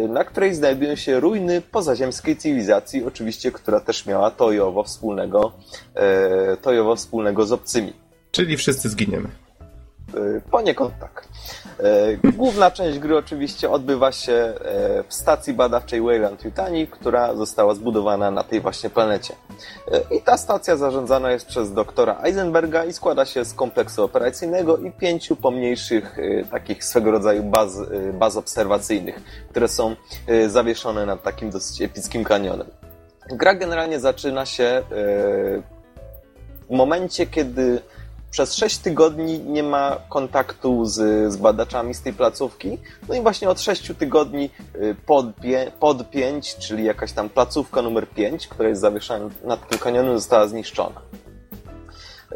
na 0.10 0.24
której 0.24 0.56
znajdują 0.56 0.96
się 0.96 1.20
ruiny 1.20 1.62
pozaziemskiej 1.62 2.38
cywilizacji, 2.38 3.04
oczywiście, 3.04 3.52
która 3.52 3.80
też 3.80 4.06
miała 4.06 4.32
tojowo 4.32 4.84
wspólnego, 4.84 5.52
e, 5.96 6.58
tojowo 6.58 6.96
wspólnego 6.96 7.46
z 7.46 7.52
obcymi. 7.52 7.94
Czyli 8.32 8.58
wszyscy 8.58 8.90
zginiemy. 8.90 9.43
E, 10.14 10.42
Poniekąd 10.52 10.94
tak. 11.00 11.28
E, 11.80 12.32
Główna 12.32 12.72
część 12.72 13.00
gry 13.00 13.18
oczywiście 13.18 13.70
odbywa 13.70 14.12
się 14.12 14.34
e, 14.34 14.54
w 15.08 15.14
stacji 15.14 15.54
badawczej 15.54 16.02
Wayland 16.02 16.46
Yutani, 16.46 16.88
która 16.88 17.36
została 17.36 17.76
zbudowana 17.76 18.32
na 18.32 18.44
tej 18.44 18.62
właśnie 18.62 18.90
planecie. 18.90 19.36
I 20.12 20.22
ta 20.22 20.38
stacja 20.38 20.78
zarządzana 20.78 21.32
jest 21.32 21.46
przez 21.46 21.74
doktora 21.74 22.20
Eisenberga 22.24 22.86
i 22.86 22.94
składa 22.94 23.26
się 23.26 23.46
z 23.46 23.54
kompleksu 23.54 24.04
operacyjnego 24.04 24.78
i 24.78 24.92
pięciu 24.92 25.36
pomniejszych 25.36 26.18
takich 26.52 26.84
swego 26.84 27.12
rodzaju 27.12 27.44
baz, 27.44 27.78
baz 28.14 28.38
obserwacyjnych, 28.38 29.24
które 29.50 29.68
są 29.68 29.96
zawieszone 30.48 31.06
nad 31.06 31.24
takim 31.24 31.50
dosyć 31.50 31.82
epickim 31.82 32.24
kanionem. 32.24 32.68
Gra 33.30 33.56
generalnie 33.56 34.00
zaczyna 34.00 34.46
się 34.46 34.84
w 36.70 36.76
momencie, 36.76 37.26
kiedy 37.26 37.82
przez 38.34 38.56
6 38.56 38.78
tygodni 38.78 39.40
nie 39.40 39.64
ma 39.64 39.98
kontaktu 40.10 40.86
z, 40.86 40.94
z 41.34 41.38
badaczami 41.38 41.94
z 41.94 42.02
tej 42.02 42.14
placówki. 42.14 42.78
No 43.10 43.16
i 43.16 43.22
właśnie 43.22 43.50
od 43.50 43.62
6 43.62 43.92
tygodni 44.00 44.50
y, 44.76 44.96
pod, 45.06 45.26
pod 45.80 46.10
5, 46.10 46.56
czyli 46.56 46.84
jakaś 46.84 47.12
tam 47.12 47.30
placówka 47.30 47.82
numer 47.82 48.10
5, 48.10 48.48
która 48.48 48.70
jest 48.70 48.82
zawieszona 48.82 49.30
nad 49.44 49.70
tym 49.70 49.80
kanionem, 49.80 50.16
została 50.18 50.48
zniszczona. 50.48 51.02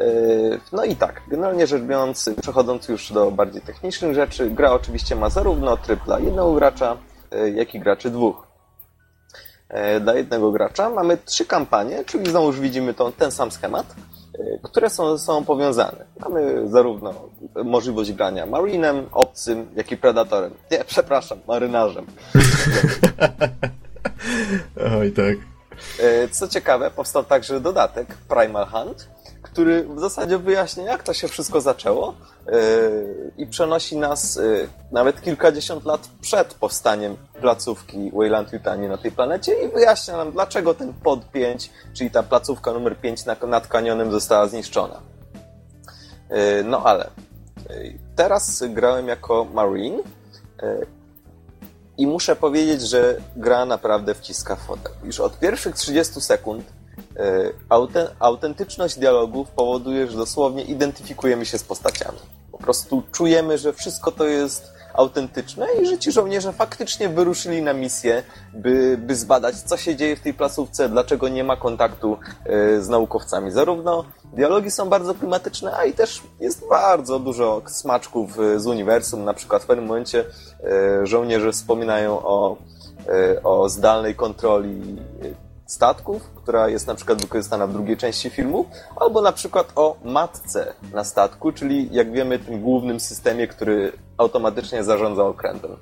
Y, 0.00 0.60
No 0.72 0.84
i 0.84 0.96
tak, 0.96 1.22
generalnie 1.28 1.66
rzecz 1.66 1.82
biorąc, 1.82 2.30
przechodząc 2.42 2.88
już 2.88 3.12
do 3.12 3.30
bardziej 3.30 3.62
technicznych 3.62 4.14
rzeczy, 4.14 4.50
gra 4.50 4.72
oczywiście 4.72 5.16
ma 5.16 5.30
zarówno 5.30 5.76
tryb 5.76 6.04
dla 6.04 6.18
jednego 6.18 6.52
gracza, 6.52 6.96
y, 7.34 7.50
jak 7.50 7.74
i 7.74 7.80
graczy 7.80 8.10
dwóch. 8.10 8.48
Dla 10.00 10.14
jednego 10.14 10.52
gracza 10.52 10.90
mamy 10.90 11.18
trzy 11.24 11.46
kampanie, 11.46 12.04
czyli 12.04 12.30
znowu 12.30 12.46
już 12.46 12.60
widzimy 12.60 12.94
to, 12.94 13.12
ten 13.12 13.30
sam 13.30 13.50
schemat, 13.50 13.94
które 14.62 14.90
są 14.90 15.16
ze 15.16 15.24
sobą 15.24 15.44
powiązane. 15.44 16.04
Mamy 16.20 16.68
zarówno 16.68 17.14
możliwość 17.64 18.12
grania 18.12 18.46
Marinem, 18.46 19.06
obcym, 19.12 19.68
jak 19.76 19.92
i 19.92 19.96
Predatorem. 19.96 20.54
Nie, 20.70 20.84
przepraszam, 20.94 21.38
marynarzem. 21.48 22.06
Oj, 24.98 25.12
tak. 25.12 25.36
E, 26.00 26.28
Co 26.28 26.48
ciekawe, 26.48 26.90
powstał 26.90 27.24
także 27.24 27.60
dodatek 27.60 28.14
Primal 28.14 28.66
Hunt, 28.66 29.08
który 29.52 29.84
w 29.84 30.00
zasadzie 30.00 30.38
wyjaśnia, 30.38 30.84
jak 30.84 31.02
to 31.02 31.14
się 31.14 31.28
wszystko 31.28 31.60
zaczęło 31.60 32.14
e, 32.46 32.52
i 33.36 33.46
przenosi 33.46 33.96
nas 33.96 34.36
e, 34.36 34.42
nawet 34.92 35.22
kilkadziesiąt 35.22 35.84
lat 35.84 36.08
przed 36.20 36.54
powstaniem 36.54 37.16
placówki 37.40 38.10
Wayland 38.14 38.52
Yutani 38.52 38.88
na 38.88 38.98
tej 38.98 39.12
planecie 39.12 39.52
i 39.64 39.68
wyjaśnia 39.68 40.16
nam, 40.16 40.32
dlaczego 40.32 40.74
ten 40.74 40.94
pod 40.94 41.30
5, 41.30 41.70
czyli 41.94 42.10
ta 42.10 42.22
placówka 42.22 42.72
numer 42.72 42.96
5 42.96 43.24
na- 43.26 43.36
nad 43.46 43.66
kanionem 43.66 44.12
została 44.12 44.46
zniszczona. 44.48 45.00
E, 46.30 46.62
No 46.62 46.82
ale 46.84 47.10
teraz 48.16 48.62
grałem 48.68 49.08
jako 49.08 49.44
Marine 49.54 50.02
i 51.98 52.06
muszę 52.06 52.36
powiedzieć, 52.36 52.82
że 52.82 53.16
gra 53.36 53.64
naprawdę 53.64 54.14
wciska 54.14 54.56
fotel. 54.56 54.92
Już 55.04 55.20
od 55.20 55.38
pierwszych 55.38 55.74
30 55.74 56.20
sekund 56.20 56.64
auten- 57.68 58.08
autentyczność 58.18 58.98
dialogów 58.98 59.50
powoduje, 59.50 60.06
że 60.06 60.16
dosłownie 60.16 60.64
identyfikujemy 60.64 61.46
się 61.46 61.58
z 61.58 61.64
postaciami. 61.64 62.18
Po 62.52 62.58
prostu 62.58 63.02
czujemy, 63.12 63.58
że 63.58 63.72
wszystko 63.72 64.12
to 64.12 64.24
jest 64.24 64.78
autentyczne 64.94 65.66
i 65.82 65.86
że 65.86 65.98
ci 65.98 66.12
żołnierze 66.12 66.52
faktycznie 66.52 67.08
wyruszyli 67.08 67.62
na 67.62 67.72
misję, 67.72 68.22
by, 68.54 68.98
by 68.98 69.16
zbadać, 69.16 69.56
co 69.56 69.76
się 69.76 69.96
dzieje 69.96 70.16
w 70.16 70.20
tej 70.20 70.34
placówce, 70.34 70.88
dlaczego 70.88 71.28
nie 71.28 71.44
ma 71.44 71.56
kontaktu 71.56 72.18
e, 72.44 72.80
z 72.82 72.88
naukowcami. 72.88 73.50
Zarówno 73.50 74.04
dialogi 74.32 74.70
są 74.70 74.88
bardzo 74.88 75.14
klimatyczne, 75.14 75.76
a 75.76 75.84
i 75.84 75.92
też 75.92 76.22
jest 76.40 76.68
bardzo 76.68 77.18
dużo 77.18 77.62
smaczków 77.66 78.38
e, 78.38 78.60
z 78.60 78.66
uniwersum. 78.66 79.24
Na 79.24 79.34
przykład 79.34 79.62
w 79.62 79.66
pewnym 79.66 79.86
momencie 79.86 80.24
e, 80.64 81.06
żołnierze 81.06 81.52
wspominają 81.52 82.18
o, 82.18 82.56
o 83.44 83.68
zdalnej 83.68 84.14
kontroli 84.14 84.96
statków, 85.68 86.30
która 86.34 86.68
jest 86.68 86.86
na 86.86 86.94
przykład 86.94 87.22
wykorzystana 87.22 87.66
w 87.66 87.72
drugiej 87.72 87.96
części 87.96 88.30
filmu, 88.30 88.66
albo 88.96 89.22
na 89.22 89.32
przykład 89.32 89.72
o 89.76 89.96
matce 90.04 90.74
na 90.94 91.04
statku, 91.04 91.52
czyli 91.52 91.88
jak 91.92 92.12
wiemy 92.12 92.38
tym 92.38 92.60
głównym 92.60 93.00
systemie, 93.00 93.46
który 93.46 93.92
automatycznie 94.16 94.84
zarządza 94.84 95.24
okrętem 95.24 95.76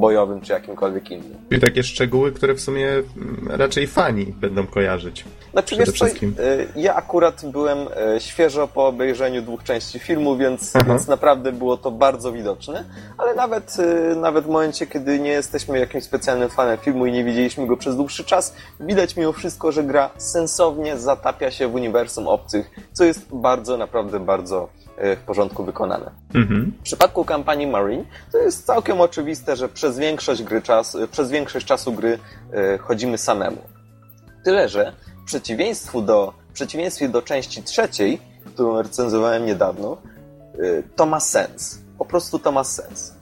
bojowym 0.00 0.40
czy 0.40 0.52
jakimkolwiek 0.52 1.10
innym. 1.10 1.36
I 1.50 1.60
takie 1.60 1.82
szczegóły, 1.82 2.32
które 2.32 2.54
w 2.54 2.60
sumie 2.60 2.88
mm, 2.88 3.48
raczej 3.48 3.86
fani 3.86 4.26
będą 4.26 4.66
kojarzyć. 4.66 5.24
Znaczy 5.52 5.76
wiesz 5.76 5.92
co, 5.98 6.06
y, 6.06 6.12
ja 6.76 6.94
akurat 6.94 7.46
byłem 7.46 7.78
y, 8.16 8.20
świeżo 8.20 8.68
po 8.68 8.86
obejrzeniu 8.86 9.42
dwóch 9.42 9.62
części 9.62 9.98
filmu, 9.98 10.36
więc, 10.36 10.72
więc 10.86 11.08
naprawdę 11.08 11.52
było 11.52 11.76
to 11.76 11.90
bardzo 11.90 12.32
widoczne, 12.32 12.84
ale 13.18 13.34
nawet, 13.34 13.76
y, 14.12 14.16
nawet 14.16 14.44
w 14.44 14.48
momencie, 14.48 14.86
kiedy 14.86 15.18
nie 15.18 15.30
jesteśmy 15.30 15.78
jakimś 15.78 16.04
specjalnym 16.04 16.48
fanem 16.48 16.78
filmu 16.78 17.06
i 17.06 17.12
nie 17.12 17.24
widzieliśmy 17.24 17.66
go 17.66 17.76
przez 17.76 17.96
dłuższy 17.96 18.24
czas, 18.24 18.54
widać 18.80 19.16
mimo 19.16 19.32
wszystko, 19.32 19.72
że 19.72 19.84
gra 19.84 20.10
sensownie 20.16 20.98
zatapia 20.98 21.50
się 21.50 21.68
w 21.68 21.74
uniwersum 21.74 22.28
obcych, 22.28 22.70
co 22.92 23.04
jest 23.04 23.34
bardzo, 23.34 23.76
naprawdę 23.76 24.20
bardzo 24.20 24.68
w 24.96 25.26
porządku 25.26 25.64
wykonane. 25.64 26.10
Mhm. 26.34 26.72
W 26.80 26.82
przypadku 26.82 27.24
kampanii 27.24 27.66
Marine 27.66 28.04
to 28.32 28.38
jest 28.38 28.66
całkiem 28.66 29.00
oczywiste, 29.00 29.56
że 29.56 29.68
przez 29.68 29.98
większość, 29.98 30.42
gry 30.42 30.62
czas, 30.62 30.96
przez 31.10 31.30
większość 31.30 31.66
czasu 31.66 31.92
gry 31.92 32.18
chodzimy 32.80 33.18
samemu. 33.18 33.58
Tyle, 34.44 34.68
że 34.68 34.92
w 35.32 35.34
przeciwieństwie 35.34 36.02
do, 36.02 36.32
w 36.50 36.52
przeciwieństwie 36.52 37.08
do 37.08 37.22
części 37.22 37.62
trzeciej, 37.62 38.20
którą 38.44 38.82
recenzowałem 38.82 39.46
niedawno, 39.46 39.96
y, 40.58 40.82
to 40.96 41.06
ma 41.06 41.20
sens. 41.20 41.78
Po 41.98 42.04
prostu 42.04 42.38
to 42.38 42.52
ma 42.52 42.64
sens. 42.64 43.14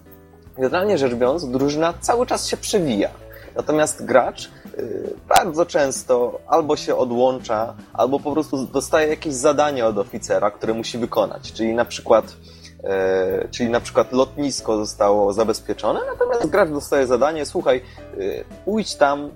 Generalnie 0.57 0.99
rzecz 0.99 1.15
biorąc, 1.15 1.51
drużyna 1.51 1.95
cały 2.01 2.27
czas 2.27 2.47
się 2.47 2.57
przewija. 2.57 3.11
Natomiast 3.57 4.05
gracz 4.05 4.51
y, 4.79 5.15
bardzo 5.29 5.67
często 5.67 6.41
albo 6.47 6.77
się 6.77 6.97
odłącza, 6.97 7.75
albo 7.93 8.21
po 8.21 8.33
prostu 8.33 8.67
dostaje 8.67 9.09
jakieś 9.09 9.35
zadanie 9.35 9.87
od 9.87 9.99
oficera, 9.99 10.51
które 10.51 10.75
musi 10.75 10.99
wykonać. 10.99 11.53
Czyli 11.53 11.75
na 11.75 11.85
przykład, 11.85 12.25
y, 13.45 13.49
czyli 13.51 13.71
na 13.71 13.81
przykład 13.81 14.13
lotnisko 14.13 14.77
zostało 14.77 15.33
zabezpieczone, 15.33 16.01
natomiast 16.13 16.47
gracz 16.47 16.71
dostaje 16.71 17.07
zadanie, 17.07 17.47
słuchaj, 17.47 17.83
pójdź 18.65 18.95
tam 18.95 19.31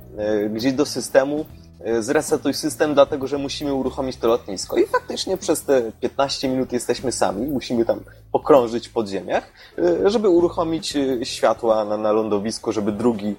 gdzieś 0.51 0.72
do 0.72 0.87
systemu, 0.87 1.45
E, 1.45 1.63
zresetuj 2.01 2.55
system, 2.55 2.95
dlatego 2.95 3.26
że 3.26 3.39
musimy 3.39 3.74
uruchomić 3.74 4.16
to 4.16 4.28
lotnisko. 4.28 4.76
I 4.76 4.87
faktycznie 4.87 5.37
przez 5.37 5.62
te 5.62 5.93
15 6.01 6.49
minut 6.49 6.72
jesteśmy 6.72 7.12
sami, 7.12 7.47
musimy 7.47 7.85
tam 7.85 8.01
pokrążyć 8.32 8.89
w 8.89 8.93
podziemiach, 8.93 9.53
e, 9.78 10.11
żeby 10.11 10.28
uruchomić 10.28 10.97
e, 10.97 11.24
światła 11.24 11.85
na, 11.85 11.97
na 11.97 12.12
lądowisku, 12.12 12.72
żeby 12.72 12.93
drugi, 12.93 13.35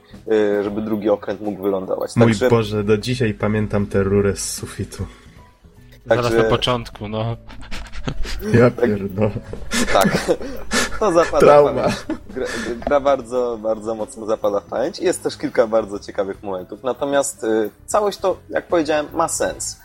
żeby 0.64 0.82
drugi 0.82 1.10
okręt 1.10 1.42
mógł 1.42 1.64
wylądować. 1.64 2.16
Mój 2.16 2.28
Także... 2.28 2.50
Boże, 2.50 2.84
do 2.84 2.98
dzisiaj 2.98 3.34
pamiętam 3.34 3.86
tę 3.86 4.04
rurę 4.04 4.36
z 4.36 4.54
sufitu. 4.54 5.06
Także... 6.08 6.24
Zaraz 6.24 6.44
na 6.44 6.50
początku, 6.50 7.08
no. 7.08 7.38
Ja 8.54 8.72
pierdolę. 8.72 9.32
Tak. 9.94 10.38
To 11.00 11.12
zapada 11.12 11.40
Trauma. 11.40 11.88
Gra, 12.30 12.46
gra, 12.86 13.00
bardzo, 13.00 13.58
bardzo 13.62 13.96
mocno 13.96 14.26
zapada 14.26 14.60
w 14.60 14.66
pamięć. 14.66 15.00
Jest 15.00 15.24
też 15.24 15.38
kilka 15.38 15.68
bardzo 15.68 16.00
ciekawych 16.00 16.44
momentów. 16.44 16.84
Natomiast 16.84 17.44
y, 17.44 17.70
całość 17.86 18.18
to, 18.18 18.38
jak 18.50 18.68
powiedziałem, 18.68 19.06
ma 19.14 19.28
sens. 19.28 19.80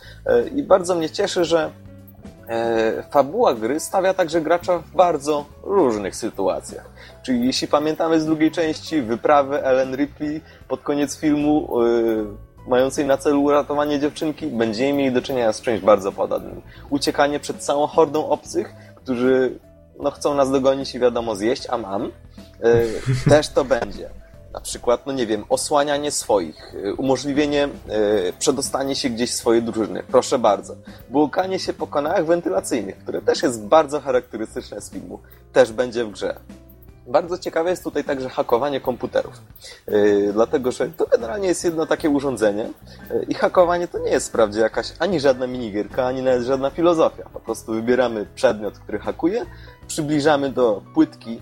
Y, 0.46 0.48
I 0.48 0.62
bardzo 0.62 0.94
mnie 0.94 1.10
cieszy, 1.10 1.44
że 1.44 1.70
y, 1.70 3.02
fabuła 3.10 3.54
gry 3.54 3.80
stawia 3.80 4.14
także 4.14 4.40
gracza 4.40 4.78
w 4.78 4.90
bardzo 4.90 5.44
różnych 5.62 6.16
sytuacjach. 6.16 6.90
Czyli 7.22 7.46
jeśli 7.46 7.68
pamiętamy 7.68 8.20
z 8.20 8.26
drugiej 8.26 8.50
części 8.50 9.02
wyprawę 9.02 9.64
Ellen 9.64 9.96
Ripley 9.96 10.40
pod 10.68 10.82
koniec 10.82 11.18
filmu 11.18 11.68
mającej 12.66 13.06
na 13.06 13.16
celu 13.16 13.42
uratowanie 13.42 14.00
dziewczynki, 14.00 14.46
będziemy 14.46 14.92
mieli 14.92 15.12
do 15.14 15.22
czynienia 15.22 15.52
z 15.52 15.60
czymś 15.60 15.80
bardzo 15.80 16.12
podobnym. 16.12 16.62
Uciekanie 16.90 17.40
przed 17.40 17.56
całą 17.56 17.86
hordą 17.86 18.28
obcych, 18.28 18.74
którzy 18.96 19.58
no, 20.00 20.10
chcą 20.10 20.34
nas 20.34 20.50
dogonić 20.50 20.94
i 20.94 20.98
wiadomo 20.98 21.36
zjeść, 21.36 21.66
a 21.70 21.78
mam. 21.78 22.02
Yy, 22.04 23.30
też 23.30 23.48
to 23.48 23.64
będzie. 23.64 24.10
Na 24.52 24.60
przykład, 24.60 25.06
no 25.06 25.12
nie 25.12 25.26
wiem, 25.26 25.44
osłanianie 25.48 26.10
swoich, 26.10 26.74
yy, 26.84 26.94
umożliwienie 26.94 27.68
yy, 27.88 28.32
przedostanie 28.38 28.96
się 28.96 29.10
gdzieś 29.10 29.34
swojej 29.34 29.62
drużyny. 29.62 30.02
Proszę 30.02 30.38
bardzo. 30.38 30.74
Błukanie 31.10 31.58
się 31.58 31.72
po 31.72 31.86
kanałach 31.86 32.26
wentylacyjnych, 32.26 32.98
które 32.98 33.22
też 33.22 33.42
jest 33.42 33.66
bardzo 33.66 34.00
charakterystyczne 34.00 34.80
z 34.80 34.90
filmu. 34.90 35.18
Też 35.52 35.72
będzie 35.72 36.04
w 36.04 36.10
grze. 36.10 36.40
Bardzo 37.10 37.38
ciekawe 37.38 37.70
jest 37.70 37.84
tutaj 37.84 38.04
także 38.04 38.28
hakowanie 38.28 38.80
komputerów. 38.80 39.34
Yy, 39.88 40.30
dlatego, 40.32 40.72
że 40.72 40.88
to 40.88 41.06
generalnie 41.06 41.48
jest 41.48 41.64
jedno 41.64 41.86
takie 41.86 42.10
urządzenie 42.10 42.70
yy, 43.10 43.26
i 43.28 43.34
hakowanie 43.34 43.88
to 43.88 43.98
nie 43.98 44.10
jest 44.10 44.28
wprawdzie 44.28 44.60
jakaś 44.60 44.92
ani 44.98 45.20
żadna 45.20 45.46
minigierka, 45.46 46.06
ani 46.06 46.22
nawet 46.22 46.42
żadna 46.42 46.70
filozofia. 46.70 47.24
Po 47.32 47.40
prostu 47.40 47.72
wybieramy 47.72 48.26
przedmiot, 48.34 48.78
który 48.78 48.98
hakuje, 48.98 49.46
przybliżamy 49.86 50.50
do 50.50 50.82
płytki 50.94 51.40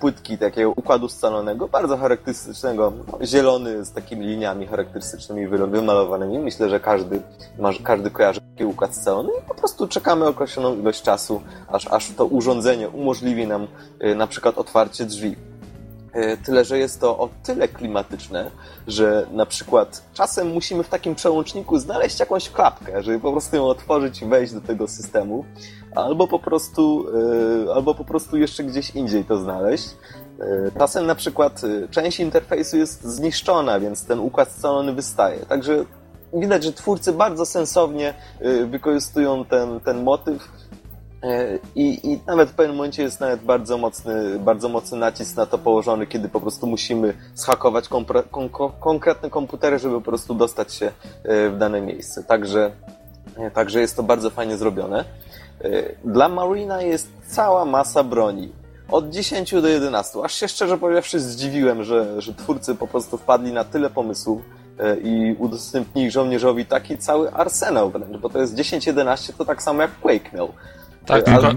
płytki 0.00 0.38
takiego 0.38 0.70
układu 0.70 1.08
scalonego, 1.08 1.68
bardzo 1.68 1.96
charakterystycznego, 1.96 2.92
no, 3.06 3.26
zielony 3.26 3.84
z 3.84 3.92
takimi 3.92 4.26
liniami 4.26 4.66
charakterystycznymi 4.66 5.48
wymalowanymi. 5.48 6.38
Myślę, 6.38 6.70
że 6.70 6.80
każdy, 6.80 7.20
każdy 7.82 8.10
kojarzy 8.10 8.40
taki 8.40 8.64
układ 8.64 8.96
scalony 8.96 9.28
i 9.38 9.48
po 9.48 9.54
prostu 9.54 9.88
czekamy 9.88 10.26
określoną 10.26 10.76
ilość 10.76 11.02
czasu, 11.02 11.42
aż, 11.68 11.86
aż 11.86 12.10
to 12.10 12.26
urządzenie 12.26 12.88
umożliwi 12.88 13.46
nam 13.46 13.66
e, 14.00 14.14
na 14.14 14.26
przykład 14.26 14.58
otwarcie 14.58 15.04
drzwi. 15.04 15.49
E, 16.12 16.36
tyle, 16.36 16.64
że 16.64 16.78
jest 16.78 17.00
to 17.00 17.18
o 17.18 17.28
tyle 17.42 17.68
klimatyczne, 17.68 18.50
że 18.86 19.26
na 19.32 19.46
przykład 19.46 20.02
czasem 20.14 20.52
musimy 20.52 20.82
w 20.82 20.88
takim 20.88 21.14
przełączniku 21.14 21.78
znaleźć 21.78 22.20
jakąś 22.20 22.50
klapkę, 22.50 23.02
żeby 23.02 23.20
po 23.20 23.32
prostu 23.32 23.56
ją 23.56 23.66
otworzyć 23.66 24.22
i 24.22 24.26
wejść 24.26 24.52
do 24.52 24.60
tego 24.60 24.88
systemu 24.88 25.44
albo 25.94 26.28
po 26.28 26.38
prostu, 26.38 27.06
e, 27.68 27.74
albo 27.74 27.94
po 27.94 28.04
prostu 28.04 28.36
jeszcze 28.36 28.64
gdzieś 28.64 28.90
indziej 28.90 29.24
to 29.24 29.36
znaleźć. 29.36 29.88
E, 30.40 30.78
czasem 30.78 31.06
na 31.06 31.14
przykład 31.14 31.60
część 31.90 32.20
interfejsu 32.20 32.76
jest 32.76 33.04
zniszczona, 33.04 33.80
więc 33.80 34.04
ten 34.06 34.20
układ 34.20 34.52
scalony 34.52 34.92
wystaje. 34.92 35.46
Także 35.46 35.84
widać, 36.32 36.64
że 36.64 36.72
twórcy 36.72 37.12
bardzo 37.12 37.46
sensownie 37.46 38.14
wykorzystują 38.66 39.44
ten, 39.44 39.80
ten 39.80 40.02
motyw 40.02 40.48
i, 41.74 42.12
I 42.12 42.20
nawet 42.26 42.50
w 42.50 42.54
pewnym 42.54 42.76
momencie 42.76 43.02
jest 43.02 43.20
nawet 43.20 43.42
bardzo 43.42 43.78
mocny, 43.78 44.38
bardzo 44.38 44.68
mocny 44.68 44.98
nacisk 44.98 45.36
na 45.36 45.46
to 45.46 45.58
położony, 45.58 46.06
kiedy 46.06 46.28
po 46.28 46.40
prostu 46.40 46.66
musimy 46.66 47.14
schakować 47.34 47.88
kon, 47.88 48.04
konkretne 48.80 49.30
komputery, 49.30 49.78
żeby 49.78 49.94
po 49.94 50.00
prostu 50.00 50.34
dostać 50.34 50.74
się 50.74 50.92
w 51.24 51.54
dane 51.58 51.80
miejsce. 51.80 52.24
Także, 52.24 52.72
także 53.54 53.80
jest 53.80 53.96
to 53.96 54.02
bardzo 54.02 54.30
fajnie 54.30 54.56
zrobione. 54.56 55.04
Dla 56.04 56.28
Marina 56.28 56.82
jest 56.82 57.08
cała 57.26 57.64
masa 57.64 58.04
broni. 58.04 58.52
Od 58.90 59.10
10 59.10 59.52
do 59.52 59.68
11. 59.68 60.18
Aż 60.24 60.34
się 60.34 60.48
szczerze 60.48 60.78
powiedziawszy 60.78 61.20
zdziwiłem, 61.20 61.84
że, 61.84 62.22
że 62.22 62.34
twórcy 62.34 62.74
po 62.74 62.86
prostu 62.86 63.18
wpadli 63.18 63.52
na 63.52 63.64
tyle 63.64 63.90
pomysłów 63.90 64.42
i 65.02 65.36
udostępnili 65.38 66.10
żołnierzowi 66.10 66.66
taki 66.66 66.98
cały 66.98 67.32
arsenał 67.32 67.90
wręcz, 67.90 68.16
bo 68.16 68.30
to 68.30 68.38
jest 68.38 68.54
10-11 68.54 69.32
to 69.38 69.44
tak 69.44 69.62
samo 69.62 69.82
jak 69.82 70.00
Quake 70.00 70.32
miał. 70.32 70.52
Tak, 71.06 71.28
y, 71.28 71.30
Ale... 71.30 71.54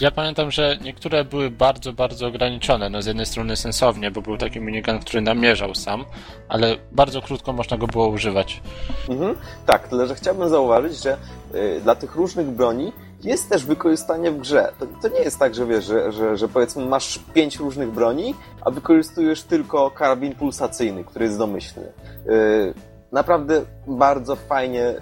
ja 0.00 0.10
pamiętam, 0.10 0.50
że 0.50 0.78
niektóre 0.84 1.24
były 1.24 1.50
bardzo, 1.50 1.92
bardzo 1.92 2.26
ograniczone. 2.26 2.90
No 2.90 3.02
z 3.02 3.06
jednej 3.06 3.26
strony 3.26 3.56
sensownie, 3.56 4.10
bo 4.10 4.22
był 4.22 4.36
taki 4.36 4.60
minigun, 4.60 4.98
który 4.98 5.20
namierzał 5.20 5.74
sam, 5.74 6.04
ale 6.48 6.76
bardzo 6.92 7.22
krótko 7.22 7.52
można 7.52 7.76
go 7.76 7.86
było 7.86 8.08
używać. 8.08 8.60
Mhm, 9.08 9.36
tak, 9.66 9.88
tyle 9.88 10.06
że 10.06 10.14
chciałbym 10.14 10.48
zauważyć, 10.48 11.02
że 11.02 11.16
y, 11.54 11.80
dla 11.80 11.94
tych 11.94 12.14
różnych 12.14 12.46
broni 12.46 12.92
jest 13.24 13.48
też 13.48 13.64
wykorzystanie 13.64 14.30
w 14.30 14.38
grze. 14.38 14.72
To, 14.78 14.86
to 15.02 15.08
nie 15.08 15.20
jest 15.20 15.38
tak, 15.38 15.54
że 15.54 15.66
wiesz, 15.66 15.84
że, 15.84 16.12
że, 16.12 16.36
że, 16.36 16.48
powiedzmy 16.48 16.86
masz 16.86 17.20
pięć 17.34 17.56
różnych 17.56 17.90
broni, 17.90 18.34
a 18.60 18.70
wykorzystujesz 18.70 19.42
tylko 19.42 19.90
karabin 19.90 20.34
pulsacyjny, 20.34 21.04
który 21.04 21.24
jest 21.24 21.38
domyślny. 21.38 21.92
Yy, 22.26 22.74
naprawdę 23.12 23.62
bardzo 23.86 24.36
fajnie, 24.36 24.94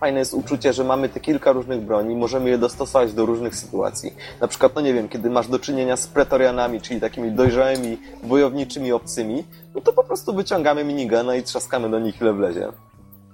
fajne 0.00 0.18
jest 0.18 0.34
uczucie, 0.34 0.72
że 0.72 0.84
mamy 0.84 1.08
te 1.08 1.20
kilka 1.20 1.52
różnych 1.52 1.80
broni, 1.80 2.16
możemy 2.16 2.50
je 2.50 2.58
dostosować 2.58 3.12
do 3.12 3.26
różnych 3.26 3.56
sytuacji. 3.56 4.14
Na 4.40 4.48
przykład, 4.48 4.74
no 4.74 4.80
nie 4.80 4.94
wiem, 4.94 5.08
kiedy 5.08 5.30
masz 5.30 5.48
do 5.48 5.58
czynienia 5.58 5.96
z 5.96 6.06
pretorianami, 6.06 6.80
czyli 6.80 7.00
takimi 7.00 7.32
dojrzałymi, 7.32 7.98
wojowniczymi 8.22 8.92
obcymi, 8.92 9.44
no 9.74 9.80
to 9.80 9.92
po 9.92 10.04
prostu 10.04 10.34
wyciągamy 10.34 10.84
minigana 10.84 11.36
i 11.36 11.42
trzaskamy 11.42 11.90
do 11.90 11.98
nich 11.98 12.20
ile 12.20 12.32
wlezie. 12.32 12.72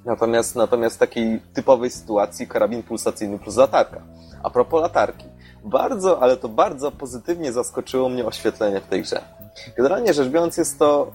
Natomiast, 0.05 0.57
natomiast 0.57 0.97
w 0.97 0.99
takiej 0.99 1.41
typowej 1.55 1.91
sytuacji 1.91 2.49
karabin 2.49 2.83
pulsacyjny 2.83 3.39
plus 3.39 3.57
latarka. 3.57 4.03
A 4.43 4.51
propos 4.51 4.83
latarki. 4.83 5.25
bardzo, 5.65 6.23
ale 6.23 6.37
to 6.37 6.49
bardzo 6.49 6.91
pozytywnie 6.91 7.53
zaskoczyło 7.53 8.09
mnie 8.09 8.27
oświetlenie 8.27 8.81
w 8.81 8.87
tej 8.87 9.03
grze. 9.03 9.21
Generalnie 9.77 10.15
rzecz 10.15 10.29
biorąc 10.29 10.57
jest 10.57 10.79
to 10.79 11.13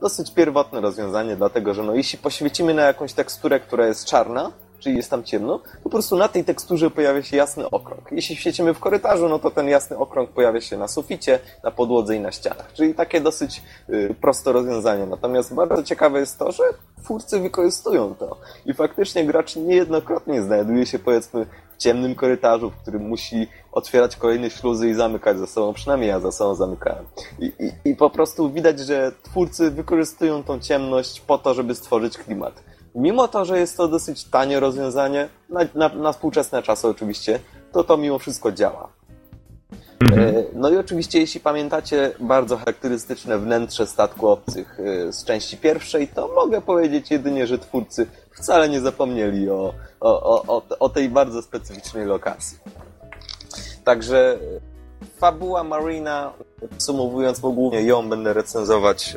dosyć 0.00 0.30
pierwotne 0.30 0.80
rozwiązanie, 0.80 1.36
dlatego 1.36 1.74
że 1.74 1.82
no, 1.82 1.94
jeśli 1.94 2.18
poświecimy 2.18 2.74
na 2.74 2.82
jakąś 2.82 3.12
teksturę, 3.12 3.60
która 3.60 3.86
jest 3.86 4.04
czarna, 4.04 4.52
czyli 4.84 4.96
jest 4.96 5.10
tam 5.10 5.24
ciemno, 5.24 5.60
po 5.82 5.90
prostu 5.90 6.16
na 6.16 6.28
tej 6.28 6.44
teksturze 6.44 6.90
pojawia 6.90 7.22
się 7.22 7.36
jasny 7.36 7.70
okrąg. 7.70 8.12
Jeśli 8.12 8.36
świecimy 8.36 8.74
w 8.74 8.78
korytarzu, 8.78 9.28
no 9.28 9.38
to 9.38 9.50
ten 9.50 9.68
jasny 9.68 9.98
okrąg 9.98 10.30
pojawia 10.30 10.60
się 10.60 10.78
na 10.78 10.88
suficie, 10.88 11.38
na 11.62 11.70
podłodze 11.70 12.16
i 12.16 12.20
na 12.20 12.32
ścianach. 12.32 12.72
Czyli 12.72 12.94
takie 12.94 13.20
dosyć 13.20 13.62
y, 13.88 14.14
proste 14.20 14.52
rozwiązanie. 14.52 15.06
Natomiast 15.06 15.54
bardzo 15.54 15.82
ciekawe 15.82 16.20
jest 16.20 16.38
to, 16.38 16.52
że 16.52 16.64
twórcy 17.04 17.40
wykorzystują 17.40 18.14
to. 18.14 18.36
I 18.66 18.74
faktycznie 18.74 19.24
gracz 19.24 19.56
niejednokrotnie 19.56 20.42
znajduje 20.42 20.86
się 20.86 20.98
powiedzmy 20.98 21.46
w 21.74 21.76
ciemnym 21.76 22.14
korytarzu, 22.14 22.70
w 22.70 22.76
którym 22.76 23.08
musi 23.08 23.48
otwierać 23.72 24.16
kolejne 24.16 24.50
śluzy 24.50 24.88
i 24.88 24.94
zamykać 24.94 25.38
za 25.38 25.46
sobą. 25.46 25.72
Przynajmniej 25.72 26.08
ja 26.08 26.20
za 26.20 26.32
sobą 26.32 26.54
zamykałem. 26.54 27.04
I, 27.38 27.52
i, 27.84 27.90
I 27.90 27.96
po 27.96 28.10
prostu 28.10 28.50
widać, 28.50 28.80
że 28.80 29.12
twórcy 29.22 29.70
wykorzystują 29.70 30.42
tą 30.42 30.60
ciemność 30.60 31.20
po 31.20 31.38
to, 31.38 31.54
żeby 31.54 31.74
stworzyć 31.74 32.18
klimat. 32.18 32.62
Mimo 32.94 33.28
to, 33.28 33.44
że 33.44 33.58
jest 33.58 33.76
to 33.76 33.88
dosyć 33.88 34.24
tanie 34.24 34.60
rozwiązanie, 34.60 35.28
na, 35.48 35.60
na, 35.74 35.88
na 35.88 36.12
współczesne 36.12 36.62
czasy 36.62 36.88
oczywiście, 36.88 37.40
to 37.72 37.84
to 37.84 37.96
mimo 37.96 38.18
wszystko 38.18 38.52
działa. 38.52 38.88
E, 40.12 40.44
No 40.54 40.70
i 40.70 40.76
oczywiście, 40.76 41.20
jeśli 41.20 41.40
pamiętacie 41.40 42.12
bardzo 42.20 42.56
charakterystyczne 42.56 43.38
wnętrze 43.38 43.86
statku 43.86 44.28
obcych 44.28 44.80
e, 44.80 45.12
z 45.12 45.24
części 45.24 45.56
pierwszej, 45.56 46.08
to 46.08 46.28
mogę 46.28 46.60
powiedzieć 46.60 47.10
jedynie, 47.10 47.46
że 47.46 47.58
twórcy 47.58 48.06
wcale 48.30 48.68
nie 48.68 48.80
zapomnieli 48.80 49.50
o, 49.50 49.74
o, 50.00 50.46
o, 50.46 50.62
o, 50.78 50.88
tej 50.88 51.08
bardzo 51.08 51.42
specyficznej 51.42 52.06
lokacji. 52.06 52.58
Także 53.84 54.38
e, 55.02 55.08
fabuła 55.18 55.64
Marina, 55.64 56.32
podsumowując, 56.60 57.40
bo 57.40 57.50
głównie 57.50 57.82
ją 57.82 58.08
będę 58.08 58.32
recenzować, 58.32 59.16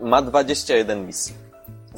ma 0.00 0.22
21 0.22 1.06
misji. 1.06 1.49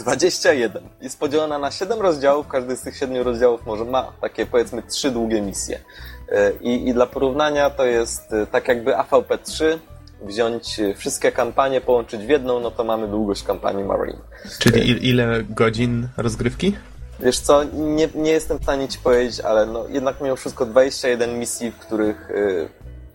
21. 0.02 0.82
Jest 1.00 1.18
podzielona 1.18 1.58
na 1.58 1.70
7 1.70 2.00
rozdziałów. 2.00 2.48
Każdy 2.48 2.76
z 2.76 2.80
tych 2.80 2.96
7 2.96 3.22
rozdziałów 3.22 3.66
może 3.66 3.84
ma 3.84 4.12
takie 4.20 4.46
powiedzmy 4.46 4.82
3 4.82 5.10
długie 5.10 5.42
misje. 5.42 5.80
E, 6.28 6.52
I, 6.60 6.88
I 6.88 6.94
dla 6.94 7.06
porównania 7.06 7.70
to 7.70 7.86
jest 7.86 8.32
e, 8.32 8.46
tak 8.46 8.68
jakby 8.68 8.92
AVP3 8.92 9.78
wziąć 10.22 10.80
e, 10.80 10.94
wszystkie 10.94 11.32
kampanie, 11.32 11.80
połączyć 11.80 12.20
w 12.20 12.28
jedną, 12.28 12.60
no 12.60 12.70
to 12.70 12.84
mamy 12.84 13.08
długość 13.08 13.42
kampanii 13.42 13.84
Marine. 13.84 14.18
Czyli 14.58 14.90
il, 14.90 14.98
ile 15.02 15.42
godzin 15.42 16.08
rozgrywki? 16.16 16.76
Wiesz 17.20 17.38
co, 17.38 17.64
nie, 17.64 18.08
nie 18.14 18.30
jestem 18.30 18.58
w 18.58 18.62
stanie 18.62 18.88
ci 18.88 18.98
powiedzieć, 18.98 19.40
ale 19.40 19.66
no 19.66 19.88
jednak 19.88 20.20
mimo 20.20 20.36
wszystko 20.36 20.66
21 20.66 21.38
misji, 21.38 21.70
w 21.70 21.78
których 21.78 22.30
y, 22.30 22.68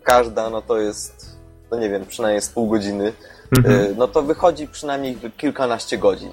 każda, 0.04 0.50
no 0.50 0.62
to 0.62 0.78
jest, 0.78 1.38
no 1.72 1.80
nie 1.80 1.90
wiem, 1.90 2.06
przynajmniej 2.06 2.42
z 2.42 2.50
pół 2.50 2.68
godziny, 2.68 3.14
y, 3.58 3.96
no 3.98 4.08
to 4.08 4.22
wychodzi 4.22 4.68
przynajmniej 4.68 5.18
kilkanaście 5.38 5.98
godzin. 5.98 6.32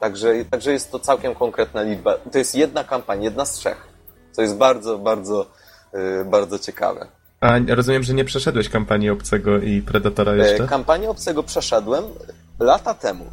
Także, 0.00 0.44
także 0.50 0.72
jest 0.72 0.90
to 0.90 0.98
całkiem 0.98 1.34
konkretna 1.34 1.82
liczba. 1.82 2.14
To 2.32 2.38
jest 2.38 2.54
jedna 2.54 2.84
kampania, 2.84 3.24
jedna 3.24 3.44
z 3.44 3.52
trzech, 3.52 3.86
co 4.32 4.42
jest 4.42 4.56
bardzo, 4.56 4.98
bardzo, 4.98 5.46
y, 6.20 6.24
bardzo 6.24 6.58
ciekawe. 6.58 7.06
A 7.40 7.52
rozumiem, 7.68 8.02
że 8.02 8.14
nie 8.14 8.24
przeszedłeś 8.24 8.68
kampanii 8.68 9.10
Obcego 9.10 9.58
i 9.58 9.82
Predatora 9.82 10.34
jeszcze? 10.34 10.64
E, 10.64 10.68
Kampanię 10.68 11.10
obcego 11.10 11.42
przeszedłem 11.42 12.04
lata 12.60 12.94
temu. 12.94 13.24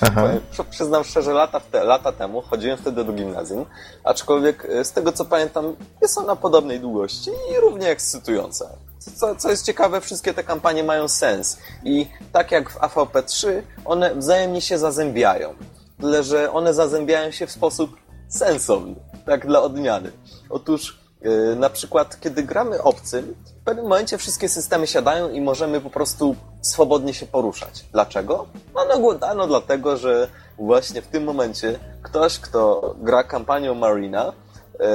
Aha. 0.00 0.28
Przyznam 0.70 1.04
szczerze, 1.04 1.32
lata, 1.32 1.60
te, 1.60 1.84
lata 1.84 2.12
temu 2.12 2.42
chodziłem 2.42 2.78
wtedy 2.78 3.04
do 3.04 3.12
gimnazjum, 3.12 3.66
aczkolwiek 4.04 4.64
e, 4.64 4.84
z 4.84 4.92
tego 4.92 5.12
co 5.12 5.24
pamiętam, 5.24 5.76
jest 6.02 6.18
ona 6.18 6.36
podobnej 6.36 6.80
długości 6.80 7.30
i 7.30 7.60
równie 7.60 7.88
ekscytująca. 7.88 8.68
Co, 9.16 9.36
co 9.36 9.50
jest 9.50 9.66
ciekawe, 9.66 10.00
wszystkie 10.00 10.34
te 10.34 10.44
kampanie 10.44 10.84
mają 10.84 11.08
sens 11.08 11.58
i 11.84 12.06
tak 12.32 12.50
jak 12.50 12.70
w 12.70 12.78
AVP3, 12.78 13.62
one 13.84 14.14
wzajemnie 14.14 14.60
się 14.60 14.78
zazębiają. 14.78 15.54
Tyle, 16.02 16.22
że 16.22 16.52
one 16.52 16.74
zazębiają 16.74 17.30
się 17.30 17.46
w 17.46 17.50
sposób 17.50 17.90
sensowny, 18.28 18.94
tak 19.26 19.46
dla 19.46 19.62
odmiany. 19.62 20.12
Otóż 20.50 20.98
e, 21.22 21.54
na 21.54 21.70
przykład, 21.70 22.20
kiedy 22.20 22.42
gramy 22.42 22.82
obcym, 22.82 23.34
w 23.60 23.64
pewnym 23.64 23.84
momencie 23.84 24.18
wszystkie 24.18 24.48
systemy 24.48 24.86
siadają 24.86 25.30
i 25.30 25.40
możemy 25.40 25.80
po 25.80 25.90
prostu 25.90 26.36
swobodnie 26.60 27.14
się 27.14 27.26
poruszać. 27.26 27.84
Dlaczego? 27.92 28.46
No, 28.74 28.80
no, 28.84 29.34
no 29.36 29.46
dlatego, 29.46 29.96
że 29.96 30.28
właśnie 30.58 31.02
w 31.02 31.06
tym 31.06 31.24
momencie 31.24 31.78
ktoś, 32.02 32.38
kto 32.38 32.94
gra 32.98 33.24
kampanią 33.24 33.74
Marina, 33.74 34.32
e, 34.80 34.90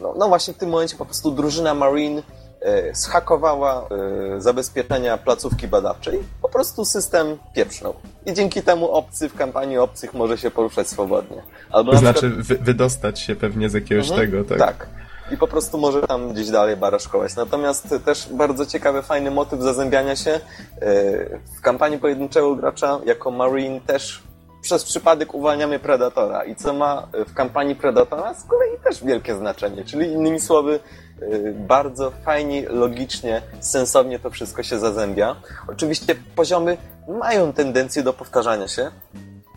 no, 0.00 0.14
no 0.18 0.28
właśnie 0.28 0.54
w 0.54 0.58
tym 0.58 0.70
momencie 0.70 0.96
po 0.96 1.04
prostu 1.04 1.30
drużyna 1.30 1.74
Marine 1.74 2.22
e, 2.64 2.94
zhakowała 2.94 3.88
e, 4.36 4.40
zabezpieczenia 4.40 5.18
placówki 5.18 5.68
badawczej, 5.68 6.18
po 6.42 6.48
prostu 6.48 6.84
system 6.84 7.38
pieprznął. 7.54 7.94
I 8.26 8.32
dzięki 8.34 8.62
temu 8.62 8.90
obcy 8.90 9.28
w 9.28 9.34
kampanii 9.34 9.78
obcych 9.78 10.14
może 10.14 10.38
się 10.38 10.50
poruszać 10.50 10.88
swobodnie. 10.88 11.42
Albo 11.70 11.90
To 11.90 11.94
na 11.94 12.00
znaczy 12.00 12.30
przykład- 12.30 12.46
wy, 12.46 12.56
wydostać 12.58 13.20
się 13.20 13.36
pewnie 13.36 13.70
z 13.70 13.74
jakiegoś 13.74 14.10
Mhm, 14.10 14.30
tego, 14.30 14.44
tak? 14.44 14.58
Tak. 14.58 14.86
I 15.30 15.36
po 15.36 15.48
prostu 15.48 15.78
może 15.78 16.02
tam 16.02 16.32
gdzieś 16.32 16.50
dalej 16.50 16.76
baraszkować. 16.76 17.36
Natomiast 17.36 17.94
też 18.04 18.28
bardzo 18.32 18.66
ciekawy, 18.66 19.02
fajny 19.02 19.30
motyw 19.30 19.60
zazębiania 19.60 20.16
się. 20.16 20.30
Yy, 20.30 21.40
W 21.58 21.60
kampanii 21.60 21.98
pojedynczego 21.98 22.56
gracza 22.56 23.00
jako 23.04 23.30
Marine 23.30 23.80
też 23.80 24.22
przez 24.62 24.84
przypadek 24.84 25.34
uwalniamy 25.34 25.78
Predatora. 25.78 26.44
I 26.44 26.56
co 26.56 26.72
ma 26.72 27.08
w 27.28 27.34
kampanii 27.34 27.74
Predatora 27.74 28.34
z 28.34 28.44
kolei 28.44 28.78
też 28.84 29.04
wielkie 29.04 29.34
znaczenie. 29.34 29.84
Czyli 29.84 30.12
innymi 30.12 30.40
słowy, 30.40 30.80
yy, 31.20 31.54
bardzo 31.58 32.10
fajnie, 32.10 32.68
logicznie, 32.68 33.42
sensownie 33.60 34.18
to 34.18 34.30
wszystko 34.30 34.62
się 34.62 34.78
zazębia. 34.78 35.36
Oczywiście 35.68 36.14
poziomy 36.36 36.76
mają 37.08 37.52
tendencję 37.52 38.02
do 38.02 38.12
powtarzania 38.12 38.68
się, 38.68 38.90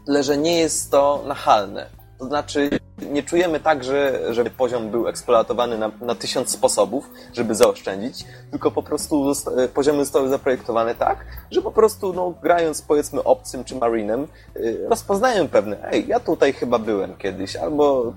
tyle 0.05 0.23
że 0.23 0.37
nie 0.37 0.59
jest 0.59 0.91
to 0.91 1.23
nachalne. 1.27 2.04
To 2.19 2.25
znaczy, 2.25 2.69
nie 3.11 3.23
czujemy 3.23 3.59
tak, 3.59 3.83
że, 3.83 4.19
żeby 4.33 4.49
poziom 4.49 4.89
był 4.89 5.07
eksploatowany 5.07 5.77
na, 5.77 5.91
na 6.01 6.15
tysiąc 6.15 6.49
sposobów, 6.49 7.09
żeby 7.33 7.55
zaoszczędzić, 7.55 8.25
tylko 8.51 8.71
po 8.71 8.83
prostu 8.83 9.23
zosta- 9.33 9.51
poziomy 9.73 9.99
zostały 10.05 10.29
zaprojektowane 10.29 10.95
tak, 10.95 11.25
że 11.51 11.61
po 11.61 11.71
prostu, 11.71 12.13
no, 12.13 12.33
grając 12.41 12.81
powiedzmy 12.81 13.23
obcym 13.23 13.63
czy 13.63 13.75
marinem, 13.75 14.27
y, 14.55 14.85
rozpoznają 14.89 15.47
pewne, 15.47 15.91
ej, 15.91 16.07
ja 16.07 16.19
tutaj 16.19 16.53
chyba 16.53 16.79
byłem 16.79 17.17
kiedyś, 17.17 17.55
albo 17.55 18.13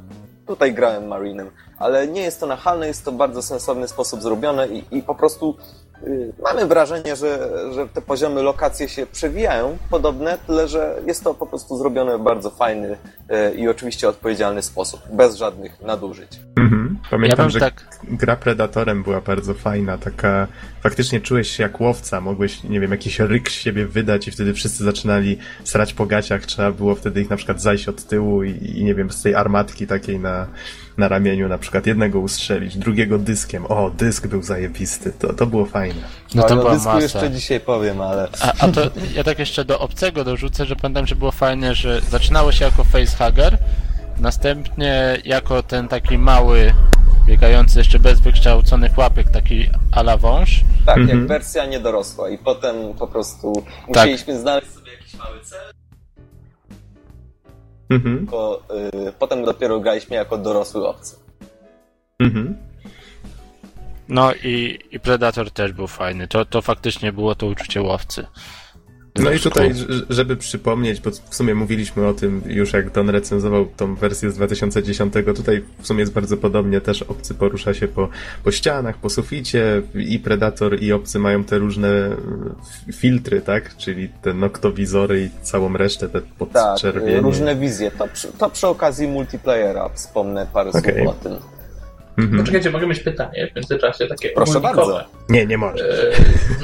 tutaj 0.46 0.74
grałem 0.74 1.06
marinem, 1.06 1.50
ale 1.78 2.06
nie 2.08 2.20
jest 2.22 2.40
to 2.40 2.46
nachalne, 2.46 2.86
jest 2.86 3.04
to 3.04 3.12
bardzo 3.12 3.42
sensowny 3.42 3.88
sposób 3.88 4.22
zrobione 4.22 4.68
i, 4.68 4.84
i 4.90 5.02
po 5.02 5.14
prostu 5.14 5.56
mamy 6.42 6.66
wrażenie, 6.66 7.16
że, 7.16 7.50
że 7.72 7.88
te 7.88 8.02
poziomy 8.02 8.42
lokacje 8.42 8.88
się 8.88 9.06
przewijają, 9.06 9.78
podobne, 9.90 10.38
tyle 10.46 10.68
że 10.68 11.00
jest 11.06 11.24
to 11.24 11.34
po 11.34 11.46
prostu 11.46 11.76
zrobione 11.76 12.18
w 12.18 12.20
bardzo 12.20 12.50
fajny 12.50 12.96
y, 13.52 13.54
i 13.54 13.68
oczywiście 13.68 14.08
odpowiedzialny 14.08 14.62
sposób, 14.62 15.00
bez 15.12 15.36
żadnych 15.36 15.80
nadużyć. 15.80 16.40
Mhm. 16.56 16.77
Ja 17.04 17.10
Pamiętam, 17.10 17.36
bym 17.38 17.50
że 17.50 17.60
tak- 17.60 17.98
gra 18.04 18.36
Predatorem 18.36 19.02
była 19.02 19.20
bardzo 19.20 19.54
fajna, 19.54 19.98
taka 19.98 20.48
faktycznie 20.82 21.20
czułeś 21.20 21.50
się 21.50 21.62
jak 21.62 21.80
łowca, 21.80 22.20
mogłeś, 22.20 22.62
nie 22.62 22.80
wiem, 22.80 22.90
jakiś 22.90 23.20
ryk 23.20 23.50
z 23.50 23.54
siebie 23.54 23.86
wydać 23.86 24.28
i 24.28 24.30
wtedy 24.30 24.54
wszyscy 24.54 24.84
zaczynali 24.84 25.38
srać 25.64 25.94
po 25.94 26.06
gaciach, 26.06 26.46
trzeba 26.46 26.72
było 26.72 26.94
wtedy 26.94 27.20
ich 27.20 27.30
na 27.30 27.36
przykład 27.36 27.62
zajść 27.62 27.88
od 27.88 28.04
tyłu 28.04 28.44
i, 28.44 28.50
i 28.50 28.84
nie 28.84 28.94
wiem, 28.94 29.10
z 29.10 29.22
tej 29.22 29.34
armatki 29.34 29.86
takiej 29.86 30.18
na, 30.18 30.46
na 30.98 31.08
ramieniu 31.08 31.48
na 31.48 31.58
przykład 31.58 31.86
jednego 31.86 32.20
ustrzelić, 32.20 32.76
drugiego 32.76 33.18
dyskiem, 33.18 33.66
o, 33.66 33.90
dysk 33.90 34.26
był 34.26 34.42
zajebisty, 34.42 35.12
to, 35.18 35.32
to 35.32 35.46
było 35.46 35.66
fajne. 35.66 36.00
No 36.34 36.42
to 36.42 36.54
o 36.54 36.56
była 36.56 36.74
dysku 36.74 36.88
masa. 36.88 37.02
jeszcze 37.02 37.30
dzisiaj 37.30 37.60
powiem, 37.60 38.00
ale 38.00 38.28
A, 38.40 38.52
a 38.58 38.68
to 38.68 38.80
ja 39.14 39.24
tak 39.24 39.38
jeszcze 39.38 39.64
do 39.64 39.78
obcego 39.78 40.24
dorzucę, 40.24 40.66
że 40.66 40.76
pamiętam, 40.76 41.06
że 41.06 41.16
było 41.16 41.30
fajne, 41.30 41.74
że 41.74 42.00
zaczynało 42.00 42.52
się 42.52 42.64
jako 42.64 42.84
facehugger, 42.84 43.58
następnie 44.20 45.18
jako 45.24 45.62
ten 45.62 45.88
taki 45.88 46.18
mały, 46.18 46.72
biegający 47.26 47.78
jeszcze 47.78 47.98
bez 47.98 48.20
wykształconych 48.20 48.98
łapek, 48.98 49.30
taki 49.30 49.68
a 49.92 50.00
la 50.00 50.16
wąż. 50.16 50.60
tak, 50.86 50.98
Mhm. 50.98 51.18
jak 51.18 51.28
wersja 51.28 51.66
niedorosła 51.66 52.30
i 52.30 52.38
potem 52.38 52.74
po 52.98 53.06
prostu 53.06 53.52
musieliśmy 53.88 54.38
znaleźć 54.40 54.70
sobie 54.70 54.92
jakiś 54.92 55.14
mały 55.14 55.40
cel, 55.40 55.58
Mhm, 57.90 58.18
tylko, 58.18 58.62
y, 59.08 59.12
potem 59.18 59.44
dopiero 59.44 59.80
graliśmy 59.80 60.16
jako 60.16 60.38
dorosły 60.38 60.88
obcy. 60.88 61.16
mhm. 62.20 62.56
No 64.08 64.32
i, 64.34 64.78
i 64.90 65.00
Predator 65.00 65.50
też 65.50 65.72
był 65.72 65.86
fajny. 65.86 66.28
To, 66.28 66.44
to 66.44 66.62
faktycznie 66.62 67.12
było 67.12 67.34
to 67.34 67.46
uczucie 67.46 67.82
łowcy. 67.82 68.26
No 69.24 69.30
i 69.32 69.38
tutaj, 69.40 69.74
żeby 70.10 70.36
przypomnieć, 70.36 71.00
bo 71.00 71.10
w 71.30 71.34
sumie 71.34 71.54
mówiliśmy 71.54 72.06
o 72.06 72.14
tym 72.14 72.42
już 72.46 72.72
jak 72.72 72.90
Don 72.92 73.10
recenzował 73.10 73.66
tą 73.76 73.94
wersję 73.94 74.30
z 74.30 74.34
2010, 74.34 75.14
tutaj 75.36 75.62
w 75.82 75.86
sumie 75.86 76.00
jest 76.00 76.12
bardzo 76.12 76.36
podobnie, 76.36 76.80
też 76.80 77.02
obcy 77.02 77.34
porusza 77.34 77.74
się 77.74 77.88
po, 77.88 78.08
po 78.44 78.50
ścianach, 78.50 78.96
po 78.98 79.10
suficie 79.10 79.82
i 79.94 80.18
Predator 80.18 80.82
i 80.82 80.92
obcy 80.92 81.18
mają 81.18 81.44
te 81.44 81.58
różne 81.58 81.88
f- 82.88 82.96
filtry, 82.96 83.40
tak? 83.40 83.76
Czyli 83.76 84.08
te 84.22 84.34
noktowizory 84.34 85.22
i 85.24 85.44
całą 85.44 85.72
resztę, 85.76 86.08
te 86.08 86.20
Tak, 86.20 86.30
podczerwienie. 86.38 87.18
y, 87.18 87.20
różne 87.20 87.56
wizje. 87.56 87.90
To 87.90 88.08
przy, 88.08 88.28
to 88.38 88.50
przy 88.50 88.66
okazji 88.66 89.08
multiplayera 89.08 89.88
wspomnę 89.88 90.46
parę 90.52 90.70
Okej. 90.70 91.04
słów 91.04 91.08
o 91.08 91.12
tym. 91.24 91.32
Mhm. 92.18 92.38
Poczekajcie, 92.38 92.70
mogę 92.70 92.86
mieć 92.86 93.00
pytanie 93.00 93.48
w 93.52 93.56
międzyczasie, 93.56 94.06
takie 94.06 94.28
Proszę 94.28 94.58
ogólnikowe. 94.58 94.92
bardzo. 94.92 95.08
Nie, 95.28 95.46
nie 95.46 95.58
może. 95.58 95.84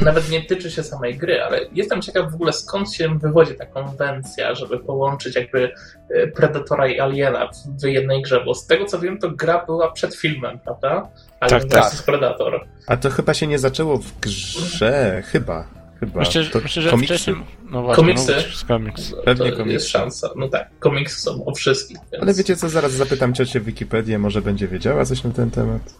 E, 0.00 0.04
Nawet 0.04 0.30
nie 0.30 0.42
tyczy 0.42 0.70
się 0.70 0.82
samej 0.82 1.14
gry, 1.18 1.42
ale 1.42 1.60
jestem 1.72 2.02
ciekaw 2.02 2.30
w 2.32 2.34
ogóle 2.34 2.52
skąd 2.52 2.92
się 2.92 3.18
wywodzi 3.18 3.54
ta 3.54 3.66
konwencja, 3.66 4.54
żeby 4.54 4.78
połączyć 4.78 5.36
jakby 5.36 5.72
e, 6.10 6.26
Predatora 6.26 6.86
i 6.86 7.00
Aliena 7.00 7.48
w- 7.82 7.86
jednej 7.86 8.22
grze, 8.22 8.44
bo 8.44 8.54
z 8.54 8.66
tego 8.66 8.84
co 8.84 8.98
wiem, 8.98 9.18
to 9.18 9.30
gra 9.30 9.64
była 9.66 9.92
przed 9.92 10.14
filmem, 10.16 10.58
prawda? 10.58 11.08
Alien 11.40 11.68
Tak, 11.68 11.92
vs. 11.92 12.02
Predator. 12.02 12.64
A 12.86 12.96
to 12.96 13.10
chyba 13.10 13.34
się 13.34 13.46
nie 13.46 13.58
zaczęło 13.58 13.96
w 13.98 14.20
grze, 14.20 15.22
chyba. 15.26 15.64
Chyba. 16.06 16.20
Myślę, 16.20 16.44
to 16.44 16.58
że, 16.58 16.62
myślę, 16.62 16.82
że 16.82 16.90
komiksy? 16.90 17.14
wcześniej... 17.14 17.36
No 17.70 17.82
właśnie, 17.82 18.02
Komiksy? 18.02 18.34
no, 18.36 18.68
komiks. 18.68 19.12
Pewnie 19.24 19.50
to 19.50 19.56
komiksy. 19.56 19.72
jest 19.72 19.88
szansa. 19.88 20.30
No 20.36 20.48
tak, 20.48 20.70
komiksy 20.78 21.20
są 21.20 21.44
o 21.44 21.54
wszystkich. 21.54 21.98
Więc... 22.12 22.22
Ale 22.22 22.34
wiecie 22.34 22.56
co, 22.56 22.68
zaraz 22.68 22.92
zapytam 22.92 23.34
ciocię 23.34 23.60
w 23.60 23.64
Wikipedię, 23.64 24.18
może 24.18 24.42
będzie 24.42 24.68
wiedziała 24.68 25.04
coś 25.04 25.24
na 25.24 25.30
ten 25.30 25.50
temat. 25.50 25.94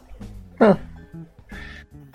Ha. 0.59 0.77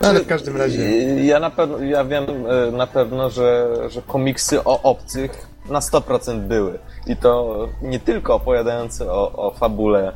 No, 0.00 0.08
ale 0.08 0.20
w 0.20 0.26
każdym 0.26 0.56
razie... 0.56 0.82
Ja 1.24 1.40
na 1.40 1.50
pewno, 1.50 1.78
ja 1.78 2.04
wiem 2.04 2.24
e, 2.24 2.70
na 2.70 2.86
pewno, 2.86 3.30
że, 3.30 3.76
że 3.88 4.02
komiksy 4.02 4.64
o 4.64 4.82
obcych 4.82 5.48
na 5.68 5.78
100% 5.80 6.40
były. 6.40 6.78
I 7.06 7.16
to 7.16 7.68
nie 7.82 8.00
tylko 8.00 8.34
opowiadające 8.34 9.12
o, 9.12 9.32
o 9.32 9.54
fabule 9.54 10.12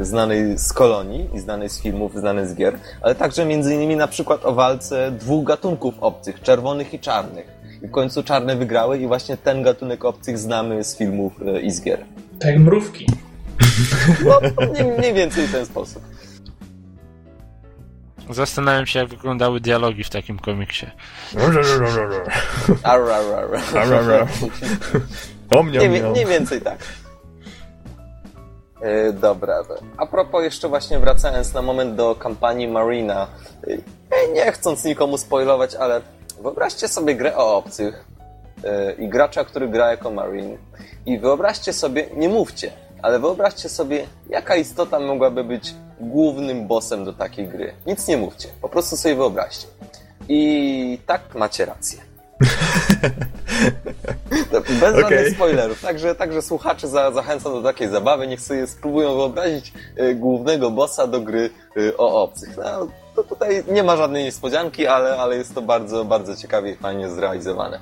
znanej 0.00 0.58
z 0.58 0.72
kolonii 0.72 1.28
i 1.34 1.40
znanej 1.40 1.68
z 1.68 1.82
filmów, 1.82 2.16
znanej 2.16 2.46
z 2.46 2.54
gier, 2.54 2.78
ale 3.02 3.14
także 3.14 3.44
między 3.44 3.74
innymi 3.74 3.96
na 3.96 4.08
przykład 4.08 4.44
o 4.44 4.54
walce 4.54 5.12
dwóch 5.12 5.44
gatunków 5.44 5.94
obcych, 6.00 6.42
czerwonych 6.42 6.94
i 6.94 6.98
czarnych. 6.98 7.60
I 7.82 7.86
w 7.86 7.90
końcu 7.90 8.22
czarne 8.22 8.56
wygrały 8.56 8.98
i 8.98 9.06
właśnie 9.06 9.36
ten 9.36 9.62
gatunek 9.62 10.04
obcych 10.04 10.38
znamy 10.38 10.84
z 10.84 10.96
filmów 10.96 11.32
e, 11.42 11.60
i 11.60 11.70
z 11.70 11.82
gier. 11.82 12.04
Tak 12.38 12.50
jak 12.50 12.60
mrówki. 12.60 13.06
No, 14.24 14.40
mniej, 14.70 14.98
mniej 14.98 15.14
więcej 15.14 15.46
w 15.46 15.52
ten 15.52 15.66
sposób. 15.66 16.02
Zastanawiam 18.30 18.86
się, 18.86 18.98
jak 18.98 19.08
wyglądały 19.08 19.60
dialogi 19.60 20.04
w 20.04 20.10
takim 20.10 20.38
komiksie. 20.38 20.86
Ar, 21.36 23.00
ar, 23.00 23.12
ar. 23.12 23.60
Ar, 23.74 23.94
ar, 23.94 24.10
ar. 24.10 24.28
O 25.50 25.62
mnie, 25.62 25.78
Nie, 25.78 26.02
mniej 26.02 26.26
więcej 26.26 26.60
tak. 26.60 26.78
Yy, 28.82 29.12
dobra. 29.12 29.62
A 29.96 30.06
propos 30.06 30.42
jeszcze 30.42 30.68
właśnie 30.68 30.98
wracając 30.98 31.54
na 31.54 31.62
moment 31.62 31.94
do 31.94 32.14
kampanii 32.14 32.68
Marina, 32.68 33.26
yy, 33.66 33.82
nie 34.32 34.52
chcąc 34.52 34.84
nikomu 34.84 35.18
spoilować, 35.18 35.74
ale 35.74 36.00
wyobraźcie 36.42 36.88
sobie 36.88 37.14
grę 37.14 37.36
o 37.36 37.56
obcych 37.56 38.04
yy, 38.64 38.92
i 39.04 39.08
gracza, 39.08 39.44
który 39.44 39.68
gra 39.68 39.90
jako 39.90 40.10
Marine 40.10 40.56
i 41.06 41.18
wyobraźcie 41.18 41.72
sobie, 41.72 42.06
nie 42.16 42.28
mówcie, 42.28 42.72
ale 43.02 43.18
wyobraźcie 43.18 43.68
sobie, 43.68 44.06
jaka 44.28 44.56
istota 44.56 45.00
mogłaby 45.00 45.44
być 45.44 45.74
głównym 46.00 46.66
bossem 46.66 47.04
do 47.04 47.12
takiej 47.12 47.48
gry. 47.48 47.72
Nic 47.86 48.08
nie 48.08 48.16
mówcie, 48.16 48.48
po 48.62 48.68
prostu 48.68 48.96
sobie 48.96 49.14
wyobraźcie. 49.14 49.66
I 50.28 50.98
tak 51.06 51.34
macie 51.34 51.64
rację. 51.64 52.09
To 54.50 54.60
Bez 54.60 54.82
Okej. 54.82 55.00
żadnych 55.00 55.34
spoilerów. 55.34 55.82
Także, 55.82 56.14
także 56.14 56.42
słuchaczy 56.42 56.88
za, 56.88 57.12
zachęcam 57.12 57.52
do 57.52 57.62
takiej 57.62 57.88
zabawy. 57.88 58.26
Niech 58.26 58.40
sobie 58.40 58.66
spróbują 58.66 59.14
wyobrazić 59.14 59.72
y, 60.00 60.14
głównego 60.14 60.70
bossa 60.70 61.06
do 61.06 61.20
gry 61.20 61.50
y, 61.76 61.96
o 61.96 62.22
obcych. 62.22 62.56
No, 62.56 62.88
to 63.16 63.22
tutaj 63.22 63.64
nie 63.68 63.82
ma 63.82 63.96
żadnej 63.96 64.24
niespodzianki, 64.24 64.86
ale, 64.86 65.16
ale 65.16 65.36
jest 65.36 65.54
to 65.54 65.62
bardzo, 65.62 66.04
bardzo 66.04 66.36
ciekawie 66.36 66.72
i 66.72 66.76
fajnie 66.76 67.10
zrealizowane. 67.10 67.80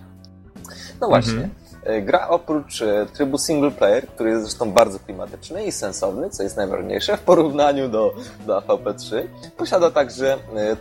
No 1.00 1.08
właśnie. 1.08 1.48
Y, 1.90 2.02
Gra 2.02 2.28
oprócz 2.28 2.82
trybu 3.14 3.38
single 3.38 3.70
player, 3.70 4.06
który 4.06 4.30
jest 4.30 4.42
zresztą 4.42 4.72
bardzo 4.72 4.98
klimatyczny 4.98 5.64
i 5.64 5.72
sensowny, 5.72 6.30
co 6.30 6.42
jest 6.42 6.56
najważniejsze 6.56 7.16
w 7.16 7.20
porównaniu 7.20 7.88
do, 7.88 8.14
do 8.46 8.60
AVP3, 8.60 9.22
posiada 9.56 9.90
także 9.90 10.36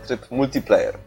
tryb 0.06 0.30
multiplayer. 0.30 0.98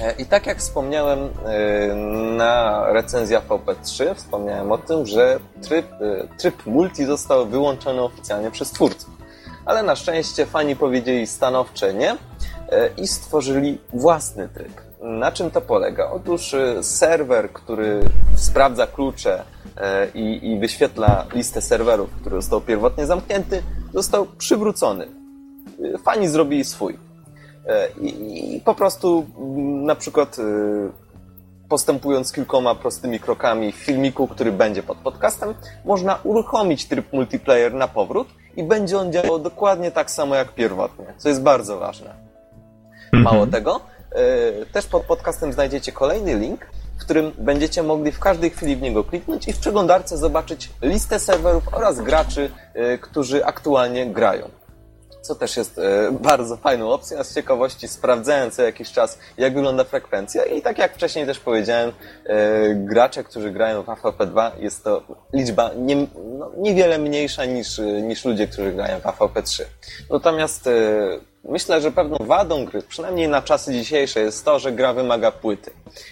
E, 0.00 0.12
I 0.12 0.26
tak 0.26 0.46
jak 0.46 0.58
wspomniałem 0.58 1.18
e, 1.18 1.94
na 2.36 2.84
recenzji 2.92 3.36
VP3, 3.36 4.14
wspomniałem 4.14 4.72
o 4.72 4.78
tym, 4.78 5.06
że 5.06 5.40
tryb, 5.62 5.86
e, 5.92 6.28
tryb 6.38 6.66
multi 6.66 7.04
został 7.04 7.46
wyłączony 7.46 8.02
oficjalnie 8.02 8.50
przez 8.50 8.70
twórców. 8.70 9.10
Ale 9.64 9.82
na 9.82 9.96
szczęście 9.96 10.46
fani 10.46 10.76
powiedzieli 10.76 11.26
stanowcze 11.26 11.94
nie 11.94 12.16
i 12.96 13.08
stworzyli 13.08 13.78
własny 13.92 14.48
tryb. 14.48 14.80
Na 15.00 15.32
czym 15.32 15.50
to 15.50 15.60
polega? 15.60 16.10
Otóż 16.10 16.54
serwer, 16.82 17.52
który 17.52 18.00
sprawdza 18.36 18.86
klucze 18.86 19.42
i, 20.14 20.50
i 20.50 20.58
wyświetla 20.58 21.26
listę 21.32 21.62
serwerów, 21.62 22.10
który 22.20 22.36
został 22.36 22.60
pierwotnie 22.60 23.06
zamknięty, 23.06 23.62
został 23.94 24.26
przywrócony. 24.38 25.08
Fani 26.04 26.28
zrobili 26.28 26.64
swój. 26.64 26.98
E, 27.66 27.88
I, 28.00 28.56
I 28.56 28.60
po 28.60 28.74
prostu 28.74 29.26
mm, 29.38 29.84
na 29.84 29.94
przykład 29.94 30.38
e, 30.38 30.42
postępując 31.68 32.32
kilkoma 32.32 32.74
prostymi 32.74 33.20
krokami 33.20 33.72
w 33.72 33.76
filmiku, 33.76 34.28
który 34.28 34.52
będzie 34.52 34.82
pod 34.82 34.98
podcastem, 34.98 35.54
można 35.84 36.18
uruchomić 36.24 36.88
tryb 36.88 37.12
multiplayer 37.12 37.74
na 37.74 37.88
powrót 37.88 38.28
i 38.56 38.62
będzie 38.62 38.98
on 38.98 39.12
działał 39.12 39.38
dokładnie 39.38 39.90
tak 39.90 40.10
samo 40.10 40.34
jak 40.34 40.54
pierwotnie, 40.54 41.06
co 41.18 41.28
jest 41.28 41.42
bardzo 41.42 41.78
ważne. 41.78 42.14
Mało 43.12 43.46
tego, 43.46 43.80
e, 44.10 44.66
też 44.66 44.86
pod 44.86 45.02
podcastem 45.02 45.52
znajdziecie 45.52 45.92
kolejny 45.92 46.34
link, 46.34 46.66
w 46.98 47.04
którym 47.04 47.32
będziecie 47.38 47.82
mogli 47.82 48.12
w 48.12 48.20
każdej 48.20 48.50
chwili 48.50 48.76
w 48.76 48.82
niego 48.82 49.04
kliknąć 49.04 49.48
i 49.48 49.52
w 49.52 49.58
przeglądarce 49.58 50.16
zobaczyć 50.16 50.70
listę 50.82 51.18
serwerów 51.20 51.74
oraz 51.74 52.00
graczy, 52.00 52.50
e, 52.74 52.98
którzy 52.98 53.44
aktualnie 53.44 54.06
grają 54.06 54.48
co 55.24 55.34
też 55.34 55.56
jest 55.56 55.78
e, 55.78 56.12
bardzo 56.12 56.56
fajną 56.56 56.92
opcją, 56.92 57.18
a 57.18 57.24
z 57.24 57.34
ciekawości 57.34 57.88
sprawdzałem 57.88 58.50
co 58.50 58.62
jakiś 58.62 58.92
czas, 58.92 59.18
jak 59.38 59.54
wygląda 59.54 59.84
frekwencja 59.84 60.44
i 60.44 60.62
tak 60.62 60.78
jak 60.78 60.94
wcześniej 60.94 61.26
też 61.26 61.40
powiedziałem, 61.40 61.92
e, 62.26 62.74
gracze, 62.74 63.24
którzy 63.24 63.50
grają 63.50 63.82
w 63.82 63.86
AVP2 63.86 64.50
jest 64.58 64.84
to 64.84 65.02
liczba 65.32 65.70
nie, 65.76 66.06
no, 66.38 66.50
niewiele 66.56 66.98
mniejsza 66.98 67.44
niż, 67.44 67.78
e, 67.78 67.82
niż 68.02 68.24
ludzie, 68.24 68.46
którzy 68.46 68.72
grają 68.72 69.00
w 69.00 69.04
AVP3. 69.04 69.62
Natomiast 70.10 70.68
myślę, 71.48 71.80
że 71.80 71.92
pewną 71.92 72.16
wadą 72.20 72.64
gry, 72.64 72.82
przynajmniej 72.82 73.28
na 73.28 73.42
czasy 73.42 73.72
dzisiejsze, 73.72 74.20
jest 74.20 74.44
to, 74.44 74.58
że 74.58 74.72
gra 74.72 74.92
wymaga 74.92 75.32
płyty. 75.32 75.70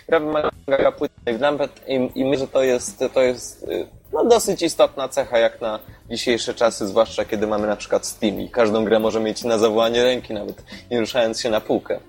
Gra 0.09 0.20
wymaga 0.20 0.93
płyty 0.93 1.39
nawet 1.39 1.89
i, 1.89 2.11
i 2.14 2.24
myślę, 2.24 2.47
że 2.47 2.49
to 2.49 2.62
jest, 2.62 3.05
to 3.14 3.22
jest 3.22 3.66
no, 4.12 4.24
dosyć 4.24 4.62
istotna 4.62 5.09
cecha 5.09 5.39
jak 5.39 5.61
na 5.61 5.78
dzisiejsze 6.11 6.55
czasy, 6.55 6.87
zwłaszcza 6.87 7.24
kiedy 7.24 7.47
mamy 7.47 7.66
na 7.66 7.76
przykład 7.76 8.07
Steam 8.07 8.41
i 8.41 8.49
każdą 8.49 8.85
grę 8.85 8.99
może 8.99 9.20
mieć 9.20 9.45
na 9.45 9.59
zawołanie 9.59 10.05
ręki, 10.05 10.35
nawet 10.35 10.62
nie 10.91 11.01
ruszając 11.01 11.41
się 11.41 11.51
na 11.51 11.61
półkę. 11.61 12.01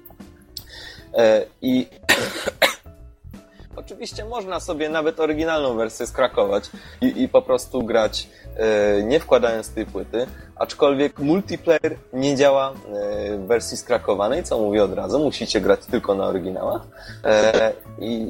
E, 1.14 1.46
I 1.62 1.88
oczywiście 3.86 4.26
można 4.26 4.60
sobie 4.60 4.90
nawet 4.90 5.20
oryginalną 5.20 5.76
wersję 5.76 6.08
skrakować 6.08 6.70
i, 7.02 7.22
i 7.22 7.30
po 7.30 7.42
prostu 7.42 7.84
grać 7.84 8.28
e, 8.56 9.04
nie 9.04 9.20
wkładając 9.20 9.70
tej 9.70 9.86
płyty, 9.86 10.28
aczkolwiek 10.56 11.20
multiplayer 11.20 11.96
nie 12.14 12.36
działa 12.36 12.72
e, 12.72 12.74
w 13.38 13.48
wersji 13.48 13.78
skrakowanej, 13.78 14.44
co 14.44 14.60
mówię 14.60 14.84
od 14.84 14.94
razu, 14.94 15.20
musicie 15.20 15.62
grać 15.62 15.80
tylko 15.86 16.16
na 16.16 16.26
oryginałach. 16.26 16.82
E, 17.24 17.74
I 18.00 18.28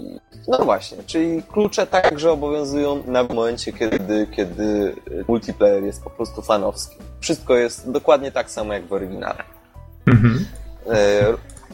no 0.48 0.58
właśnie, 0.58 0.98
czyli 1.06 1.44
klucze 1.44 1.88
także 1.88 2.32
obowiązują 2.32 3.04
na 3.06 3.24
momencie, 3.24 3.74
kiedy, 3.74 4.28
kiedy 4.28 4.96
multiplayer 5.28 5.84
jest 5.84 6.04
po 6.04 6.10
prostu 6.10 6.42
fanowski. 6.42 6.96
Wszystko 7.20 7.56
jest 7.56 7.92
dokładnie 7.92 8.32
tak 8.32 8.52
samo 8.52 8.74
jak 8.74 8.86
w 8.86 8.94
oryginale. 8.94 9.44
Mhm. 10.08 10.46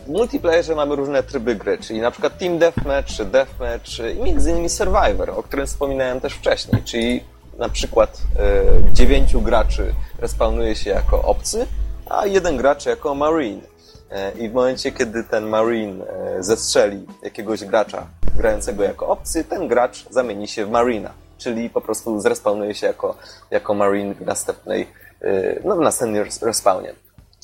W 0.05 0.09
multiplayerze 0.11 0.75
mamy 0.75 0.95
różne 0.95 1.23
tryby 1.23 1.55
gry, 1.55 1.77
czyli 1.77 2.01
na 2.01 2.11
przykład 2.11 2.37
Team 2.37 2.57
Deathmatch, 2.57 3.23
Deathmatch 3.23 3.89
i 4.17 4.23
między 4.23 4.51
innymi 4.51 4.69
Survivor, 4.69 5.29
o 5.29 5.43
którym 5.43 5.67
wspominałem 5.67 6.21
też 6.21 6.33
wcześniej, 6.33 6.83
czyli 6.83 7.23
na 7.57 7.69
przykład 7.69 8.21
e, 8.39 8.93
dziewięciu 8.93 9.41
graczy 9.41 9.93
respawnuje 10.19 10.75
się 10.75 10.89
jako 10.89 11.21
obcy, 11.23 11.67
a 12.09 12.25
jeden 12.25 12.57
gracz 12.57 12.85
jako 12.85 13.15
Marine. 13.15 13.61
E, 14.11 14.31
I 14.31 14.49
w 14.49 14.53
momencie, 14.53 14.91
kiedy 14.91 15.23
ten 15.23 15.47
Marine 15.47 16.05
e, 16.07 16.43
zestrzeli 16.43 17.05
jakiegoś 17.23 17.63
gracza 17.65 18.07
grającego 18.37 18.83
jako 18.83 19.07
obcy, 19.07 19.43
ten 19.43 19.67
gracz 19.67 20.05
zamieni 20.09 20.47
się 20.47 20.65
w 20.65 20.69
Marina, 20.69 21.13
czyli 21.37 21.69
po 21.69 21.81
prostu 21.81 22.19
zrespawnuje 22.21 22.75
się 22.75 22.87
jako, 22.87 23.15
jako 23.51 23.73
Marine 23.73 24.13
w 24.13 24.21
następnej, 24.21 24.87
no, 25.63 25.75
w 25.75 25.79
następnym 25.79 26.23
res- 26.23 26.45
respawnie. 26.45 26.93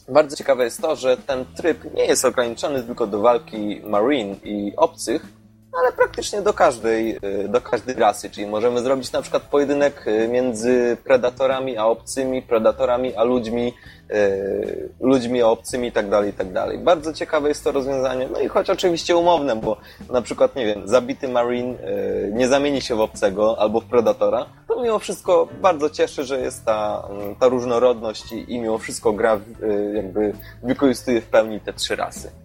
Bardzo 0.10 0.36
ciekawe 0.36 0.64
jest 0.64 0.82
to, 0.82 0.96
że 0.96 1.18
ten 1.18 1.46
tryb 1.46 1.94
nie 1.94 2.06
jest 2.06 2.26
ograniczony 2.26 2.84
tylko 2.84 3.08
do 3.08 3.20
walki 3.20 3.82
Marine 3.86 4.36
i 4.44 4.74
obcych, 4.76 5.26
ale 5.80 5.92
praktycznie 5.92 6.42
do 6.42 6.54
każdej, 6.54 7.18
y, 7.44 7.48
do 7.50 7.62
każdej 7.62 7.96
rasy, 7.96 8.30
czyli 8.30 8.48
możemy 8.48 8.82
zrobić 8.82 9.12
na 9.12 9.22
przykład 9.22 9.44
pojedynek 9.44 10.08
y, 10.08 10.28
między 10.28 10.98
predatorami 11.04 11.78
a 11.78 11.86
obcymi, 11.86 12.42
predatorami 12.42 13.16
a 13.16 13.24
ludźmi, 13.24 13.74
y, 14.12 14.90
ludźmi 15.00 15.42
a 15.42 15.48
obcymi 15.48 15.88
i 15.88 15.92
tak 15.92 16.10
dalej, 16.10 16.30
i 16.30 16.34
tak. 16.34 16.48
Bardzo 16.84 17.14
ciekawe 17.14 17.50
jest 17.50 17.64
to 17.64 17.72
rozwiązanie, 17.72 18.28
no 18.32 18.40
i 18.40 18.48
choć 18.48 18.70
oczywiście 18.70 19.18
umowne, 19.18 19.56
bo 19.56 19.78
na 20.10 20.22
przykład, 20.22 20.56
nie 20.56 20.66
wiem, 20.66 20.88
zabity 20.88 21.28
Marine 21.28 21.76
nie 22.32 22.48
zamieni 22.48 22.82
się 22.82 22.96
w 22.96 23.02
obcego 23.02 23.60
albo 23.60 23.82
w 23.82 23.86
predatora, 23.86 24.46
to 24.68 24.82
mimo 24.82 25.00
wszystko 25.00 25.48
bardzo 25.62 25.90
cieszy, 25.90 26.24
że 26.24 26.40
jest 26.40 26.66
ta, 26.66 27.08
ta 27.40 27.48
różnorodność 27.48 28.32
i, 28.32 28.60
mimo 28.60 28.78
wszystko 28.78 29.14
gra 29.14 29.40
jakby 29.94 30.34
wykorzystuje 30.64 31.22
w 31.22 31.28
pełni 31.28 31.60
te 31.60 31.74
trzy 31.74 31.96
rasy. 31.96 32.45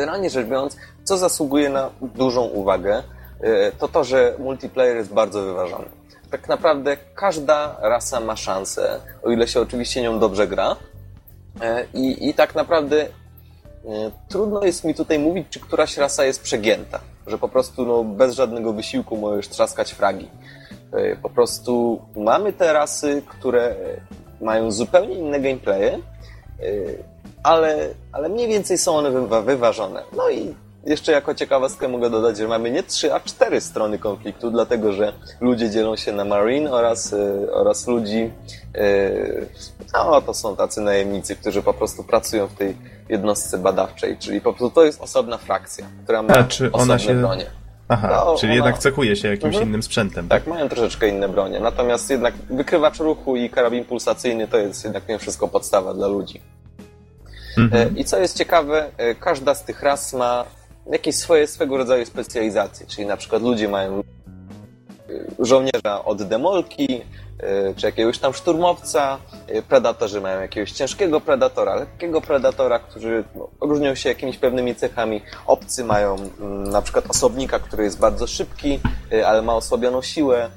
Generalnie 0.00 0.30
rzecz 0.30 0.46
biorąc, 0.46 0.76
co 1.04 1.16
zasługuje 1.16 1.68
na 1.68 1.90
dużą 2.02 2.42
uwagę, 2.42 3.02
y, 3.44 3.72
to 3.78 3.88
to, 3.88 4.04
że 4.04 4.34
multiplayer 4.38 4.96
jest 4.96 5.12
bardzo 5.12 5.42
wyważony. 5.42 5.84
Tak 6.30 6.48
naprawdę 6.48 6.96
każda 7.14 7.76
rasa 7.80 8.20
ma 8.20 8.36
szansę, 8.36 9.00
o 9.22 9.30
ile 9.30 9.48
się 9.48 9.60
oczywiście 9.60 10.02
nią 10.02 10.18
dobrze 10.18 10.48
gra. 10.48 10.72
Y, 10.72 11.86
I, 11.94 12.28
i 12.28 12.34
tak 12.34 12.54
naprawdę 12.54 13.06
trudno 14.28 14.64
jest 14.64 14.84
mi 14.84 14.94
tutaj 14.94 15.18
mówić, 15.18 15.46
czy 15.50 15.60
któraś 15.60 15.96
rasa 15.96 16.24
jest 16.24 16.42
przegięta, 16.42 17.00
że 17.26 17.38
po 17.38 17.48
prostu 17.48 17.86
no, 17.86 18.04
bez 18.04 18.34
żadnego 18.34 18.72
wysiłku 18.72 19.16
możesz 19.16 19.48
trzaskać 19.48 19.92
fragi. 19.92 20.28
Po 21.22 21.30
prostu 21.30 22.02
mamy 22.16 22.52
te 22.52 22.72
rasy, 22.72 23.22
które 23.28 23.74
mają 24.40 24.70
zupełnie 24.70 25.14
inne 25.14 25.40
gameplaye, 25.40 25.98
ale, 27.42 27.88
ale 28.12 28.28
mniej 28.28 28.48
więcej 28.48 28.78
są 28.78 28.96
one 28.96 29.42
wyważone. 29.42 30.02
No 30.16 30.30
i 30.30 30.54
jeszcze 30.86 31.12
jako 31.12 31.34
ciekawostkę 31.34 31.88
mogę 31.88 32.10
dodać, 32.10 32.36
że 32.36 32.48
mamy 32.48 32.70
nie 32.70 32.82
trzy, 32.82 33.14
a 33.14 33.20
cztery 33.20 33.60
strony 33.60 33.98
konfliktu, 33.98 34.50
dlatego 34.50 34.92
że 34.92 35.12
ludzie 35.40 35.70
dzielą 35.70 35.96
się 35.96 36.12
na 36.12 36.24
Marine 36.24 36.72
oraz, 36.72 37.12
e, 37.12 37.52
oraz 37.52 37.86
ludzi, 37.86 38.30
no 39.94 40.22
to 40.22 40.34
są 40.34 40.56
tacy 40.56 40.80
najemnicy, 40.80 41.36
którzy 41.36 41.62
po 41.62 41.74
prostu 41.74 42.04
pracują 42.04 42.46
w 42.46 42.54
tej 42.54 42.76
jednostce 43.08 43.58
badawczej, 43.58 44.16
czyli 44.18 44.40
po 44.40 44.52
prostu 44.52 44.74
to 44.74 44.84
jest 44.84 45.00
osobna 45.00 45.38
frakcja, 45.38 45.86
która 46.04 46.22
ma 46.22 46.34
a, 46.34 46.44
czy 46.44 46.72
osobne 46.72 46.94
ona 46.94 46.98
się... 46.98 47.14
bronie. 47.14 47.46
Aha, 47.88 48.22
no, 48.26 48.36
czyli 48.36 48.52
ona... 48.52 48.54
jednak 48.54 48.78
cechuje 48.78 49.16
się 49.16 49.28
jakimś 49.28 49.54
mhm. 49.54 49.68
innym 49.68 49.82
sprzętem. 49.82 50.28
Tak? 50.28 50.42
tak, 50.42 50.54
mają 50.54 50.68
troszeczkę 50.68 51.08
inne 51.08 51.28
bronie. 51.28 51.60
Natomiast 51.60 52.10
jednak 52.10 52.34
wykrywacz 52.50 52.98
ruchu 52.98 53.36
i 53.36 53.50
karabin 53.50 53.84
pulsacyjny 53.84 54.48
to 54.48 54.58
jest 54.58 54.84
jednak 54.84 55.08
mimo 55.08 55.18
wszystko 55.18 55.48
podstawa 55.48 55.94
dla 55.94 56.06
ludzi. 56.06 56.40
Mhm. 57.58 57.96
E, 57.96 58.00
I 58.00 58.04
co 58.04 58.18
jest 58.18 58.38
ciekawe, 58.38 58.90
e, 58.96 59.14
każda 59.14 59.54
z 59.54 59.64
tych 59.64 59.82
ras 59.82 60.12
ma 60.12 60.44
jakieś 60.92 61.16
swoje 61.16 61.46
swego 61.46 61.76
rodzaju 61.76 62.06
specjalizacje. 62.06 62.86
Czyli 62.86 63.06
na 63.06 63.16
przykład 63.16 63.42
ludzie 63.42 63.68
mają 63.68 63.98
e, 63.98 64.02
żołnierza 65.38 66.04
od 66.04 66.22
demolki, 66.22 67.02
czy 67.76 67.86
jakiegoś 67.86 68.18
tam 68.18 68.34
szturmowca. 68.34 69.18
Predatorzy 69.68 70.20
mają 70.20 70.40
jakiegoś 70.40 70.72
ciężkiego 70.72 71.20
predatora, 71.20 71.74
lekkiego 71.74 72.20
predatora, 72.20 72.78
którzy 72.78 73.24
no, 73.34 73.48
różnią 73.60 73.94
się 73.94 74.08
jakimiś 74.08 74.38
pewnymi 74.38 74.74
cechami. 74.74 75.22
Obcy 75.46 75.84
mają 75.84 76.16
mm, 76.16 76.64
na 76.64 76.82
przykład 76.82 77.10
osobnika, 77.10 77.58
który 77.58 77.84
jest 77.84 77.98
bardzo 77.98 78.26
szybki, 78.26 78.80
ale 79.26 79.42
ma 79.42 79.54
osłabioną 79.54 80.02
siłę. 80.02 80.50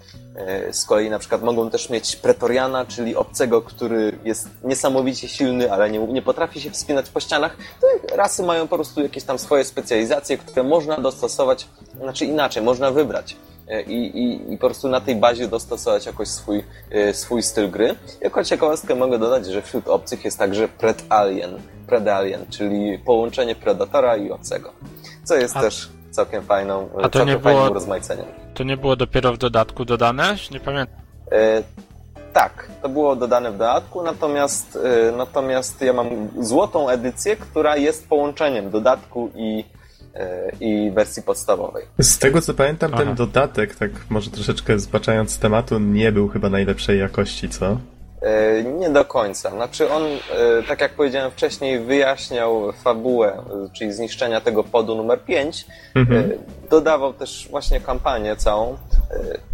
Z 0.72 0.86
kolei 0.86 1.10
na 1.10 1.20
przykład 1.20 1.44
mogą 1.44 1.70
też 1.70 1.90
mieć 1.90 2.16
pretoriana, 2.16 2.86
czyli 2.86 3.16
obcego, 3.16 3.62
który 3.62 4.20
jest 4.24 4.48
niesamowicie 4.64 5.28
silny, 5.28 5.72
ale 5.72 5.90
nie, 5.90 6.00
nie 6.00 6.22
potrafi 6.22 6.62
się 6.62 6.72
wspinać 6.72 7.10
po 7.10 7.20
ścianach. 7.20 7.58
Te 7.82 8.18
rasy 8.18 8.44
mają 8.44 8.68
po 8.68 8.76
prostu 8.76 9.02
jakieś 9.02 9.24
tam 9.24 9.40
swoje 9.40 9.66
specjalizacje, 9.66 10.38
które 10.38 10.64
można 10.64 10.98
dostosować, 10.98 11.68
znaczy 12.00 12.26
inaczej, 12.26 12.64
można 12.64 12.92
wybrać. 12.92 13.36
E, 13.68 13.82
i, 13.82 14.18
i, 14.18 14.54
i 14.54 14.58
po 14.58 14.68
prostu 14.68 14.90
na 14.90 15.02
tej 15.02 15.16
bazie 15.16 15.48
dostosować 15.48 16.06
jakoś 16.06 16.28
swój, 16.28 16.64
e, 16.92 17.14
swój 17.14 17.44
styl 17.44 17.72
gry. 17.72 17.96
Jako 18.22 18.44
ciekawostkę 18.44 18.96
mogę 18.96 19.20
dodać, 19.20 19.46
że 19.46 19.62
wśród 19.62 19.88
obcych 19.88 20.26
jest 20.26 20.40
także 20.40 20.68
Pred-Alien, 20.68 21.60
Pred-Alien, 21.88 22.50
czyli 22.50 23.00
połączenie 23.00 23.56
Predatora 23.56 24.18
i 24.18 24.32
obcego, 24.32 24.74
co 25.24 25.36
jest 25.36 25.58
a, 25.58 25.62
też 25.62 25.90
całkiem 26.14 26.44
fajną, 26.44 26.90
a 26.98 27.02
to 27.02 27.10
całkiem 27.10 27.28
nie 27.28 27.38
było, 27.38 27.70
rozmaiceniem. 27.70 28.26
To 28.54 28.64
nie 28.64 28.78
było 28.78 28.96
dopiero 28.96 29.34
w 29.34 29.38
dodatku 29.38 29.86
dodane? 29.86 30.36
Nie 30.52 30.60
pamiętam. 30.60 30.96
E, 31.32 31.64
tak, 32.34 32.70
to 32.82 32.90
było 32.90 33.16
dodane 33.16 33.52
w 33.52 33.58
dodatku, 33.58 34.04
natomiast, 34.04 34.80
e, 34.84 35.12
natomiast 35.12 35.82
ja 35.82 35.94
mam 35.94 36.08
złotą 36.40 36.90
edycję, 36.90 37.36
która 37.36 37.78
jest 37.78 38.08
połączeniem 38.08 38.70
dodatku 38.70 39.30
i 39.36 39.66
i 40.60 40.92
wersji 40.92 41.24
podstawowej. 41.24 41.86
Z 42.00 42.18
tego 42.18 42.42
co 42.42 42.54
pamiętam, 42.54 42.92
Aha. 42.94 43.04
ten 43.04 43.16
dodatek, 43.16 43.76
tak 43.76 43.92
może 44.10 44.32
troszeczkę 44.32 44.80
zbaczając 44.80 45.32
z 45.32 45.40
tematu, 45.40 45.80
nie 45.80 46.12
był 46.12 46.28
chyba 46.28 46.50
najlepszej 46.50 47.00
jakości, 47.00 47.50
co? 47.50 47.78
E, 48.24 48.64
nie 48.64 48.90
do 48.90 49.06
końca. 49.06 49.50
Znaczy 49.50 49.92
on, 49.92 50.04
e, 50.04 50.64
tak 50.68 50.82
jak 50.82 50.92
powiedziałem 50.92 51.32
wcześniej, 51.32 51.80
wyjaśniał 51.80 52.72
fabułę, 52.72 53.44
czyli 53.74 53.94
zniszczenia 53.94 54.42
tego 54.42 54.64
podu 54.64 54.96
numer 54.96 55.20
5. 55.24 55.66
Mhm. 55.96 56.32
E, 56.32 56.70
dodawał 56.70 57.14
też 57.14 57.48
właśnie 57.50 57.80
kampanię 57.80 58.36
całą. 58.36 58.78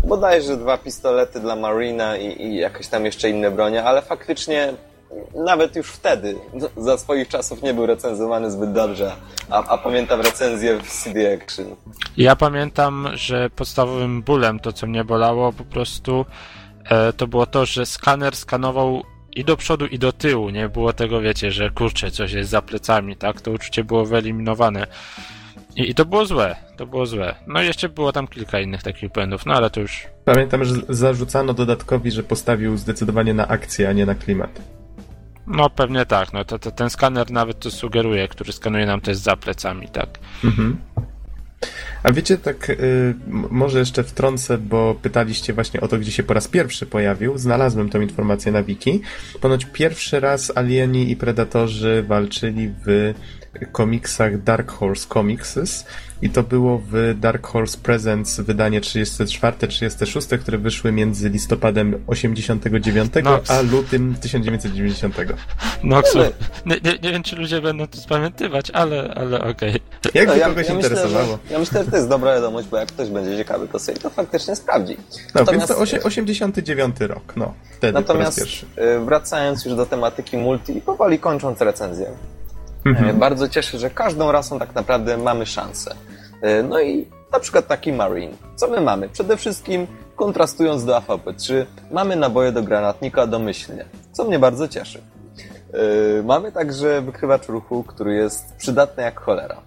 Bodajże 0.04 0.58
dwa 0.58 0.78
pistolety 0.78 1.40
dla 1.40 1.56
Marina 1.56 2.18
i, 2.18 2.42
i 2.42 2.56
jakieś 2.56 2.88
tam 2.88 3.06
jeszcze 3.06 3.30
inne 3.30 3.52
bronie, 3.52 3.84
ale 3.84 4.02
faktycznie 4.02 4.74
nawet 5.36 5.76
już 5.76 5.88
wtedy, 5.88 6.36
za 6.78 6.98
swoich 6.98 7.28
czasów 7.28 7.62
nie 7.62 7.74
był 7.74 7.86
recenzowany 7.86 8.52
zbyt 8.52 8.72
dobrze, 8.72 9.12
a, 9.50 9.64
a, 9.64 9.78
pamiętam 9.78 10.22
recenzję 10.22 10.80
w 10.80 11.04
CD 11.04 11.34
Action. 11.34 11.76
Ja 12.18 12.36
pamiętam, 12.36 13.08
że 13.14 13.50
podstawowym 13.50 14.22
bólem, 14.22 14.60
to 14.60 14.74
co 14.74 14.88
mnie 14.88 15.04
bolało 15.04 15.54
po 15.54 15.64
prostu, 15.64 16.22
e, 16.22 16.69
to 17.18 17.28
było 17.28 17.46
to, 17.46 17.66
że 17.66 17.86
skaner 17.86 18.36
skanował 18.36 19.04
i 19.36 19.44
do 19.44 19.58
przodu, 19.58 19.86
i 19.86 20.00
do 20.00 20.12
tyłu. 20.12 20.50
Nie 20.50 20.70
było 20.70 20.94
tego, 20.94 21.22
wiecie, 21.22 21.52
że 21.52 21.70
kurczę, 21.70 22.12
coś 22.12 22.32
jest 22.32 22.50
za 22.50 22.62
plecami, 22.62 23.16
tak? 23.16 23.42
To 23.42 23.52
uczucie 23.52 23.84
było 23.84 24.06
wyeliminowane. 24.06 24.88
I, 25.76 25.90
I, 25.90 25.96
to 25.96 26.06
było 26.06 26.26
złe, 26.26 26.56
to 26.78 26.86
było 26.86 27.06
złe. 27.06 27.36
No 27.48 27.62
i 27.62 27.66
jeszcze 27.66 27.90
było 27.90 28.12
tam 28.12 28.28
kilka 28.28 28.60
innych 28.60 28.84
takich 28.84 29.12
błędów, 29.12 29.46
no 29.46 29.54
ale 29.54 29.70
to 29.70 29.80
już... 29.82 30.08
Pamiętam, 30.26 30.66
że 30.66 30.76
zarzucano 30.90 31.54
dodatkowi, 31.54 32.12
że 32.12 32.24
postawił 32.24 32.78
zdecydowanie 32.78 33.34
na 33.34 33.48
akcję, 33.48 33.90
a 33.90 33.94
nie 33.94 34.06
na 34.06 34.16
klimat. 34.16 34.62
No 35.48 35.70
pewnie 35.70 36.06
tak, 36.06 36.34
no 36.34 36.46
to, 36.46 36.60
to 36.60 36.72
ten 36.72 36.90
skaner 36.90 37.32
nawet 37.32 37.60
to 37.60 37.72
sugeruje, 37.72 38.28
który 38.28 38.54
skanuje 38.54 38.86
nam 38.86 39.02
też 39.02 39.18
za 39.18 39.36
plecami, 39.36 39.88
tak. 39.88 40.20
Mhm. 40.44 40.78
A 42.04 42.12
wiecie, 42.12 42.38
tak 42.38 42.70
y, 42.70 43.16
może 43.50 43.80
jeszcze 43.80 44.04
wtrącę, 44.04 44.58
bo 44.58 44.96
pytaliście 45.02 45.54
właśnie 45.54 45.82
o 45.82 45.88
to, 45.88 45.98
gdzie 45.98 46.12
się 46.12 46.24
po 46.24 46.34
raz 46.34 46.48
pierwszy 46.48 46.86
pojawił. 46.86 47.38
Znalazłem 47.38 47.90
tą 47.90 48.02
informację 48.02 48.52
na 48.52 48.64
wiki. 48.64 49.02
Ponoć 49.42 49.66
pierwszy 49.66 50.20
raz 50.20 50.58
alieni 50.58 51.12
i 51.12 51.16
predatorzy 51.16 52.04
walczyli 52.08 52.72
w 52.86 53.14
komiksach 53.72 54.44
Dark 54.44 54.72
Horse 54.72 55.08
Comics 55.14 55.58
i 56.22 56.30
to 56.30 56.44
było 56.44 56.82
w 56.92 57.14
Dark 57.20 57.48
Horse 57.48 57.78
Presents 57.78 58.40
wydanie 58.40 58.82
34-36, 58.82 60.38
które 60.38 60.58
wyszły 60.58 60.92
między 60.92 61.30
listopadem 61.30 62.04
89 62.08 63.14
Nox. 63.24 63.52
a 63.52 63.62
lutym 63.62 64.16
1990. 64.22 65.16
Nox, 65.84 66.16
nie, 66.16 66.76
nie, 66.84 67.00
nie, 67.04 67.12
wiem, 67.12 67.24
czy 67.24 67.36
ludzie 67.36 67.62
będą 67.62 67.88
to 67.88 67.98
spamiętywać, 67.98 68.72
ale, 68.72 69.14
ale 69.16 69.42
okej. 69.42 69.70
Okay. 69.70 70.12
Jakby 70.14 70.34
no, 70.34 70.40
ja, 70.40 70.48
kogoś 70.48 70.68
ja 70.68 70.74
interesowało. 70.74 71.38
Myślę, 71.38 71.48
że, 71.48 71.54
ja 71.54 71.60
myślę, 71.60 71.84
że 71.84 71.92
to 71.92 71.98
jest 71.98 72.10
dobra 72.10 72.36
wiadomość, 72.36 72.68
bo 72.68 72.78
jak 72.78 72.88
ktoś 72.90 73.10
będzie 73.10 73.38
ciekawy, 73.38 73.68
to 73.68 73.80
sobie 73.80 73.98
to 73.98 74.10
faktycznie 74.10 74.56
sprawdzi. 74.56 74.98
No, 74.98 75.16
Natomiast, 75.36 75.80
więc 75.80 76.02
to 76.02 76.08
89 76.08 76.96
rok, 77.00 77.34
no, 77.36 77.54
wtedy 77.78 77.94
Natomiast 77.94 78.40
y, 78.40 78.66
wracając 79.06 79.66
już 79.66 79.76
do 79.76 79.86
tematyki 79.86 80.38
multi 80.38 80.78
i 80.78 80.82
powoli 80.82 81.20
kończąc 81.20 81.62
recenzję, 81.62 82.12
Mhm. 82.86 83.10
E, 83.10 83.14
bardzo 83.14 83.50
cieszę, 83.50 83.80
że 83.80 83.90
każdą 83.90 84.32
rasą 84.32 84.60
tak 84.60 84.76
naprawdę 84.76 85.18
mamy 85.18 85.46
szansę. 85.46 85.96
E, 86.42 86.64
no 86.64 86.82
i 86.82 87.06
na 87.32 87.40
przykład 87.40 87.68
taki 87.68 87.94
Marine. 87.94 88.34
Co 88.56 88.68
my 88.68 88.82
mamy? 88.82 89.10
Przede 89.10 89.38
wszystkim, 89.38 89.88
kontrastując 90.16 90.86
do 90.86 90.98
AVP-3, 90.98 91.66
mamy 91.92 92.16
naboje 92.16 92.52
do 92.52 92.64
granatnika 92.64 93.28
domyślnie, 93.28 93.86
co 94.12 94.24
mnie 94.24 94.40
bardzo 94.40 94.68
cieszy. 94.68 95.02
E, 96.20 96.24
mamy 96.24 96.52
także 96.52 97.02
wykrywacz 97.02 97.48
ruchu, 97.48 97.84
który 97.84 98.16
jest 98.16 98.56
przydatny 98.56 99.04
jak 99.04 99.20
cholera. 99.20 99.58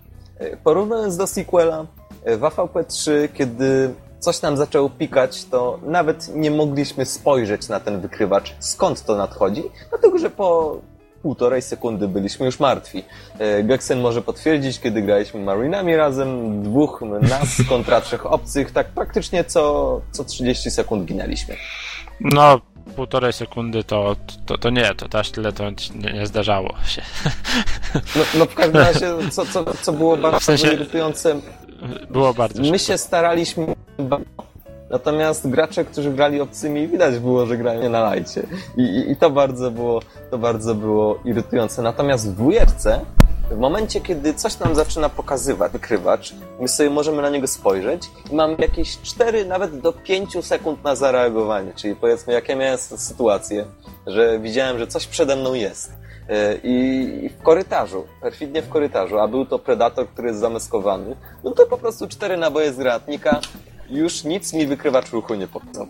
Porównując 0.64 1.16
do 1.16 1.26
sequela, 1.26 1.86
w 2.26 2.40
AVP-3, 2.40 3.28
kiedy 3.34 3.94
coś 4.18 4.42
nam 4.42 4.56
zaczęło 4.56 4.90
pikać, 4.90 5.44
to 5.44 5.78
nawet 5.82 6.34
nie 6.34 6.50
mogliśmy 6.50 7.04
spojrzeć 7.06 7.68
na 7.68 7.80
ten 7.80 8.00
wykrywacz, 8.00 8.54
skąd 8.58 9.04
to 9.04 9.16
nadchodzi, 9.16 9.62
dlatego 9.90 10.18
że 10.18 10.30
po 10.30 10.76
półtorej 11.22 11.62
sekundy 11.62 12.08
byliśmy 12.08 12.46
już 12.46 12.60
martwi. 12.60 13.04
E, 13.38 13.62
Geksen 13.62 14.00
może 14.00 14.22
potwierdzić, 14.22 14.80
kiedy 14.80 15.02
graliśmy 15.02 15.40
Marinami 15.40 15.96
razem, 15.96 16.62
dwóch 16.62 17.02
nas 17.20 17.48
kontra 17.68 18.00
trzech 18.00 18.26
obcych, 18.26 18.70
tak 18.70 18.88
praktycznie 18.88 19.44
co, 19.44 20.00
co 20.10 20.24
30 20.24 20.70
sekund 20.70 21.04
ginęliśmy. 21.04 21.56
No, 22.20 22.60
półtorej 22.96 23.32
sekundy 23.32 23.84
to, 23.84 24.16
to, 24.46 24.58
to 24.58 24.70
nie, 24.70 24.94
to 24.94 25.18
aż 25.18 25.30
tyle 25.30 25.52
to 25.52 25.64
nie, 25.70 26.12
nie 26.12 26.26
zdarzało 26.26 26.74
się. 26.86 27.02
No, 28.16 28.22
no, 28.38 28.46
w 28.46 28.54
każdym 28.54 28.80
razie, 28.80 29.08
co, 29.30 29.46
co, 29.46 29.64
co 29.82 29.92
było 29.92 30.16
bardzo 30.16 30.40
w 30.40 30.44
sensie, 30.44 30.72
irytujące... 30.72 31.40
Było 32.10 32.34
bardzo 32.34 32.62
My 32.62 32.78
się 32.78 32.98
staraliśmy 32.98 33.66
Natomiast 34.92 35.48
gracze, 35.48 35.84
którzy 35.84 36.10
grali 36.10 36.40
obcymi, 36.40 36.88
widać 36.88 37.18
było, 37.18 37.46
że 37.46 37.56
grają 37.56 37.90
na 37.90 38.00
lajcie. 38.00 38.42
I, 38.76 38.82
i, 38.82 39.10
I, 39.10 39.16
to 39.16 39.30
bardzo 39.30 39.70
było 39.70 40.00
to 40.30 40.38
bardzo 40.38 40.74
było 40.74 41.18
irytujące. 41.24 41.82
Natomiast 41.82 42.30
w 42.30 42.34
dwójce 42.34 43.00
w 43.50 43.58
momencie, 43.58 44.00
kiedy 44.00 44.34
coś 44.34 44.58
nam 44.58 44.74
zaczyna 44.74 45.08
pokazywać 45.08 45.72
wykrywacz, 45.72 46.34
my 46.60 46.68
sobie 46.68 46.90
możemy 46.90 47.22
na 47.22 47.30
niego 47.30 47.46
spojrzeć 47.46 48.02
i 48.30 48.34
mamy 48.34 48.56
jakieś 48.58 49.00
4, 49.02 49.44
nawet 49.44 49.80
do 49.80 49.92
5 49.92 50.44
sekund 50.44 50.84
na 50.84 50.94
zareagowanie. 50.94 51.72
Czyli 51.76 51.96
powiedzmy, 51.96 52.32
jak 52.32 52.48
ja 52.48 52.56
miałem 52.56 52.78
sytuację, 52.78 53.64
że 54.06 54.38
widziałem, 54.38 54.78
że 54.78 54.86
coś 54.86 55.06
przede 55.06 55.36
mną 55.36 55.54
jest. 55.54 55.92
E, 56.28 56.58
I 56.62 57.30
w 57.38 57.42
korytarzu, 57.42 58.04
perfidnie 58.20 58.62
w 58.62 58.68
korytarzu, 58.68 59.18
a 59.18 59.28
był 59.28 59.46
to 59.46 59.58
predator, 59.58 60.08
który 60.08 60.28
jest 60.28 60.40
zameskowany, 60.40 61.16
no 61.44 61.50
to 61.50 61.66
po 61.66 61.78
prostu 61.78 62.08
cztery 62.08 62.36
naboje 62.36 62.72
z 62.72 62.76
granatnika, 62.76 63.40
już 63.92 64.24
nic 64.24 64.52
mi 64.52 64.66
wykrywacz 64.66 65.10
ruchu 65.10 65.34
nie 65.34 65.48
pokazał. 65.48 65.86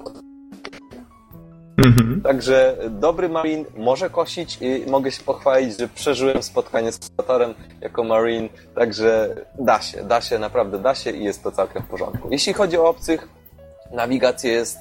Mhm. 1.84 2.20
Także 2.22 2.76
dobry 2.90 3.28
Marine 3.28 3.64
może 3.76 4.10
kosić 4.10 4.58
i 4.60 4.90
mogę 4.90 5.10
się 5.10 5.22
pochwalić, 5.22 5.78
że 5.78 5.88
przeżyłem 5.88 6.42
spotkanie 6.42 6.92
z 6.92 6.98
predatorem 6.98 7.54
jako 7.80 8.04
Marine, 8.04 8.48
także 8.74 9.36
da 9.58 9.80
się, 9.80 10.04
da 10.04 10.20
się, 10.20 10.38
naprawdę 10.38 10.78
da 10.78 10.94
się 10.94 11.10
i 11.10 11.24
jest 11.24 11.42
to 11.42 11.52
całkiem 11.52 11.82
w 11.82 11.86
porządku. 11.86 12.28
Jeśli 12.30 12.52
chodzi 12.52 12.78
o 12.78 12.88
obcych, 12.88 13.28
nawigacja 13.92 14.52
jest 14.52 14.78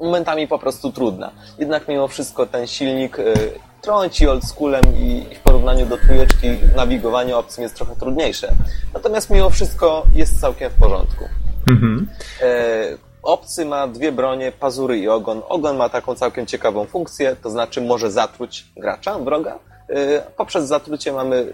momentami 0.00 0.48
po 0.48 0.58
prostu 0.58 0.92
trudna. 0.92 1.30
Jednak 1.58 1.88
mimo 1.88 2.08
wszystko 2.08 2.46
ten 2.46 2.66
silnik 2.66 3.18
y, 3.18 3.34
trąci 3.82 4.28
oldschoolem 4.28 4.84
i 4.98 5.34
w 5.34 5.40
porównaniu 5.40 5.86
do 5.86 5.96
trójeczki 5.96 6.48
nawigowanie 6.76 7.36
obcym 7.36 7.62
jest 7.62 7.74
trochę 7.74 7.96
trudniejsze. 7.96 8.52
Natomiast 8.94 9.30
mimo 9.30 9.50
wszystko 9.50 10.02
jest 10.14 10.40
całkiem 10.40 10.70
w 10.70 10.74
porządku. 10.74 11.24
Mhm. 11.66 12.08
E, 12.42 12.98
obcy 13.22 13.64
ma 13.64 13.88
dwie 13.88 14.12
bronie, 14.12 14.52
pazury 14.52 14.98
i 14.98 15.08
ogon. 15.08 15.42
Ogon 15.48 15.76
ma 15.76 15.88
taką 15.88 16.14
całkiem 16.14 16.46
ciekawą 16.46 16.84
funkcję, 16.84 17.36
to 17.42 17.50
znaczy 17.50 17.80
może 17.80 18.10
zatruć 18.10 18.66
gracza, 18.76 19.18
wroga. 19.18 19.58
E, 19.88 20.20
poprzez 20.36 20.66
zatrucie 20.66 21.12
mamy, 21.12 21.52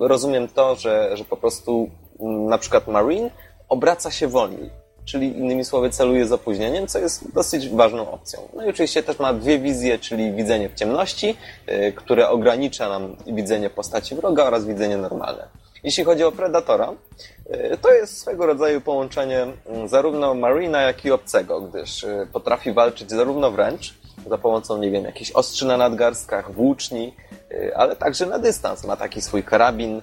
e, 0.00 0.06
rozumiem 0.08 0.48
to, 0.48 0.76
że, 0.76 1.16
że 1.16 1.24
po 1.24 1.36
prostu 1.36 1.90
mm, 2.20 2.46
na 2.46 2.58
przykład 2.58 2.88
Marine 2.88 3.30
obraca 3.68 4.10
się 4.10 4.28
wolniej 4.28 4.70
czyli 5.04 5.38
innymi 5.38 5.64
słowy 5.64 5.90
celuje 5.90 6.26
z 6.26 6.32
opóźnieniem, 6.32 6.86
co 6.86 6.98
jest 6.98 7.34
dosyć 7.34 7.68
ważną 7.68 8.10
opcją. 8.10 8.40
No 8.56 8.64
i 8.64 8.68
oczywiście 8.68 9.02
też 9.02 9.18
ma 9.18 9.32
dwie 9.32 9.58
wizje, 9.58 9.98
czyli 9.98 10.32
widzenie 10.32 10.68
w 10.68 10.74
ciemności, 10.74 11.36
y, 11.68 11.92
które 11.96 12.28
ogranicza 12.28 12.88
nam 12.88 13.16
widzenie 13.26 13.70
postaci 13.70 14.14
wroga 14.14 14.44
oraz 14.44 14.66
widzenie 14.66 14.96
normalne. 14.96 15.48
Jeśli 15.84 16.04
chodzi 16.04 16.24
o 16.24 16.32
Predatora, 16.32 16.92
y, 17.72 17.78
to 17.82 17.92
jest 17.92 18.18
swego 18.18 18.46
rodzaju 18.46 18.80
połączenie 18.80 19.46
mm, 19.66 19.88
zarówno 19.88 20.34
Marina, 20.34 20.82
jak 20.82 21.04
i 21.04 21.10
obcego, 21.10 21.60
gdyż 21.60 22.04
y, 22.04 22.28
potrafi 22.32 22.72
walczyć 22.72 23.10
zarówno 23.10 23.50
wręcz, 23.50 23.94
za 24.26 24.38
pomocą, 24.38 24.78
nie 24.78 24.90
wiem, 24.90 25.04
jakichś 25.04 25.30
ostrzy 25.30 25.66
na 25.66 25.76
nadgarstkach, 25.76 26.52
włóczni, 26.52 27.14
ale 27.74 27.96
także 27.96 28.26
na 28.26 28.38
dystans. 28.38 28.84
Ma 28.84 28.96
taki 28.96 29.20
swój 29.20 29.42
karabin, 29.42 30.02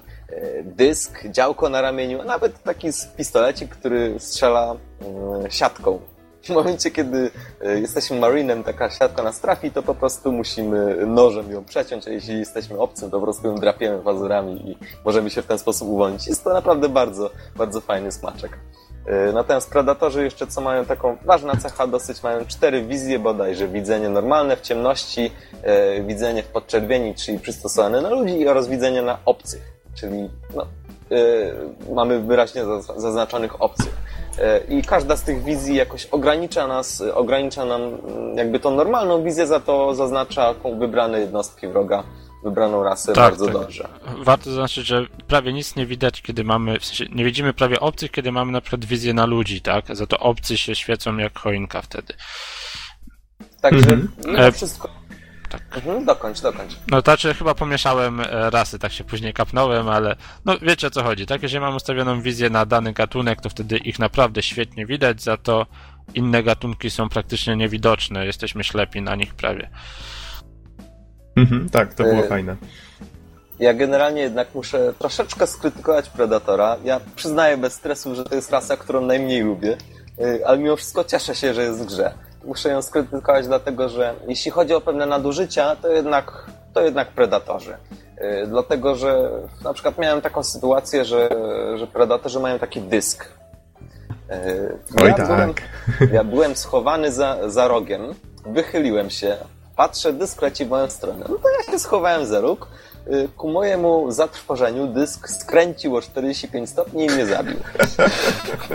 dysk, 0.62 1.26
działko 1.26 1.68
na 1.68 1.80
ramieniu, 1.80 2.20
a 2.20 2.24
nawet 2.24 2.62
taki 2.62 2.88
pistolecik, 3.16 3.70
który 3.70 4.14
strzela 4.18 4.76
mm, 5.00 5.50
siatką. 5.50 6.00
W 6.42 6.48
momencie, 6.48 6.90
kiedy 6.90 7.30
e, 7.60 7.80
jesteśmy 7.80 8.18
marinem, 8.18 8.64
taka 8.64 8.90
siatka 8.90 9.22
nas 9.22 9.40
trafi, 9.40 9.70
to 9.70 9.82
po 9.82 9.94
prostu 9.94 10.32
musimy 10.32 11.06
nożem 11.06 11.52
ją 11.52 11.64
przeciąć, 11.64 12.08
a 12.08 12.10
jeśli 12.10 12.38
jesteśmy 12.38 12.78
obcym, 12.78 13.10
to 13.10 13.18
po 13.18 13.22
prostu 13.22 13.48
ją 13.48 13.54
drapiemy 13.54 13.98
pazurami 13.98 14.70
i 14.70 14.78
możemy 15.04 15.30
się 15.30 15.42
w 15.42 15.46
ten 15.46 15.58
sposób 15.58 15.88
uwolnić. 15.88 16.26
Jest 16.26 16.44
to 16.44 16.52
naprawdę 16.52 16.88
bardzo, 16.88 17.30
bardzo 17.56 17.80
fajny 17.80 18.12
smaczek. 18.12 18.58
E, 19.06 19.32
natomiast 19.32 19.70
predatorzy 19.70 20.24
jeszcze 20.24 20.46
co 20.46 20.60
mają 20.60 20.84
taką 20.84 21.16
ważna 21.24 21.56
cecha 21.56 21.86
dosyć, 21.86 22.22
mają 22.22 22.46
cztery 22.46 22.82
wizje 22.82 23.18
bodajże. 23.18 23.68
Widzenie 23.68 24.08
normalne 24.08 24.56
w 24.56 24.60
ciemności, 24.60 25.30
e, 25.62 26.02
widzenie 26.02 26.42
w 26.42 26.48
podczerwieni, 26.48 27.14
czyli 27.14 27.38
przystosowane 27.38 28.00
na 28.00 28.10
ludzi 28.10 28.48
oraz 28.48 28.68
widzenie 28.68 29.02
na 29.02 29.18
obcych 29.24 29.78
czyli 30.00 30.30
no, 30.54 30.66
mamy 31.94 32.20
wyraźnie 32.20 32.62
zaznaczonych 32.96 33.62
obcych. 33.62 33.96
Yy, 34.68 34.78
I 34.78 34.82
każda 34.82 35.16
z 35.16 35.22
tych 35.22 35.44
wizji 35.44 35.76
jakoś 35.76 36.06
ogranicza 36.06 36.66
nas, 36.66 37.00
ogranicza 37.14 37.64
nam 37.64 37.82
mm, 37.82 38.36
jakby 38.36 38.60
tą 38.60 38.70
normalną 38.70 39.22
wizję, 39.22 39.46
za 39.46 39.60
to 39.60 39.94
zaznacza 39.94 40.54
wybrane 40.78 41.20
jednostki 41.20 41.68
wroga 41.68 42.04
wybraną 42.44 42.82
rasę 42.82 43.12
tak, 43.12 43.24
bardzo 43.24 43.44
tak. 43.44 43.54
dobrze. 43.54 43.88
Warto 44.18 44.50
zaznaczyć, 44.50 44.86
że 44.86 45.06
prawie 45.26 45.52
nic 45.52 45.76
nie 45.76 45.86
widać, 45.86 46.22
kiedy 46.22 46.44
mamy, 46.44 46.80
w 46.80 46.84
sensie 46.84 47.04
nie 47.14 47.24
widzimy 47.24 47.52
prawie 47.52 47.80
obcych, 47.80 48.10
kiedy 48.10 48.32
mamy 48.32 48.52
na 48.52 48.60
przykład 48.60 48.84
wizję 48.84 49.14
na 49.14 49.26
ludzi, 49.26 49.60
tak? 49.60 49.96
Za 49.96 50.06
to 50.06 50.18
obcy 50.18 50.58
się 50.58 50.74
świecą 50.74 51.16
jak 51.16 51.38
choinka 51.38 51.82
wtedy. 51.82 52.14
Także 53.60 53.98
mhm. 54.26 54.52
wszystko 54.52 54.97
tak. 55.48 55.62
Mhm, 55.76 56.04
dokończ, 56.04 56.40
dokończ. 56.40 56.76
No 56.90 57.02
to 57.02 57.10
znaczy 57.10 57.34
chyba 57.34 57.54
pomieszałem 57.54 58.20
e, 58.20 58.50
rasy, 58.50 58.78
tak 58.78 58.92
się 58.92 59.04
później 59.04 59.32
kapnąłem, 59.34 59.88
ale 59.88 60.16
no 60.44 60.58
wiecie 60.62 60.86
o 60.86 60.90
co 60.90 61.02
chodzi, 61.02 61.26
tak? 61.26 61.42
Jeżeli 61.42 61.60
mam 61.60 61.76
ustawioną 61.76 62.20
wizję 62.20 62.50
na 62.50 62.66
dany 62.66 62.92
gatunek, 62.92 63.40
to 63.40 63.48
wtedy 63.48 63.78
ich 63.78 63.98
naprawdę 63.98 64.42
świetnie 64.42 64.86
widać, 64.86 65.22
za 65.22 65.36
to 65.36 65.66
inne 66.14 66.42
gatunki 66.42 66.90
są 66.90 67.08
praktycznie 67.08 67.56
niewidoczne, 67.56 68.26
jesteśmy 68.26 68.64
ślepi 68.64 69.02
na 69.02 69.16
nich 69.16 69.34
prawie. 69.34 69.70
Mhm, 71.36 71.68
tak, 71.70 71.94
to 71.94 72.02
było 72.04 72.24
y 72.24 72.28
fajne. 72.28 72.56
Ja 73.58 73.74
generalnie 73.74 74.22
jednak 74.22 74.54
muszę 74.54 74.92
troszeczkę 74.98 75.46
skrytykować 75.46 76.08
Predatora. 76.08 76.76
Ja 76.84 77.00
przyznaję 77.16 77.56
bez 77.56 77.72
stresu, 77.72 78.14
że 78.14 78.24
to 78.24 78.34
jest 78.34 78.50
rasa, 78.50 78.76
którą 78.76 79.00
najmniej 79.00 79.42
lubię, 79.42 79.76
y, 80.20 80.46
ale 80.46 80.58
mimo 80.58 80.76
wszystko 80.76 81.04
cieszę 81.04 81.34
się, 81.34 81.54
że 81.54 81.62
jest 81.62 81.82
w 81.82 81.86
grze 81.86 82.27
muszę 82.44 82.68
ją 82.68 82.82
skrytykować, 82.82 83.46
dlatego 83.46 83.88
że 83.88 84.14
jeśli 84.28 84.50
chodzi 84.50 84.74
o 84.74 84.80
pewne 84.80 85.06
nadużycia, 85.06 85.76
to 85.76 85.88
jednak, 85.88 86.46
to 86.74 86.80
jednak 86.80 87.08
predatorzy. 87.08 87.76
Yy, 88.20 88.46
dlatego, 88.46 88.94
że 88.96 89.30
na 89.64 89.72
przykład 89.72 89.98
miałem 89.98 90.20
taką 90.20 90.42
sytuację, 90.42 91.04
że, 91.04 91.28
że 91.76 91.86
predatorzy 91.86 92.40
mają 92.40 92.58
taki 92.58 92.80
dysk. 92.80 93.28
Yy, 94.30 94.78
Oj 95.02 95.08
ja 95.08 95.14
tak. 95.14 95.26
Byłem, 95.26 95.54
ja 96.12 96.24
byłem 96.24 96.56
schowany 96.56 97.12
za, 97.12 97.50
za 97.50 97.68
rogiem, 97.68 98.14
wychyliłem 98.46 99.10
się, 99.10 99.36
patrzę, 99.76 100.12
dysk 100.12 100.42
leci 100.42 100.64
w 100.64 100.68
moją 100.68 100.90
stronę. 100.90 101.26
No 101.28 101.36
to 101.36 101.50
ja 101.50 101.72
się 101.72 101.78
schowałem 101.78 102.26
za 102.26 102.40
róg, 102.40 102.68
Y, 103.12 103.28
ku 103.36 103.48
mojemu 103.48 104.12
zatrwożeniu 104.12 104.86
dysk 104.86 105.28
skręcił 105.28 105.96
o 105.96 106.02
45 106.02 106.70
stopni 106.70 107.04
i 107.04 107.10
mnie 107.10 107.26
zabił. 107.26 107.56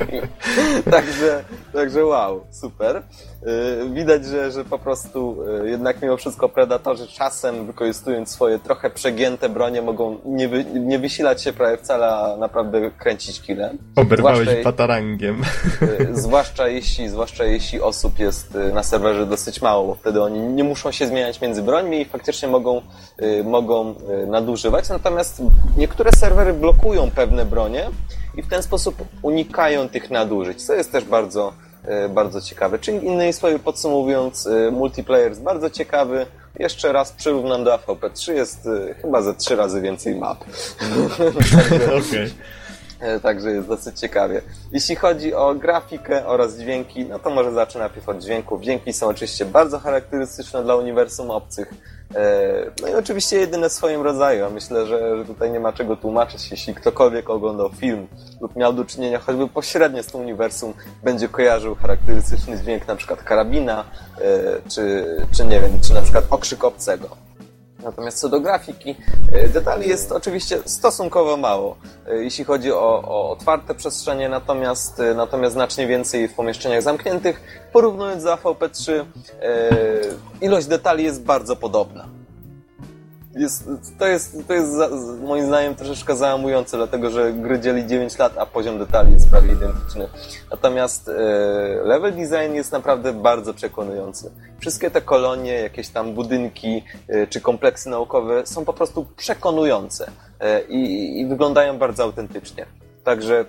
także, 0.91 1.43
także 1.73 2.05
wow, 2.05 2.45
super. 2.51 3.03
Y, 3.47 3.89
widać, 3.89 4.25
że, 4.25 4.51
że 4.51 4.65
po 4.65 4.79
prostu 4.79 5.37
y, 5.65 5.69
jednak 5.69 6.01
mimo 6.01 6.17
wszystko 6.17 6.49
predatorzy 6.49 7.07
czasem 7.07 7.65
wykorzystując 7.65 8.29
swoje 8.29 8.59
trochę 8.59 8.89
przegięte 8.89 9.49
bronie 9.49 9.81
mogą 9.81 10.17
nie, 10.25 10.47
wy, 10.47 10.65
nie 10.65 10.99
wysilać 10.99 11.43
się 11.43 11.53
prawie 11.53 11.77
wcale, 11.77 12.07
a 12.07 12.37
naprawdę 12.37 12.91
kręcić 12.91 13.41
kile. 13.41 13.73
Oberwałeś 13.95 14.41
zwłaszcza, 14.41 14.63
patarangiem. 14.63 15.41
zwłaszcza 16.13 16.67
jeśli, 16.67 17.09
zwłaszcza 17.09 17.43
jeśli 17.43 17.81
osób 17.81 18.19
jest 18.19 18.57
na 18.73 18.83
serwerze 18.83 19.25
dosyć 19.25 19.61
mało, 19.61 19.87
bo 19.87 19.95
wtedy 19.95 20.21
oni 20.21 20.39
nie 20.39 20.63
muszą 20.63 20.91
się 20.91 21.07
zmieniać 21.07 21.41
między 21.41 21.61
brońmi 21.61 22.01
i 22.01 22.05
faktycznie 22.05 22.47
mogą, 22.47 22.81
mogą 23.43 23.95
nadużywać, 24.27 24.89
natomiast 24.89 25.41
niektóre 25.77 26.11
serwery 26.11 26.53
blokują 26.53 27.11
pewne 27.11 27.45
bronie 27.45 27.89
i 28.37 28.41
w 28.41 28.49
ten 28.49 28.63
sposób 28.63 28.95
unikają 29.21 29.89
tych 29.89 30.11
nadużyć, 30.11 30.65
co 30.65 30.73
jest 30.73 30.91
też 30.91 31.05
bardzo, 31.05 31.53
bardzo 32.09 32.41
ciekawe. 32.41 32.79
Czyli 32.79 33.05
innymi 33.05 33.33
słowy 33.33 33.59
podsumowując, 33.59 34.47
e, 34.47 34.71
multiplayer 34.71 35.29
jest 35.29 35.41
bardzo 35.41 35.69
ciekawy. 35.69 36.25
Jeszcze 36.59 36.91
raz 36.91 37.11
przyrównam 37.11 37.63
do 37.63 37.75
AVP3, 37.75 38.33
jest 38.33 38.67
e, 38.67 38.93
chyba 38.93 39.21
ze 39.21 39.33
trzy 39.33 39.55
razy 39.55 39.81
więcej 39.81 40.15
map. 40.15 40.43
okay. 41.99 42.29
Także 43.23 43.51
jest 43.51 43.67
dosyć 43.67 43.99
ciekawie. 43.99 44.41
Jeśli 44.71 44.95
chodzi 44.95 45.33
o 45.33 45.55
grafikę 45.55 46.25
oraz 46.25 46.57
dźwięki, 46.57 47.05
no 47.05 47.19
to 47.19 47.29
może 47.29 47.51
zacznę 47.51 47.81
najpierw 47.81 48.09
od 48.09 48.23
dźwięków. 48.23 48.61
Dźwięki 48.61 48.93
są 48.93 49.07
oczywiście 49.07 49.45
bardzo 49.45 49.79
charakterystyczne 49.79 50.63
dla 50.63 50.75
uniwersum 50.75 51.31
obcych. 51.31 51.73
E, 52.15 52.71
no 52.81 52.87
i 52.87 52.93
oczywiście 52.93 53.37
jedyne 53.37 53.69
w 53.69 53.73
swoim 53.73 54.01
rodzaju. 54.01 54.51
Myślę, 54.51 54.85
że, 54.85 55.25
tutaj 55.27 55.51
nie 55.51 55.59
ma 55.59 55.73
czego 55.73 55.95
tłumaczyć. 55.95 56.51
Jeśli 56.51 56.75
ktokolwiek 56.75 57.29
oglądał 57.29 57.69
film 57.69 58.07
lub 58.41 58.55
miał 58.55 58.73
do 58.73 58.85
czynienia 58.85 59.19
choćby 59.19 59.47
pośrednio 59.47 60.03
z 60.03 60.07
tym 60.07 60.21
uniwersum, 60.21 60.73
będzie 61.03 61.27
kojarzył 61.27 61.75
charakterystyczny 61.75 62.57
dźwięk 62.57 62.87
na 62.87 62.95
przykład 62.95 63.23
karabina, 63.23 63.83
e, 64.17 64.69
czy, 64.69 65.05
czy 65.37 65.45
nie 65.45 65.59
wiem, 65.59 65.79
czy 65.87 65.93
na 65.93 66.01
przykład 66.01 66.25
okrzyk 66.29 66.63
obcego. 66.63 67.09
Natomiast 67.83 68.19
co 68.19 68.29
do 68.29 68.39
grafiki, 68.39 68.95
e, 69.31 69.47
detali 69.47 69.89
jest 69.89 70.11
oczywiście 70.11 70.59
stosunkowo 70.65 71.37
mało, 71.37 71.77
e, 72.07 72.15
jeśli 72.15 72.45
chodzi 72.45 72.71
o, 72.71 73.03
o 73.05 73.29
otwarte 73.29 73.75
przestrzenie, 73.75 74.29
natomiast, 74.29 74.99
e, 74.99 75.13
natomiast 75.13 75.53
znacznie 75.53 75.87
więcej 75.87 76.27
w 76.27 76.33
pomieszczeniach 76.33 76.81
zamkniętych. 76.81 77.41
Porównując 77.73 78.23
do 78.23 78.33
AVP3, 78.33 79.05
ilość 80.41 80.67
detali 80.67 81.03
jest 81.03 81.23
bardzo 81.23 81.55
podobna. 81.55 82.22
Jest, 83.35 83.69
to 83.99 84.07
jest, 84.07 84.37
to 84.47 84.53
jest 84.53 84.71
za, 84.71 84.89
moim 85.21 85.47
zdaniem 85.47 85.75
troszeczkę 85.75 86.15
załamujące, 86.15 86.77
dlatego 86.77 87.09
że 87.09 87.33
gry 87.33 87.59
dzieli 87.59 87.87
9 87.87 88.17
lat, 88.17 88.37
a 88.37 88.45
poziom 88.45 88.79
detali 88.79 89.13
jest 89.13 89.29
prawie 89.29 89.51
identyczny. 89.51 90.07
Natomiast 90.51 91.09
e, 91.09 91.13
level 91.83 92.13
design 92.13 92.53
jest 92.53 92.71
naprawdę 92.71 93.13
bardzo 93.13 93.53
przekonujący. 93.53 94.31
Wszystkie 94.59 94.91
te 94.91 95.01
kolonie, 95.01 95.53
jakieś 95.53 95.89
tam 95.89 96.13
budynki 96.13 96.83
e, 97.07 97.27
czy 97.27 97.41
kompleksy 97.41 97.89
naukowe 97.89 98.47
są 98.47 98.65
po 98.65 98.73
prostu 98.73 99.05
przekonujące 99.17 100.11
e, 100.39 100.61
i, 100.61 101.19
i 101.19 101.25
wyglądają 101.25 101.77
bardzo 101.77 102.03
autentycznie. 102.03 102.65
Także 103.03 103.45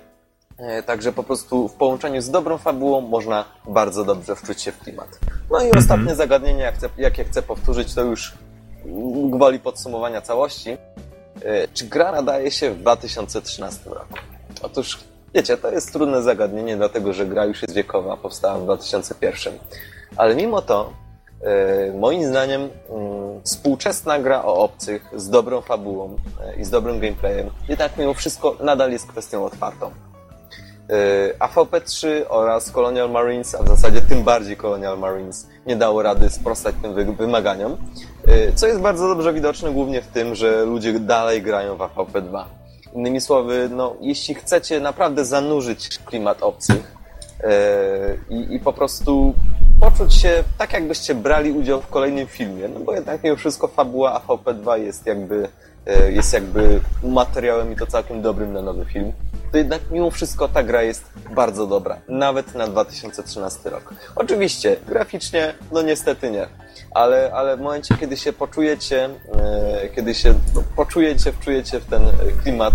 e, 0.58 0.82
Także 0.82 1.12
po 1.12 1.22
prostu 1.22 1.68
w 1.68 1.72
połączeniu 1.72 2.22
z 2.22 2.30
dobrą 2.30 2.58
fabułą 2.58 3.00
można 3.00 3.44
bardzo 3.68 4.04
dobrze 4.04 4.36
wczuć 4.36 4.62
się 4.62 4.72
w 4.72 4.78
klimat. 4.78 5.08
No 5.50 5.62
i 5.62 5.70
ostatnie 5.70 6.14
zagadnienie, 6.14 6.62
jak 6.62 6.74
chcę, 6.74 6.88
jakie 6.98 7.24
chcę 7.24 7.42
powtórzyć, 7.42 7.94
to 7.94 8.02
już 8.02 8.34
gwoli 9.30 9.58
podsumowania 9.60 10.20
całości. 10.20 10.70
E, 11.42 11.68
Czy 11.68 11.84
gra 11.84 12.12
nadaje 12.12 12.50
się 12.50 12.70
w 12.70 12.78
2013 12.78 13.90
roku? 13.90 14.14
Otóż, 14.62 14.98
wiecie, 15.34 15.56
to 15.56 15.70
jest 15.70 15.92
trudne 15.92 16.22
zagadnienie, 16.22 16.76
dlatego 16.76 17.12
że 17.12 17.26
gra 17.26 17.44
już 17.44 17.62
jest 17.62 17.74
wiekowa, 17.74 18.16
powstała 18.16 18.58
w 18.58 18.62
2001. 18.64 19.58
Ale 20.16 20.34
mimo 20.36 20.62
to, 20.62 20.92
e, 21.42 21.92
moim 21.92 22.24
zdaniem, 22.24 22.60
mm, 22.60 23.42
współczesna 23.44 24.18
gra 24.18 24.44
o 24.44 24.54
obcych 24.56 25.06
z 25.16 25.30
dobrą 25.30 25.60
fabułą 25.60 26.16
e, 26.40 26.56
i 26.56 26.64
z 26.64 26.70
dobrym 26.70 27.00
gameplayem, 27.00 27.50
jednak 27.68 27.96
mimo 27.96 28.14
wszystko 28.14 28.56
nadal 28.60 28.92
jest 28.92 29.06
kwestią 29.06 29.44
otwartą. 29.44 29.90
E, 30.90 31.38
AVP-3 31.38 32.06
oraz 32.28 32.70
Colonial 32.70 33.10
Marines, 33.10 33.54
a 33.54 33.62
w 33.62 33.68
zasadzie 33.68 34.02
tym 34.02 34.22
bardziej 34.24 34.56
Colonial 34.56 34.98
Marines, 34.98 35.48
nie 35.66 35.76
dało 35.76 36.02
rady 36.02 36.30
sprostać 36.30 36.74
tym 36.82 36.94
wy- 36.94 37.04
wymaganiom, 37.04 37.76
e, 38.26 38.52
co 38.52 38.66
jest 38.66 38.80
bardzo 38.80 39.08
dobrze 39.08 39.32
widoczne 39.32 39.70
głównie 39.72 40.02
w 40.02 40.06
tym, 40.06 40.34
że 40.34 40.64
ludzie 40.64 40.92
dalej 41.00 41.42
grają 41.42 41.76
w 41.76 41.80
AVP-2. 41.80 42.44
Innymi 42.94 43.20
słowy, 43.20 43.68
no, 43.72 43.96
jeśli 44.00 44.34
chcecie 44.34 44.80
naprawdę 44.80 45.24
zanurzyć 45.24 45.98
klimat 45.98 46.42
obcych 46.42 46.94
e, 47.40 47.50
i, 48.30 48.54
i 48.54 48.60
po 48.60 48.72
prostu 48.72 49.34
poczuć 49.80 50.14
się 50.14 50.44
tak, 50.58 50.72
jakbyście 50.72 51.14
brali 51.14 51.52
udział 51.52 51.80
w 51.80 51.86
kolejnym 51.86 52.26
filmie, 52.26 52.68
no 52.68 52.80
bo 52.80 52.94
jednak 52.94 53.22
mimo 53.24 53.36
wszystko 53.36 53.68
fabuła 53.68 54.20
AVP-2 54.28 54.78
jest 54.82 55.06
jakby, 55.06 55.48
jest 56.10 56.32
jakby 56.32 56.80
materiałem 57.02 57.72
i 57.72 57.76
to 57.76 57.86
całkiem 57.86 58.22
dobrym 58.22 58.52
na 58.52 58.62
nowy 58.62 58.84
film, 58.84 59.12
to 59.52 59.58
jednak 59.58 59.80
mimo 59.90 60.10
wszystko 60.10 60.48
ta 60.48 60.62
gra 60.62 60.82
jest 60.82 61.04
bardzo 61.34 61.66
dobra, 61.66 62.00
nawet 62.08 62.54
na 62.54 62.66
2013 62.66 63.70
rok. 63.70 63.94
Oczywiście, 64.16 64.76
graficznie, 64.88 65.54
no 65.72 65.82
niestety 65.82 66.30
nie, 66.30 66.46
ale, 66.90 67.30
ale 67.34 67.56
w 67.56 67.60
momencie, 67.60 67.94
kiedy 68.00 68.16
się 68.16 68.32
poczujecie, 68.32 69.08
e, 69.34 69.88
kiedy 69.94 70.14
się 70.14 70.34
no, 70.54 70.62
poczujecie, 70.76 71.32
wczujecie 71.32 71.80
w 71.80 71.84
ten 71.84 72.02
klimat, 72.42 72.74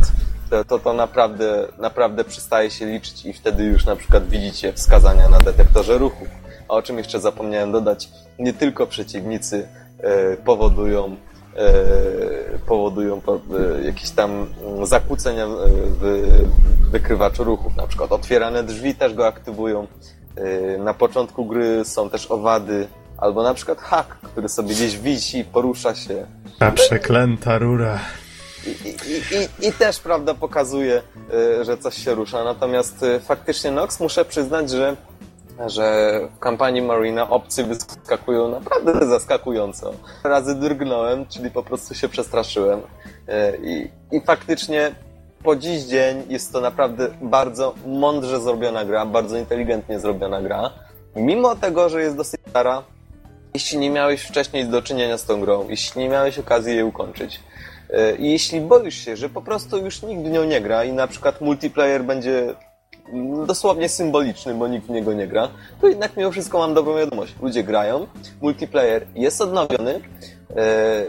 to, 0.49 0.65
to, 0.65 0.79
to 0.79 0.93
naprawdę, 0.93 1.67
naprawdę 1.77 2.23
przestaje 2.23 2.71
się 2.71 2.85
liczyć 2.85 3.25
i 3.25 3.33
wtedy 3.33 3.63
już 3.63 3.85
na 3.85 3.95
przykład 3.95 4.29
widzicie 4.29 4.73
wskazania 4.73 5.29
na 5.29 5.39
detektorze 5.39 5.97
ruchu. 5.97 6.25
A 6.69 6.73
o 6.73 6.81
czym 6.81 6.97
jeszcze 6.97 7.19
zapomniałem 7.19 7.71
dodać, 7.71 8.09
nie 8.39 8.53
tylko 8.53 8.87
przeciwnicy 8.87 9.67
e, 9.99 10.37
powodują 10.37 11.05
e, 11.05 11.28
powodują 12.65 13.21
po, 13.21 13.35
e, 13.35 13.83
jakieś 13.85 14.09
tam 14.09 14.45
zakłócenia 14.83 15.47
w, 15.47 16.31
wykrywaczu 16.91 17.43
ruchów. 17.43 17.75
Na 17.75 17.87
przykład 17.87 18.11
otwierane 18.11 18.63
drzwi 18.63 18.95
też 18.95 19.13
go 19.13 19.27
aktywują. 19.27 19.87
E, 20.35 20.77
Na 20.77 20.93
początku 20.93 21.45
gry 21.45 21.85
są 21.85 22.09
też 22.09 22.31
owady, 22.31 22.87
albo 23.17 23.43
na 23.43 23.53
przykład 23.53 23.79
hak, 23.81 24.07
który 24.07 24.49
sobie 24.49 24.69
gdzieś 24.69 24.97
wisi, 24.97 25.43
porusza 25.43 25.95
się. 25.95 26.25
Ta 26.59 26.71
przeklęta 26.71 27.57
rura. 27.57 27.99
I, 28.65 28.69
i, 28.89 28.91
i, 29.63 29.67
I 29.67 29.71
też, 29.73 29.99
prawda, 29.99 30.33
pokazuje, 30.33 31.01
e, 31.59 31.65
że 31.65 31.77
coś 31.77 31.95
się 31.95 32.15
rusza. 32.15 32.43
Natomiast 32.43 33.03
e, 33.03 33.19
faktycznie 33.19 33.71
Nox 33.71 33.99
muszę 33.99 34.25
przyznać, 34.25 34.69
że, 34.69 34.95
że 35.65 36.19
w 36.35 36.39
kampanii 36.39 36.81
Marina 36.81 37.29
obcy 37.29 37.63
wyskakują 37.63 38.47
naprawdę 38.47 39.07
zaskakująco. 39.07 39.93
Razy 40.23 40.55
drgnąłem, 40.55 41.25
czyli 41.25 41.51
po 41.51 41.63
prostu 41.63 41.95
się 41.95 42.09
przestraszyłem. 42.09 42.81
E, 43.27 43.57
I, 43.57 43.91
i 44.11 44.21
faktycznie 44.21 44.91
po 45.43 45.55
dziś 45.55 45.81
dzień 45.81 46.23
jest 46.29 46.53
to 46.53 46.61
naprawdę 46.61 47.07
bardzo 47.21 47.75
mądrze 47.85 48.41
zrobiona 48.41 48.85
gra, 48.85 49.05
bardzo 49.05 49.37
inteligentnie 49.37 49.99
zrobiona 49.99 50.41
gra. 50.41 50.71
Mimo 51.15 51.55
tego, 51.55 51.89
że 51.89 52.01
jest 52.01 52.15
dosyć 52.15 52.41
stara, 52.49 52.83
jeśli 53.53 53.77
nie 53.77 53.89
miałeś 53.89 54.21
wcześniej 54.21 54.65
do 54.65 54.81
czynienia 54.81 55.17
z 55.17 55.25
tą 55.25 55.41
grą, 55.41 55.69
jeśli 55.69 56.01
nie 56.01 56.09
miałeś 56.09 56.39
okazji 56.39 56.73
jej 56.73 56.83
ukończyć, 56.83 57.39
e, 57.89 58.15
i 58.15 58.31
jeśli 58.31 58.61
boisz 58.61 58.95
się, 58.95 59.17
że 59.17 59.29
po 59.29 59.41
prostu 59.41 59.77
już 59.77 60.01
nikt 60.01 60.21
w 60.21 60.29
nią 60.29 60.43
nie 60.43 60.61
gra 60.61 60.83
i 60.83 60.93
na 60.93 61.07
przykład 61.07 61.41
multiplayer 61.41 62.03
będzie 62.03 62.55
dosłownie 63.45 63.89
symboliczny, 63.89 64.53
bo 64.53 64.67
nikt 64.67 64.87
w 64.87 64.89
niego 64.89 65.13
nie 65.13 65.27
gra, 65.27 65.49
to 65.81 65.87
jednak 65.87 66.17
mimo 66.17 66.31
wszystko 66.31 66.59
mam 66.59 66.73
dobrą 66.73 66.97
wiadomość. 66.97 67.35
Ludzie 67.41 67.63
grają, 67.63 68.07
multiplayer 68.41 69.07
jest 69.15 69.41
odnowiony, 69.41 70.01
e, 70.55 71.05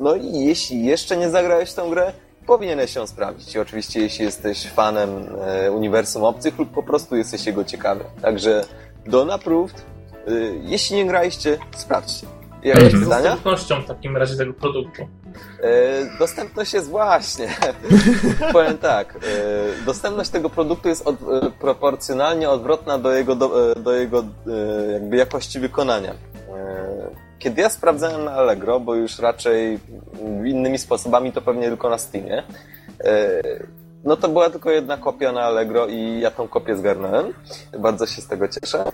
no 0.00 0.14
i 0.14 0.44
jeśli 0.44 0.84
jeszcze 0.84 1.16
nie 1.16 1.30
zagrałeś 1.30 1.72
tą 1.72 1.90
grę, 1.90 2.12
powinieneś 2.46 2.94
ją 2.94 3.06
sprawdzić. 3.06 3.56
Oczywiście 3.56 4.00
jeśli 4.00 4.24
jesteś 4.24 4.68
fanem 4.68 5.26
e, 5.40 5.72
uniwersum 5.72 6.24
obcych 6.24 6.58
lub 6.58 6.70
po 6.70 6.82
prostu 6.82 7.16
jesteś 7.16 7.46
jego 7.46 7.64
ciekawy. 7.64 8.04
Także 8.22 8.64
Don't 9.06 9.32
Approved, 9.32 9.76
e, 9.76 10.30
jeśli 10.62 10.96
nie 10.96 11.06
graliście, 11.06 11.58
sprawdźcie. 11.76 12.37
Jakieś 12.62 12.82
Jak 12.82 12.92
z 12.92 13.04
pytania? 13.04 13.22
dostępnością 13.22 13.82
w 13.82 13.86
takim 13.86 14.16
razie 14.16 14.36
tego 14.36 14.52
produktu? 14.52 15.02
E, 15.62 16.18
Dostępność 16.18 16.72
jest 16.74 16.88
właśnie. 16.88 17.48
Powiem 18.52 18.78
tak. 18.78 19.16
e, 19.16 19.84
Dostępność 19.84 20.30
tego 20.30 20.50
produktu 20.50 20.88
jest 20.88 21.06
od, 21.06 21.16
e, 21.22 21.50
proporcjonalnie 21.60 22.50
odwrotna 22.50 22.98
do 22.98 23.12
jego, 23.12 23.34
do, 23.34 23.74
do 23.74 23.92
jego 23.92 24.24
jakby 24.92 25.16
jakości 25.16 25.60
wykonania. 25.60 26.14
Kiedy 27.38 27.62
ja 27.62 27.70
sprawdzałem 27.70 28.24
na 28.24 28.32
Allegro, 28.32 28.80
bo 28.80 28.94
już 28.94 29.18
raczej 29.18 29.78
innymi 30.44 30.78
sposobami 30.78 31.32
to 31.32 31.42
pewnie 31.42 31.68
tylko 31.68 31.90
na 31.90 31.98
Steamie, 31.98 32.42
no 34.04 34.16
to 34.16 34.28
była 34.28 34.50
tylko 34.50 34.70
jedna 34.70 34.96
kopia 34.96 35.32
na 35.32 35.40
Allegro 35.42 35.86
i 35.86 36.20
ja 36.20 36.30
tą 36.30 36.48
kopię 36.48 36.76
zgarnąłem. 36.76 37.34
Bardzo 37.78 38.06
się 38.06 38.22
z 38.22 38.26
tego 38.26 38.48
cieszę 38.48 38.84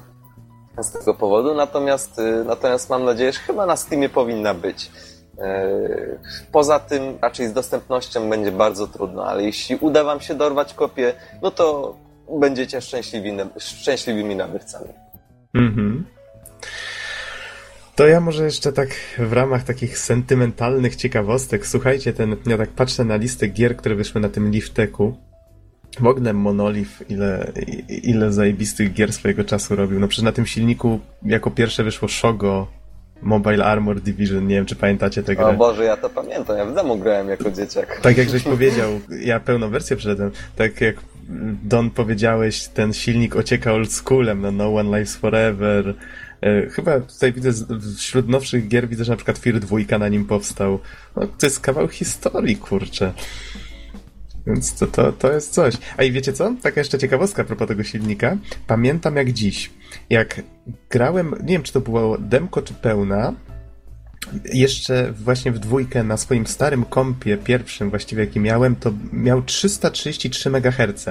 z 0.82 0.92
tego 0.92 1.14
powodu, 1.14 1.54
natomiast, 1.54 2.18
y, 2.18 2.44
natomiast 2.44 2.90
mam 2.90 3.04
nadzieję, 3.04 3.32
że 3.32 3.38
chyba 3.38 3.66
na 3.66 3.76
Steamie 3.76 4.08
powinna 4.08 4.54
być. 4.54 4.90
Yy, 5.38 6.18
Poza 6.52 6.78
tym 6.78 7.18
raczej 7.22 7.48
z 7.48 7.52
dostępnością 7.52 8.30
będzie 8.30 8.52
bardzo 8.52 8.86
trudno, 8.86 9.26
ale 9.26 9.42
jeśli 9.42 9.76
uda 9.76 10.04
Wam 10.04 10.20
się 10.20 10.34
dorwać 10.34 10.74
kopię, 10.74 11.14
no 11.42 11.50
to 11.50 11.96
będziecie 12.40 12.80
szczęśliwi, 12.80 13.32
szczęśliwymi 13.58 14.36
nabywcami. 14.36 14.88
Mhm. 15.54 16.04
To 17.94 18.06
ja 18.06 18.20
może 18.20 18.44
jeszcze 18.44 18.72
tak 18.72 18.88
w 19.18 19.32
ramach 19.32 19.62
takich 19.62 19.98
sentymentalnych 19.98 20.96
ciekawostek, 20.96 21.66
słuchajcie, 21.66 22.12
ten, 22.12 22.36
ja 22.46 22.58
tak 22.58 22.70
patrzę 22.70 23.04
na 23.04 23.16
listę 23.16 23.46
gier, 23.46 23.76
które 23.76 23.94
wyszły 23.94 24.20
na 24.20 24.28
tym 24.28 24.50
Lifteku. 24.50 25.16
Ogóle 26.02 26.32
Monolith, 26.32 27.10
ile, 27.10 27.52
ile 27.88 28.32
zajebistych 28.32 28.92
gier 28.92 29.12
swojego 29.12 29.44
czasu 29.44 29.76
robił. 29.76 30.00
No 30.00 30.08
przecież 30.08 30.24
na 30.24 30.32
tym 30.32 30.46
silniku 30.46 31.00
jako 31.22 31.50
pierwsze 31.50 31.84
wyszło 31.84 32.08
Shogo, 32.08 32.66
Mobile 33.22 33.64
Armor 33.64 34.00
Division, 34.00 34.46
nie 34.46 34.54
wiem 34.54 34.66
czy 34.66 34.76
pamiętacie 34.76 35.22
tę 35.22 35.36
grę. 35.36 35.46
O 35.46 35.52
Boże, 35.54 35.84
ja 35.84 35.96
to 35.96 36.10
pamiętam, 36.10 36.56
ja 36.56 36.66
w 36.66 36.74
demo 36.74 36.96
grałem 36.96 37.28
jako 37.28 37.50
dzieciak. 37.50 38.00
Tak 38.00 38.16
jak 38.18 38.28
żeś 38.28 38.42
powiedział, 38.54 39.00
ja 39.20 39.40
pełną 39.40 39.70
wersję 39.70 39.96
przeszedłem, 39.96 40.30
tak 40.56 40.80
jak 40.80 40.96
Don 41.64 41.90
powiedziałeś, 41.90 42.68
ten 42.68 42.92
silnik 42.92 43.36
ocieka 43.36 43.72
old 43.72 43.92
schoolem, 43.92 44.40
no 44.40 44.50
No 44.52 44.74
One 44.74 44.98
Lives 44.98 45.16
Forever. 45.16 45.94
E, 46.42 46.66
Chyba 46.70 47.00
tutaj 47.00 47.32
widzę, 47.32 47.50
wśród 47.98 48.28
nowszych 48.28 48.68
gier 48.68 48.88
widzę, 48.88 49.04
że 49.04 49.12
na 49.12 49.16
przykład 49.16 49.38
Fear 49.38 49.60
2 49.60 49.98
na 49.98 50.08
nim 50.08 50.24
powstał. 50.24 50.78
No, 51.16 51.26
to 51.26 51.46
jest 51.46 51.60
kawał 51.60 51.88
historii, 51.88 52.56
kurczę. 52.56 53.12
Więc 54.46 54.74
to, 54.74 54.86
to, 54.86 55.12
to 55.12 55.32
jest 55.32 55.52
coś. 55.52 55.74
A 55.96 56.02
i 56.02 56.12
wiecie 56.12 56.32
co? 56.32 56.54
Taka 56.62 56.80
jeszcze 56.80 56.98
ciekawostka 56.98 57.42
a 57.42 57.44
propos 57.44 57.68
tego 57.68 57.82
silnika. 57.82 58.36
Pamiętam 58.66 59.16
jak 59.16 59.32
dziś. 59.32 59.70
Jak 60.10 60.42
grałem, 60.90 61.30
nie 61.30 61.52
wiem 61.52 61.62
czy 61.62 61.72
to 61.72 61.80
było 61.80 62.18
demko 62.18 62.62
czy 62.62 62.74
pełna, 62.74 63.32
jeszcze 64.44 65.12
właśnie 65.12 65.52
w 65.52 65.58
dwójkę 65.58 66.02
na 66.02 66.16
swoim 66.16 66.46
starym 66.46 66.84
kompie, 66.84 67.36
pierwszym 67.36 67.90
właściwie 67.90 68.24
jaki 68.24 68.40
miałem, 68.40 68.76
to 68.76 68.90
miał 69.12 69.42
333 69.42 70.50
MHz. 70.50 71.06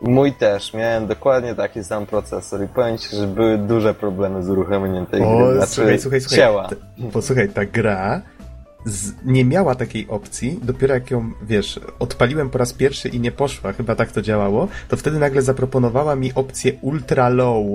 Mój 0.00 0.32
też, 0.32 0.74
miałem 0.74 1.06
dokładnie 1.06 1.54
taki 1.54 1.84
sam 1.84 2.06
procesor 2.06 2.64
i 2.64 2.68
powiem 2.68 2.98
Ci, 2.98 3.16
że 3.16 3.26
były 3.26 3.58
duże 3.58 3.94
problemy 3.94 4.42
z 4.42 4.48
uruchomieniem 4.48 5.06
tej 5.06 5.22
O, 5.22 5.38
gry. 5.38 5.56
Znaczy, 5.56 5.72
słuchaj, 5.72 5.98
słuchaj, 5.98 6.20
słuchaj. 6.20 6.38
Ciała. 6.38 6.68
Posłuchaj, 7.12 7.48
ta 7.48 7.64
gra 7.64 8.22
z, 8.84 9.12
nie 9.24 9.44
miała 9.44 9.74
takiej 9.74 10.08
opcji, 10.08 10.60
dopiero 10.62 10.94
jak 10.94 11.10
ją, 11.10 11.32
wiesz, 11.42 11.80
odpaliłem 11.98 12.50
po 12.50 12.58
raz 12.58 12.72
pierwszy 12.72 13.08
i 13.08 13.20
nie 13.20 13.32
poszła, 13.32 13.72
chyba 13.72 13.94
tak 13.94 14.12
to 14.12 14.22
działało, 14.22 14.68
to 14.88 14.96
wtedy 14.96 15.18
nagle 15.18 15.42
zaproponowała 15.42 16.16
mi 16.16 16.32
opcję 16.34 16.72
ultra 16.80 17.28
low 17.28 17.66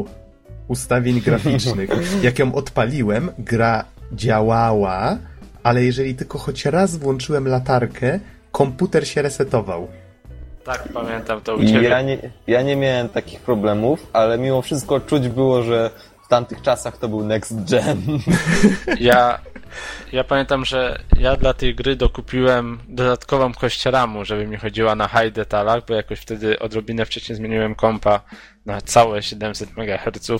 ustawień 0.67 1.21
graficznych. 1.21 1.89
Jak 2.23 2.39
ją 2.39 2.55
odpaliłem, 2.55 3.31
gra 3.39 3.85
działała, 4.11 5.17
ale 5.63 5.83
jeżeli 5.83 6.15
tylko 6.15 6.37
choć 6.37 6.65
raz 6.65 6.95
włączyłem 6.95 7.47
latarkę, 7.47 8.19
komputer 8.51 9.07
się 9.07 9.21
resetował. 9.21 9.87
Tak, 10.63 10.89
pamiętam 10.93 11.41
to 11.41 11.55
u 11.55 11.65
ciebie. 11.65 11.89
Ja 11.89 12.01
nie, 12.01 12.17
ja 12.47 12.61
nie 12.61 12.75
miałem 12.75 13.09
takich 13.09 13.39
problemów, 13.39 14.07
ale 14.13 14.37
mimo 14.37 14.61
wszystko 14.61 14.99
czuć 14.99 15.27
było, 15.27 15.63
że 15.63 15.89
w 16.25 16.27
tamtych 16.27 16.61
czasach 16.61 16.97
to 16.97 17.07
był 17.07 17.23
next 17.23 17.69
gen. 17.69 18.01
Ja, 18.99 19.39
ja 20.11 20.23
pamiętam, 20.23 20.65
że 20.65 20.99
ja 21.19 21.35
dla 21.35 21.53
tej 21.53 21.75
gry 21.75 21.95
dokupiłem 21.95 22.79
dodatkową 22.87 23.53
kość 23.53 23.85
ramu, 23.85 24.25
żeby 24.25 24.47
mi 24.47 24.57
chodziła 24.57 24.95
na 24.95 25.07
high 25.07 25.33
detalach, 25.33 25.85
bo 25.87 25.93
jakoś 25.93 26.19
wtedy 26.19 26.59
odrobinę 26.59 27.05
wcześniej 27.05 27.35
zmieniłem 27.35 27.75
kompa 27.75 28.21
na 28.65 28.81
całe 28.81 29.23
700 29.23 29.69
MHz. 29.77 30.31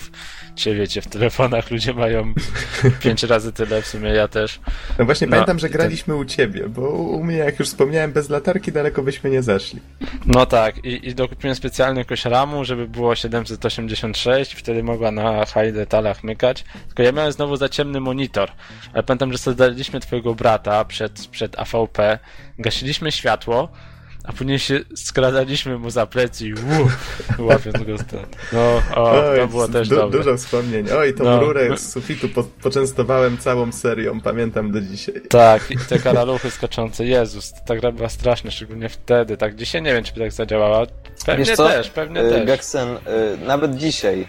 Czy 0.55 0.75
wiecie, 0.75 1.01
w 1.01 1.07
telefonach 1.07 1.71
ludzie 1.71 1.93
mają 1.93 2.33
5 3.03 3.23
razy 3.23 3.53
tyle, 3.53 3.81
w 3.81 3.87
sumie 3.87 4.09
ja 4.09 4.27
też. 4.27 4.59
No 4.99 5.05
właśnie 5.05 5.27
No, 5.27 5.31
pamiętam, 5.31 5.59
że 5.59 5.67
i 5.67 5.69
ten- 5.69 5.77
graliśmy 5.79 6.15
u 6.15 6.25
ciebie, 6.25 6.69
bo 6.69 6.81
u 6.89 7.23
mnie, 7.23 7.37
jak 7.37 7.59
już 7.59 7.67
wspomniałem, 7.67 8.11
bez 8.11 8.29
latarki 8.29 8.71
daleko 8.71 9.03
byśmy 9.03 9.29
nie 9.29 9.43
zeszli. 9.43 9.79
No 10.25 10.45
tak, 10.45 10.85
i, 10.85 11.07
i 11.09 11.15
dokupiłem 11.15 11.55
specjalnie 11.55 12.05
kość 12.05 12.25
ramu, 12.25 12.65
żeby 12.65 12.87
było 12.87 13.15
786, 13.15 14.53
wtedy 14.53 14.83
mogła 14.83 15.11
na 15.11 15.45
high 15.45 15.73
detalach 15.73 16.23
mykać. 16.23 16.63
Tylko 16.87 17.03
ja 17.03 17.11
miałem 17.11 17.31
znowu 17.31 17.55
za 17.55 17.69
ciemny 17.69 17.99
monitor. 17.99 18.51
Ale 18.93 19.03
pamiętam, 19.03 19.31
że 19.31 19.37
sobie 19.37 19.55
daliśmy 19.55 19.99
twojego 19.99 20.35
brata 20.35 20.85
przed, 20.85 21.27
przed 21.27 21.59
AVP, 21.59 22.19
gasiliśmy 22.59 23.11
światło, 23.11 23.69
a 24.23 24.33
później 24.33 24.59
się 24.59 24.79
skradaliśmy 24.95 25.77
mu 25.77 25.89
za 25.89 26.05
plecy 26.05 26.47
i 26.47 26.53
uu, 26.53 26.59
łapiąc 27.47 27.77
go 27.83 27.97
stąd. 27.97 28.37
No, 28.53 28.81
o, 28.95 29.23
to 29.37 29.47
było 29.47 29.67
też 29.67 29.89
du- 29.89 29.95
dobre. 29.95 30.17
Dużo 30.19 30.37
wspomnień. 30.37 30.85
Oj, 30.97 31.13
tą 31.13 31.23
No. 31.23 31.39
rurę 31.39 31.77
z 31.77 31.91
sufitu 31.91 32.29
po- 32.29 32.43
poczęstowałem 32.43 33.37
całą 33.37 33.71
serią, 33.71 34.21
pamiętam 34.21 34.71
do 34.71 34.81
dzisiaj. 34.81 35.15
Tak, 35.29 35.71
i 35.71 35.77
te 35.89 35.99
karaluchy 35.99 36.51
skaczące, 36.51 37.05
Jezus, 37.05 37.53
ta 37.65 37.75
gra 37.75 37.91
była 37.91 38.09
straszna, 38.09 38.51
szczególnie 38.51 38.89
wtedy, 38.89 39.37
tak 39.37 39.55
dzisiaj 39.55 39.81
nie 39.81 39.93
wiem, 39.93 40.03
czy 40.03 40.13
by 40.13 40.19
tak 40.19 40.31
zadziałała. 40.31 40.85
Pewnie 41.25 41.45
Wiesz 41.45 41.57
co? 41.57 41.67
też, 41.67 41.89
pewnie 41.89 42.21
Y, 42.21 42.29
też. 42.29 42.45
Geksen, 42.47 42.87
y, 42.89 42.97
nawet 43.45 43.75
dzisiaj, 43.77 44.27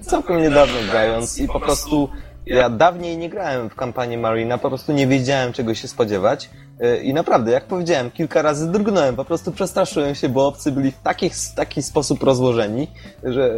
y, 0.00 0.02
całkiem 0.04 0.42
niedawno 0.42 0.74
grając 0.90 1.38
i 1.38 1.46
po 1.48 1.60
prostu 1.60 2.08
ja 2.46 2.70
dawniej 2.70 3.18
nie 3.18 3.28
grałem 3.30 3.70
w 3.70 3.74
kampanii 3.74 4.18
Marina, 4.18 4.58
po 4.58 4.68
prostu 4.68 4.92
nie 4.92 5.06
wiedziałem 5.06 5.52
czego 5.52 5.74
się 5.74 5.88
spodziewać 5.88 6.50
i 7.02 7.14
naprawdę, 7.14 7.52
jak 7.52 7.64
powiedziałem, 7.64 8.10
kilka 8.10 8.42
razy 8.42 8.72
drgnąłem, 8.72 9.16
po 9.16 9.24
prostu 9.24 9.52
przestraszyłem 9.52 10.14
się, 10.14 10.28
bo 10.28 10.46
obcy 10.46 10.72
byli 10.72 10.90
w 10.92 11.00
taki, 11.02 11.30
taki 11.56 11.82
sposób 11.82 12.22
rozłożeni, 12.22 12.88
że, 13.24 13.54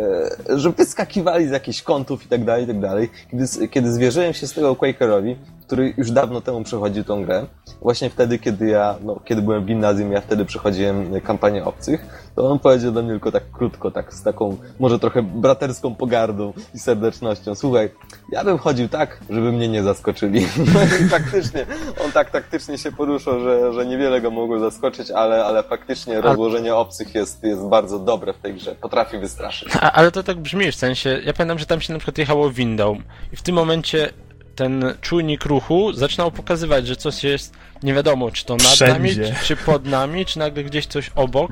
że 0.57 0.71
wyskakiwali 0.71 1.49
z 1.49 1.51
jakichś 1.51 1.83
kątów 1.83 2.25
i 2.25 2.29
tak 2.29 2.45
dalej, 2.45 2.65
i 2.65 2.67
tak 2.67 2.81
dalej. 2.81 3.11
Kiedy, 3.31 3.69
kiedy 3.69 3.93
zwierzyłem 3.93 4.33
się 4.33 4.47
z 4.47 4.53
tego 4.53 4.77
Quakerowi, 4.77 5.37
który 5.69 5.95
już 5.97 6.11
dawno 6.11 6.41
temu 6.41 6.65
przechodził 6.65 7.05
tą 7.05 7.25
grę, 7.25 7.47
właśnie 7.83 8.11
wtedy, 8.11 8.39
kiedy 8.39 8.67
ja, 8.67 8.95
no, 9.05 9.21
kiedy 9.25 9.43
byłem 9.43 9.63
w 9.63 9.67
gimnazjum, 9.67 10.13
ja 10.13 10.21
wtedy 10.21 10.45
przechodziłem 10.45 11.21
kampanię 11.21 11.65
obcych, 11.65 12.31
to 12.37 12.51
on 12.51 12.59
powiedział 12.59 12.93
do 12.93 13.03
mnie 13.03 13.11
tylko 13.11 13.33
tak 13.33 13.51
krótko, 13.53 13.91
tak 13.91 14.15
z 14.15 14.23
taką, 14.23 14.57
może 14.81 14.99
trochę 14.99 15.23
braterską 15.23 15.95
pogardą 15.95 16.53
i 16.75 16.79
serdecznością. 16.79 17.55
Słuchaj, 17.55 17.91
ja 18.33 18.45
bym 18.45 18.59
chodził 18.59 18.89
tak, 18.89 19.21
żeby 19.31 19.53
mnie 19.53 19.69
nie 19.69 19.83
zaskoczyli. 19.83 20.47
No 20.75 20.81
i 21.07 21.09
faktycznie, 21.09 21.67
on 22.05 22.13
tak 22.13 22.31
taktycznie 22.31 22.79
się 22.79 22.93
poruszał, 22.93 23.41
że, 23.41 23.73
że 23.73 23.87
niewiele 23.87 24.21
go 24.21 24.31
mogło 24.31 24.59
zaskoczyć, 24.59 25.11
ale, 25.11 25.45
ale 25.45 25.63
faktycznie 25.63 26.21
rozłożenie 26.21 26.75
obcych 26.75 27.15
jest, 27.15 27.45
jest 27.45 27.63
bardzo 27.63 27.99
dobre 27.99 28.33
w 28.33 28.39
tej 28.39 28.55
grze. 28.55 28.75
Potrafi 28.75 29.19
wystraszyć. 29.19 29.69
A, 29.81 29.93
ale 29.93 30.11
to 30.11 30.23
tak 30.23 30.37
brzmi, 30.37 30.73
w 30.73 30.75
sensie, 30.75 31.21
ja 31.25 31.33
pamiętam, 31.33 31.59
że 31.59 31.67
tam 31.67 31.81
się 31.81 31.93
na 31.93 31.99
przykład 31.99 32.19
jechało 32.19 32.51
windą 32.51 32.99
i 33.33 33.37
w 33.37 33.43
tym 33.43 33.55
momencie 33.55 34.13
ten 34.59 34.95
czujnik 35.01 35.45
ruchu 35.45 35.93
zaczynał 35.93 36.31
pokazywać, 36.33 36.87
że 36.87 36.97
coś 36.97 37.25
jest 37.25 37.55
nie 37.83 37.95
wiadomo, 37.95 38.31
czy 38.31 38.45
to 38.45 38.57
nad 38.57 38.67
Wszędzie. 38.67 38.93
nami, 38.93 39.15
czy, 39.15 39.35
czy 39.45 39.57
pod 39.57 39.87
nami, 39.87 40.27
czy 40.27 40.39
nagle 40.39 40.65
gdzieś 40.65 40.87
coś 40.87 41.11
obok 41.15 41.51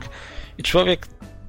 i 0.58 0.62
człowiek 0.62 1.06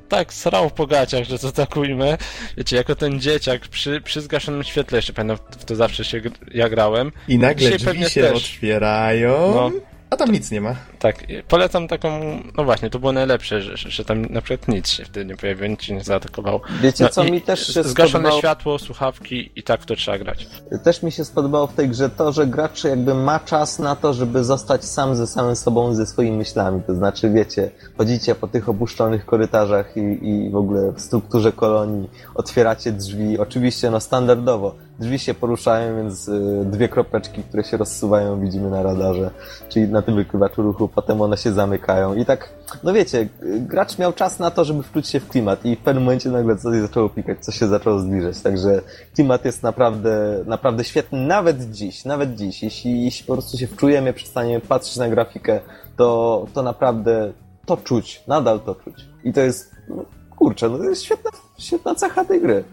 tak 0.09 0.33
srał 0.33 0.69
po 0.69 0.87
gaciach, 0.87 1.23
że 1.23 1.39
to 1.39 1.51
tak 1.51 1.77
ujmę, 1.77 2.17
wiecie, 2.57 2.75
jako 2.75 2.95
ten 2.95 3.19
dzieciak 3.21 3.67
przy, 3.67 4.01
przy 4.01 4.21
zgaszonym 4.21 4.63
świetle, 4.63 4.97
jeszcze 4.97 5.13
pamiętam, 5.13 5.37
w 5.59 5.65
to 5.65 5.75
zawsze 5.75 6.05
się 6.05 6.21
ja 6.53 6.69
grałem. 6.69 7.11
I 7.27 7.37
nagle 7.37 7.71
Dzisiaj 7.71 7.93
drzwi 7.95 8.09
się 8.09 8.21
też. 8.21 8.33
otwierają, 8.37 9.51
No. 9.55 9.71
a 10.09 10.15
tam 10.17 10.31
nic 10.31 10.51
nie 10.51 10.61
ma. 10.61 10.75
Tak, 10.99 11.15
polecam 11.47 11.87
taką, 11.87 12.39
no 12.57 12.63
właśnie, 12.63 12.89
to 12.89 12.99
było 12.99 13.11
najlepsze, 13.11 13.61
że, 13.61 13.77
że, 13.77 14.05
tam 14.05 14.21
na 14.21 14.41
przykład 14.41 14.67
nic 14.67 14.89
się 14.89 15.05
wtedy 15.05 15.25
nie 15.25 15.37
pojawiło, 15.37 15.67
nic 15.67 15.81
się 15.81 15.93
nie 15.93 16.03
zaatakowało. 16.03 16.61
Wiecie 16.81 17.03
No 17.03 17.09
co, 17.09 17.23
mi 17.23 17.41
też 17.41 17.67
się 17.67 17.83
Zgaszone 17.83 18.09
spodobało... 18.09 18.39
światło, 18.39 18.79
słuchawki 18.79 19.51
i 19.55 19.63
tak 19.63 19.85
to 19.85 19.95
trzeba 19.95 20.17
grać. 20.17 20.47
Też 20.83 21.03
mi 21.03 21.11
się 21.11 21.25
spodobało 21.25 21.67
w 21.67 21.73
tej 21.73 21.89
grze 21.89 22.09
to, 22.09 22.31
że 22.31 22.47
gracz 22.47 22.83
jakby 22.83 23.13
ma 23.13 23.39
czas 23.39 23.79
na 23.79 23.95
to, 23.95 24.13
żeby 24.13 24.43
zostać 24.43 24.85
sam 24.85 25.15
ze 25.15 25.27
samym 25.27 25.55
sobą, 25.55 25.93
ze 25.93 26.05
swoimi 26.05 26.37
myślami. 26.37 26.81
To 26.87 26.95
znaczy, 26.95 27.29
wiecie, 27.29 27.69
chodzicie 27.97 28.35
po 28.35 28.47
tych 28.47 28.69
opuszczonych 28.69 29.25
korytarzach 29.25 29.97
i, 29.97 30.29
i 30.29 30.49
w 30.49 30.55
ogóle 30.55 30.91
w 30.91 31.01
strukturze 31.01 31.51
kolonii, 31.51 32.09
otwieracie 32.35 32.91
drzwi, 32.91 33.39
oczywiście 33.39 33.91
no 33.91 33.99
standardowo. 33.99 34.75
Drzwi 34.99 35.19
się 35.19 35.33
poruszają, 35.33 35.97
więc 35.97 36.27
y, 36.27 36.65
dwie 36.65 36.89
kropeczki, 36.89 37.43
które 37.43 37.63
się 37.63 37.77
rozsuwają, 37.77 38.39
widzimy 38.39 38.69
na 38.69 38.83
radarze, 38.83 39.31
czyli 39.69 39.87
na 39.87 40.01
tym 40.01 40.15
wykrywaczu 40.15 40.61
ruchu, 40.61 40.87
potem 40.97 41.21
one 41.21 41.37
się 41.37 41.51
zamykają 41.51 42.15
i 42.15 42.25
tak, 42.25 42.49
no 42.83 42.93
wiecie, 42.93 43.27
gracz 43.41 43.97
miał 43.97 44.13
czas 44.13 44.39
na 44.39 44.51
to, 44.51 44.65
żeby 44.65 44.83
wczuć 44.83 45.07
się 45.07 45.19
w 45.19 45.27
klimat 45.27 45.65
i 45.65 45.75
w 45.75 45.79
pewnym 45.79 46.03
momencie 46.03 46.29
nagle 46.29 46.57
coś 46.57 46.81
zaczęło 46.81 47.09
pikać, 47.09 47.45
coś 47.45 47.59
się 47.59 47.67
zaczęło 47.67 47.99
zbliżać, 47.99 48.41
także 48.41 48.81
klimat 49.15 49.45
jest 49.45 49.63
naprawdę, 49.63 50.43
naprawdę 50.45 50.83
świetny, 50.83 51.19
nawet 51.19 51.71
dziś, 51.71 52.05
nawet 52.05 52.35
dziś, 52.35 52.63
jeśli, 52.63 53.05
jeśli 53.05 53.25
po 53.25 53.33
prostu 53.33 53.57
się 53.57 53.67
wczujemy, 53.67 54.13
przestaniemy 54.13 54.61
patrzeć 54.61 54.97
na 54.97 55.09
grafikę, 55.09 55.59
to, 55.97 56.45
to 56.53 56.63
naprawdę 56.63 57.33
to 57.65 57.77
czuć, 57.77 58.23
nadal 58.27 58.59
to 58.59 58.75
czuć. 58.75 59.05
I 59.23 59.33
to 59.33 59.41
jest, 59.41 59.75
no, 59.89 60.05
kurczę, 60.37 60.69
no 60.69 60.77
to 60.77 60.83
jest 60.83 61.03
świetna, 61.03 61.31
świetna 61.57 61.95
cecha 61.95 62.25
tej 62.25 62.41
gry. 62.41 62.63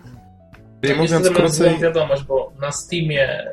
Czyli 0.80 1.00
mówiąc 1.00 1.28
krócej... 1.30 1.78
wiadomość, 1.78 2.24
bo 2.24 2.52
na 2.60 2.72
Steamie 2.72 3.44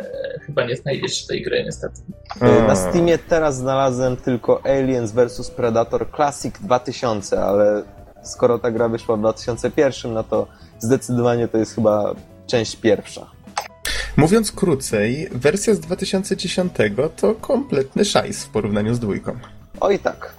chyba 0.51 0.67
nie 0.67 0.75
znajdziecie 0.75 1.27
tej 1.27 1.43
gry 1.43 1.63
niestety. 1.63 2.01
Y, 2.41 2.61
A. 2.61 2.67
Na 2.67 2.75
Steamie 2.75 3.17
teraz 3.17 3.57
znalazłem 3.57 4.17
tylko 4.17 4.65
Aliens 4.65 5.11
vs 5.11 5.51
Predator 5.51 6.11
Classic 6.15 6.55
2000, 6.61 7.43
ale 7.43 7.83
skoro 8.23 8.59
ta 8.59 8.71
gra 8.71 8.89
wyszła 8.89 9.15
w 9.15 9.19
2001, 9.19 10.13
no 10.13 10.23
to 10.23 10.47
zdecydowanie 10.79 11.47
to 11.47 11.57
jest 11.57 11.75
chyba 11.75 12.15
część 12.47 12.75
pierwsza. 12.75 13.31
Mówiąc 14.17 14.51
krócej, 14.51 15.29
wersja 15.31 15.75
z 15.75 15.79
2010 15.79 16.73
to 17.15 17.35
kompletny 17.35 18.05
szajs 18.05 18.45
w 18.45 18.49
porównaniu 18.49 18.93
z 18.93 18.99
dwójką. 18.99 19.39
Oj 19.79 19.99
tak. 19.99 20.33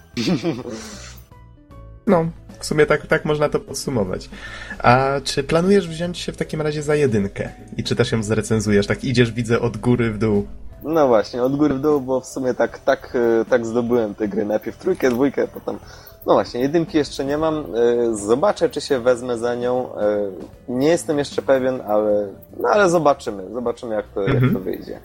No, 2.07 2.27
w 2.63 2.67
sumie 2.67 2.87
tak, 2.87 3.07
tak 3.07 3.25
można 3.25 3.49
to 3.49 3.61
podsumować. 3.61 4.31
A 4.79 5.07
czy 5.25 5.45
planujesz 5.45 5.89
wziąć 5.89 6.19
się 6.19 6.33
w 6.33 6.37
takim 6.37 6.63
razie 6.63 6.83
za 6.83 6.95
jedynkę? 6.95 7.49
I 7.77 7.85
czy 7.85 7.97
też 7.97 8.13
ją 8.13 8.23
zrecenzujesz? 8.23 8.87
Tak 8.87 9.05
idziesz, 9.05 9.33
widzę, 9.33 9.61
od 9.61 9.77
góry 9.77 10.11
w 10.11 10.19
dół. 10.19 10.47
No 10.83 11.09
właśnie, 11.09 11.43
od 11.43 11.57
góry 11.57 11.75
w 11.75 11.81
dół, 11.81 12.01
bo 12.01 12.21
w 12.21 12.27
sumie 12.27 12.55
tak, 12.55 12.79
tak, 12.79 13.17
e, 13.41 13.45
tak 13.45 13.67
zdobyłem 13.67 14.15
te 14.15 14.29
gry. 14.29 14.45
Najpierw 14.45 14.77
trójkę, 14.77 15.11
dwójkę, 15.11 15.49
potem... 15.49 15.79
No 16.27 16.33
właśnie, 16.35 16.61
jedynki 16.61 16.99
jeszcze 16.99 17.25
nie 17.25 17.39
mam. 17.39 17.57
E, 17.57 18.17
Zobaczę, 18.17 18.69
czy 18.71 18.81
się 18.81 18.99
wezmę 19.01 19.39
za 19.39 19.55
nią. 19.55 19.97
E, 19.97 20.31
Nie 20.69 20.89
jestem 20.89 21.19
jeszcze 21.19 21.43
pewien, 21.43 21.81
ale, 21.81 22.29
no 22.61 22.69
ale 22.69 22.91
zobaczymy. 22.91 23.43
Zobaczymy, 23.53 23.95
jak 23.95 24.07
to, 24.15 24.23
jak 24.23 24.53
to 24.53 24.61
wyjdzie. 24.61 25.01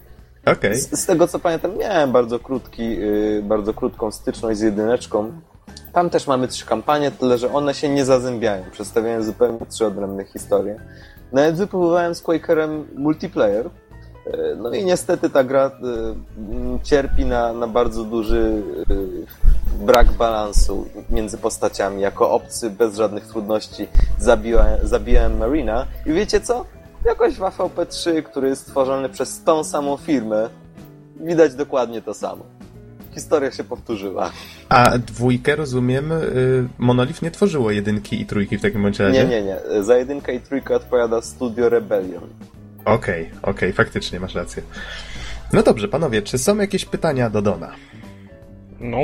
Okej. 0.45 0.75
Z, 0.75 0.99
z 0.99 1.05
tego 1.05 1.27
co 1.27 1.39
pamiętam, 1.39 1.77
miałem 1.77 2.11
bardzo 2.11 2.39
krótki, 2.39 2.89
yy, 2.89 3.41
bardzo 3.43 3.73
krótką 3.73 4.11
styczność 4.11 4.59
z 4.59 4.61
jedyneczką. 4.61 5.31
Tam 5.93 6.09
też 6.09 6.27
mamy 6.27 6.47
trzy 6.47 6.65
kampanie, 6.65 7.11
tyle 7.11 7.37
że 7.37 7.53
one 7.53 7.73
się 7.73 7.89
nie 7.89 8.05
zazębiają. 8.05 8.63
Przedstawiają 8.71 9.23
zupełnie 9.23 9.59
trzy 9.69 9.85
odrębne 9.85 10.25
historie. 10.25 10.79
Nawet 11.31 11.55
wypróbowałem 11.55 12.15
z 12.15 12.21
Quakerem 12.21 12.87
multiplayer. 12.95 13.65
Yy, 13.65 14.57
No 14.57 14.73
i 14.73 14.85
niestety 14.85 15.29
ta 15.29 15.43
gra 15.43 15.71
yy, 15.81 16.79
cierpi 16.83 17.25
na, 17.25 17.53
na 17.53 17.67
bardzo 17.67 18.03
duży 18.03 18.63
yy, 18.89 19.85
brak 19.85 20.11
balansu 20.11 20.85
między 21.09 21.37
postaciami. 21.37 22.01
Jako 22.01 22.31
obcy, 22.31 22.69
bez 22.69 22.95
żadnych 22.95 23.27
trudności 23.27 23.87
zabijałem, 24.19 24.87
zabijałem 24.87 25.37
Marina. 25.37 25.85
I 26.05 26.13
wiecie 26.13 26.41
co? 26.41 26.65
Jakoś 27.05 27.35
w 27.35 27.41
AVP3, 27.41 28.23
który 28.23 28.49
jest 28.49 28.61
stworzony 28.61 29.09
przez 29.09 29.43
tą 29.43 29.63
samą 29.63 29.97
firmę, 29.97 30.49
widać 31.19 31.55
dokładnie 31.55 32.01
to 32.01 32.13
samo. 32.13 32.56
Historia 33.17 33.51
się 33.51 33.63
powtórzyła. 33.63 34.31
A 34.69 34.97
dwójkę, 34.97 35.55
rozumiem, 35.55 36.11
y, 36.11 36.67
Monolith 36.77 37.21
nie 37.21 37.31
tworzyło 37.31 37.71
jedynki 37.71 38.21
i 38.21 38.25
trójki 38.25 38.57
w 38.57 38.61
takim 38.61 38.81
bądź 38.83 38.99
razie? 38.99 39.25
Nie, 39.25 39.29
nie, 39.29 39.41
nie. 39.43 39.83
Za 39.83 39.97
jedynkę 39.97 40.33
i 40.35 40.39
trójkę 40.39 40.75
odpowiada 40.75 41.21
Studio 41.21 41.69
Rebellion. 41.69 42.23
Okej, 42.85 43.29
okej, 43.41 43.73
faktycznie 43.73 44.19
masz 44.19 44.35
rację. 44.35 44.63
No 45.53 45.63
dobrze, 45.63 45.87
panowie, 45.87 46.21
czy 46.21 46.37
są 46.37 46.57
jakieś 46.57 46.85
pytania 46.85 47.29
do 47.29 47.41
Dona? 47.41 47.71
No, 48.79 48.97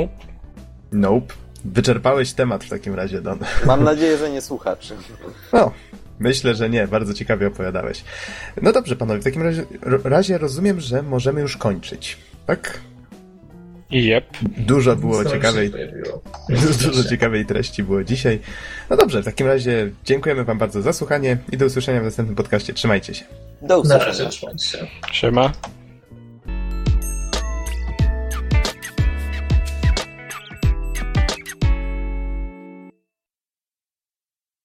Nope. 0.92 1.34
Wyczerpałeś 1.64 2.32
temat 2.32 2.64
w 2.64 2.68
takim 2.68 2.94
razie, 2.94 3.20
Don. 3.20 3.38
Mam 3.66 3.84
nadzieję, 3.84 4.18
że 4.18 4.30
nie 4.30 4.40
słuchaczy. 4.40 4.94
No, 5.52 5.72
myślę, 6.18 6.54
że 6.54 6.70
nie. 6.70 6.86
Bardzo 6.86 7.14
ciekawie 7.14 7.46
opowiadałeś. 7.46 8.04
No 8.62 8.72
dobrze, 8.72 8.96
panowie, 8.96 9.20
w 9.20 9.24
takim 9.24 9.42
razie, 9.42 9.64
razie 10.04 10.38
rozumiem, 10.38 10.80
że 10.80 11.02
możemy 11.02 11.40
już 11.40 11.56
kończyć. 11.56 12.18
Tak? 12.46 12.80
Jep. 13.94 14.24
Dużo 14.42 14.96
było 14.96 15.24
ciekawej, 15.24 15.70
dużo 16.82 17.04
ciekawej 17.08 17.46
treści 17.46 17.82
było 17.82 18.04
dzisiaj. 18.04 18.38
No 18.90 18.96
dobrze, 18.96 19.22
w 19.22 19.24
takim 19.24 19.46
razie 19.46 19.90
dziękujemy 20.04 20.44
Wam 20.44 20.58
bardzo 20.58 20.82
za 20.82 20.92
słuchanie 20.92 21.36
i 21.52 21.56
do 21.56 21.66
usłyszenia 21.66 22.00
w 22.00 22.04
następnym 22.04 22.36
podcaście. 22.36 22.72
Trzymajcie 22.72 23.14
się. 23.14 23.24
Do 23.62 23.68
Na 23.68 23.76
usłyszenia. 23.76 24.04
razie 24.06 24.26
trzymajcie 24.26 24.68
się. 24.68 24.86
Siema. 25.12 25.52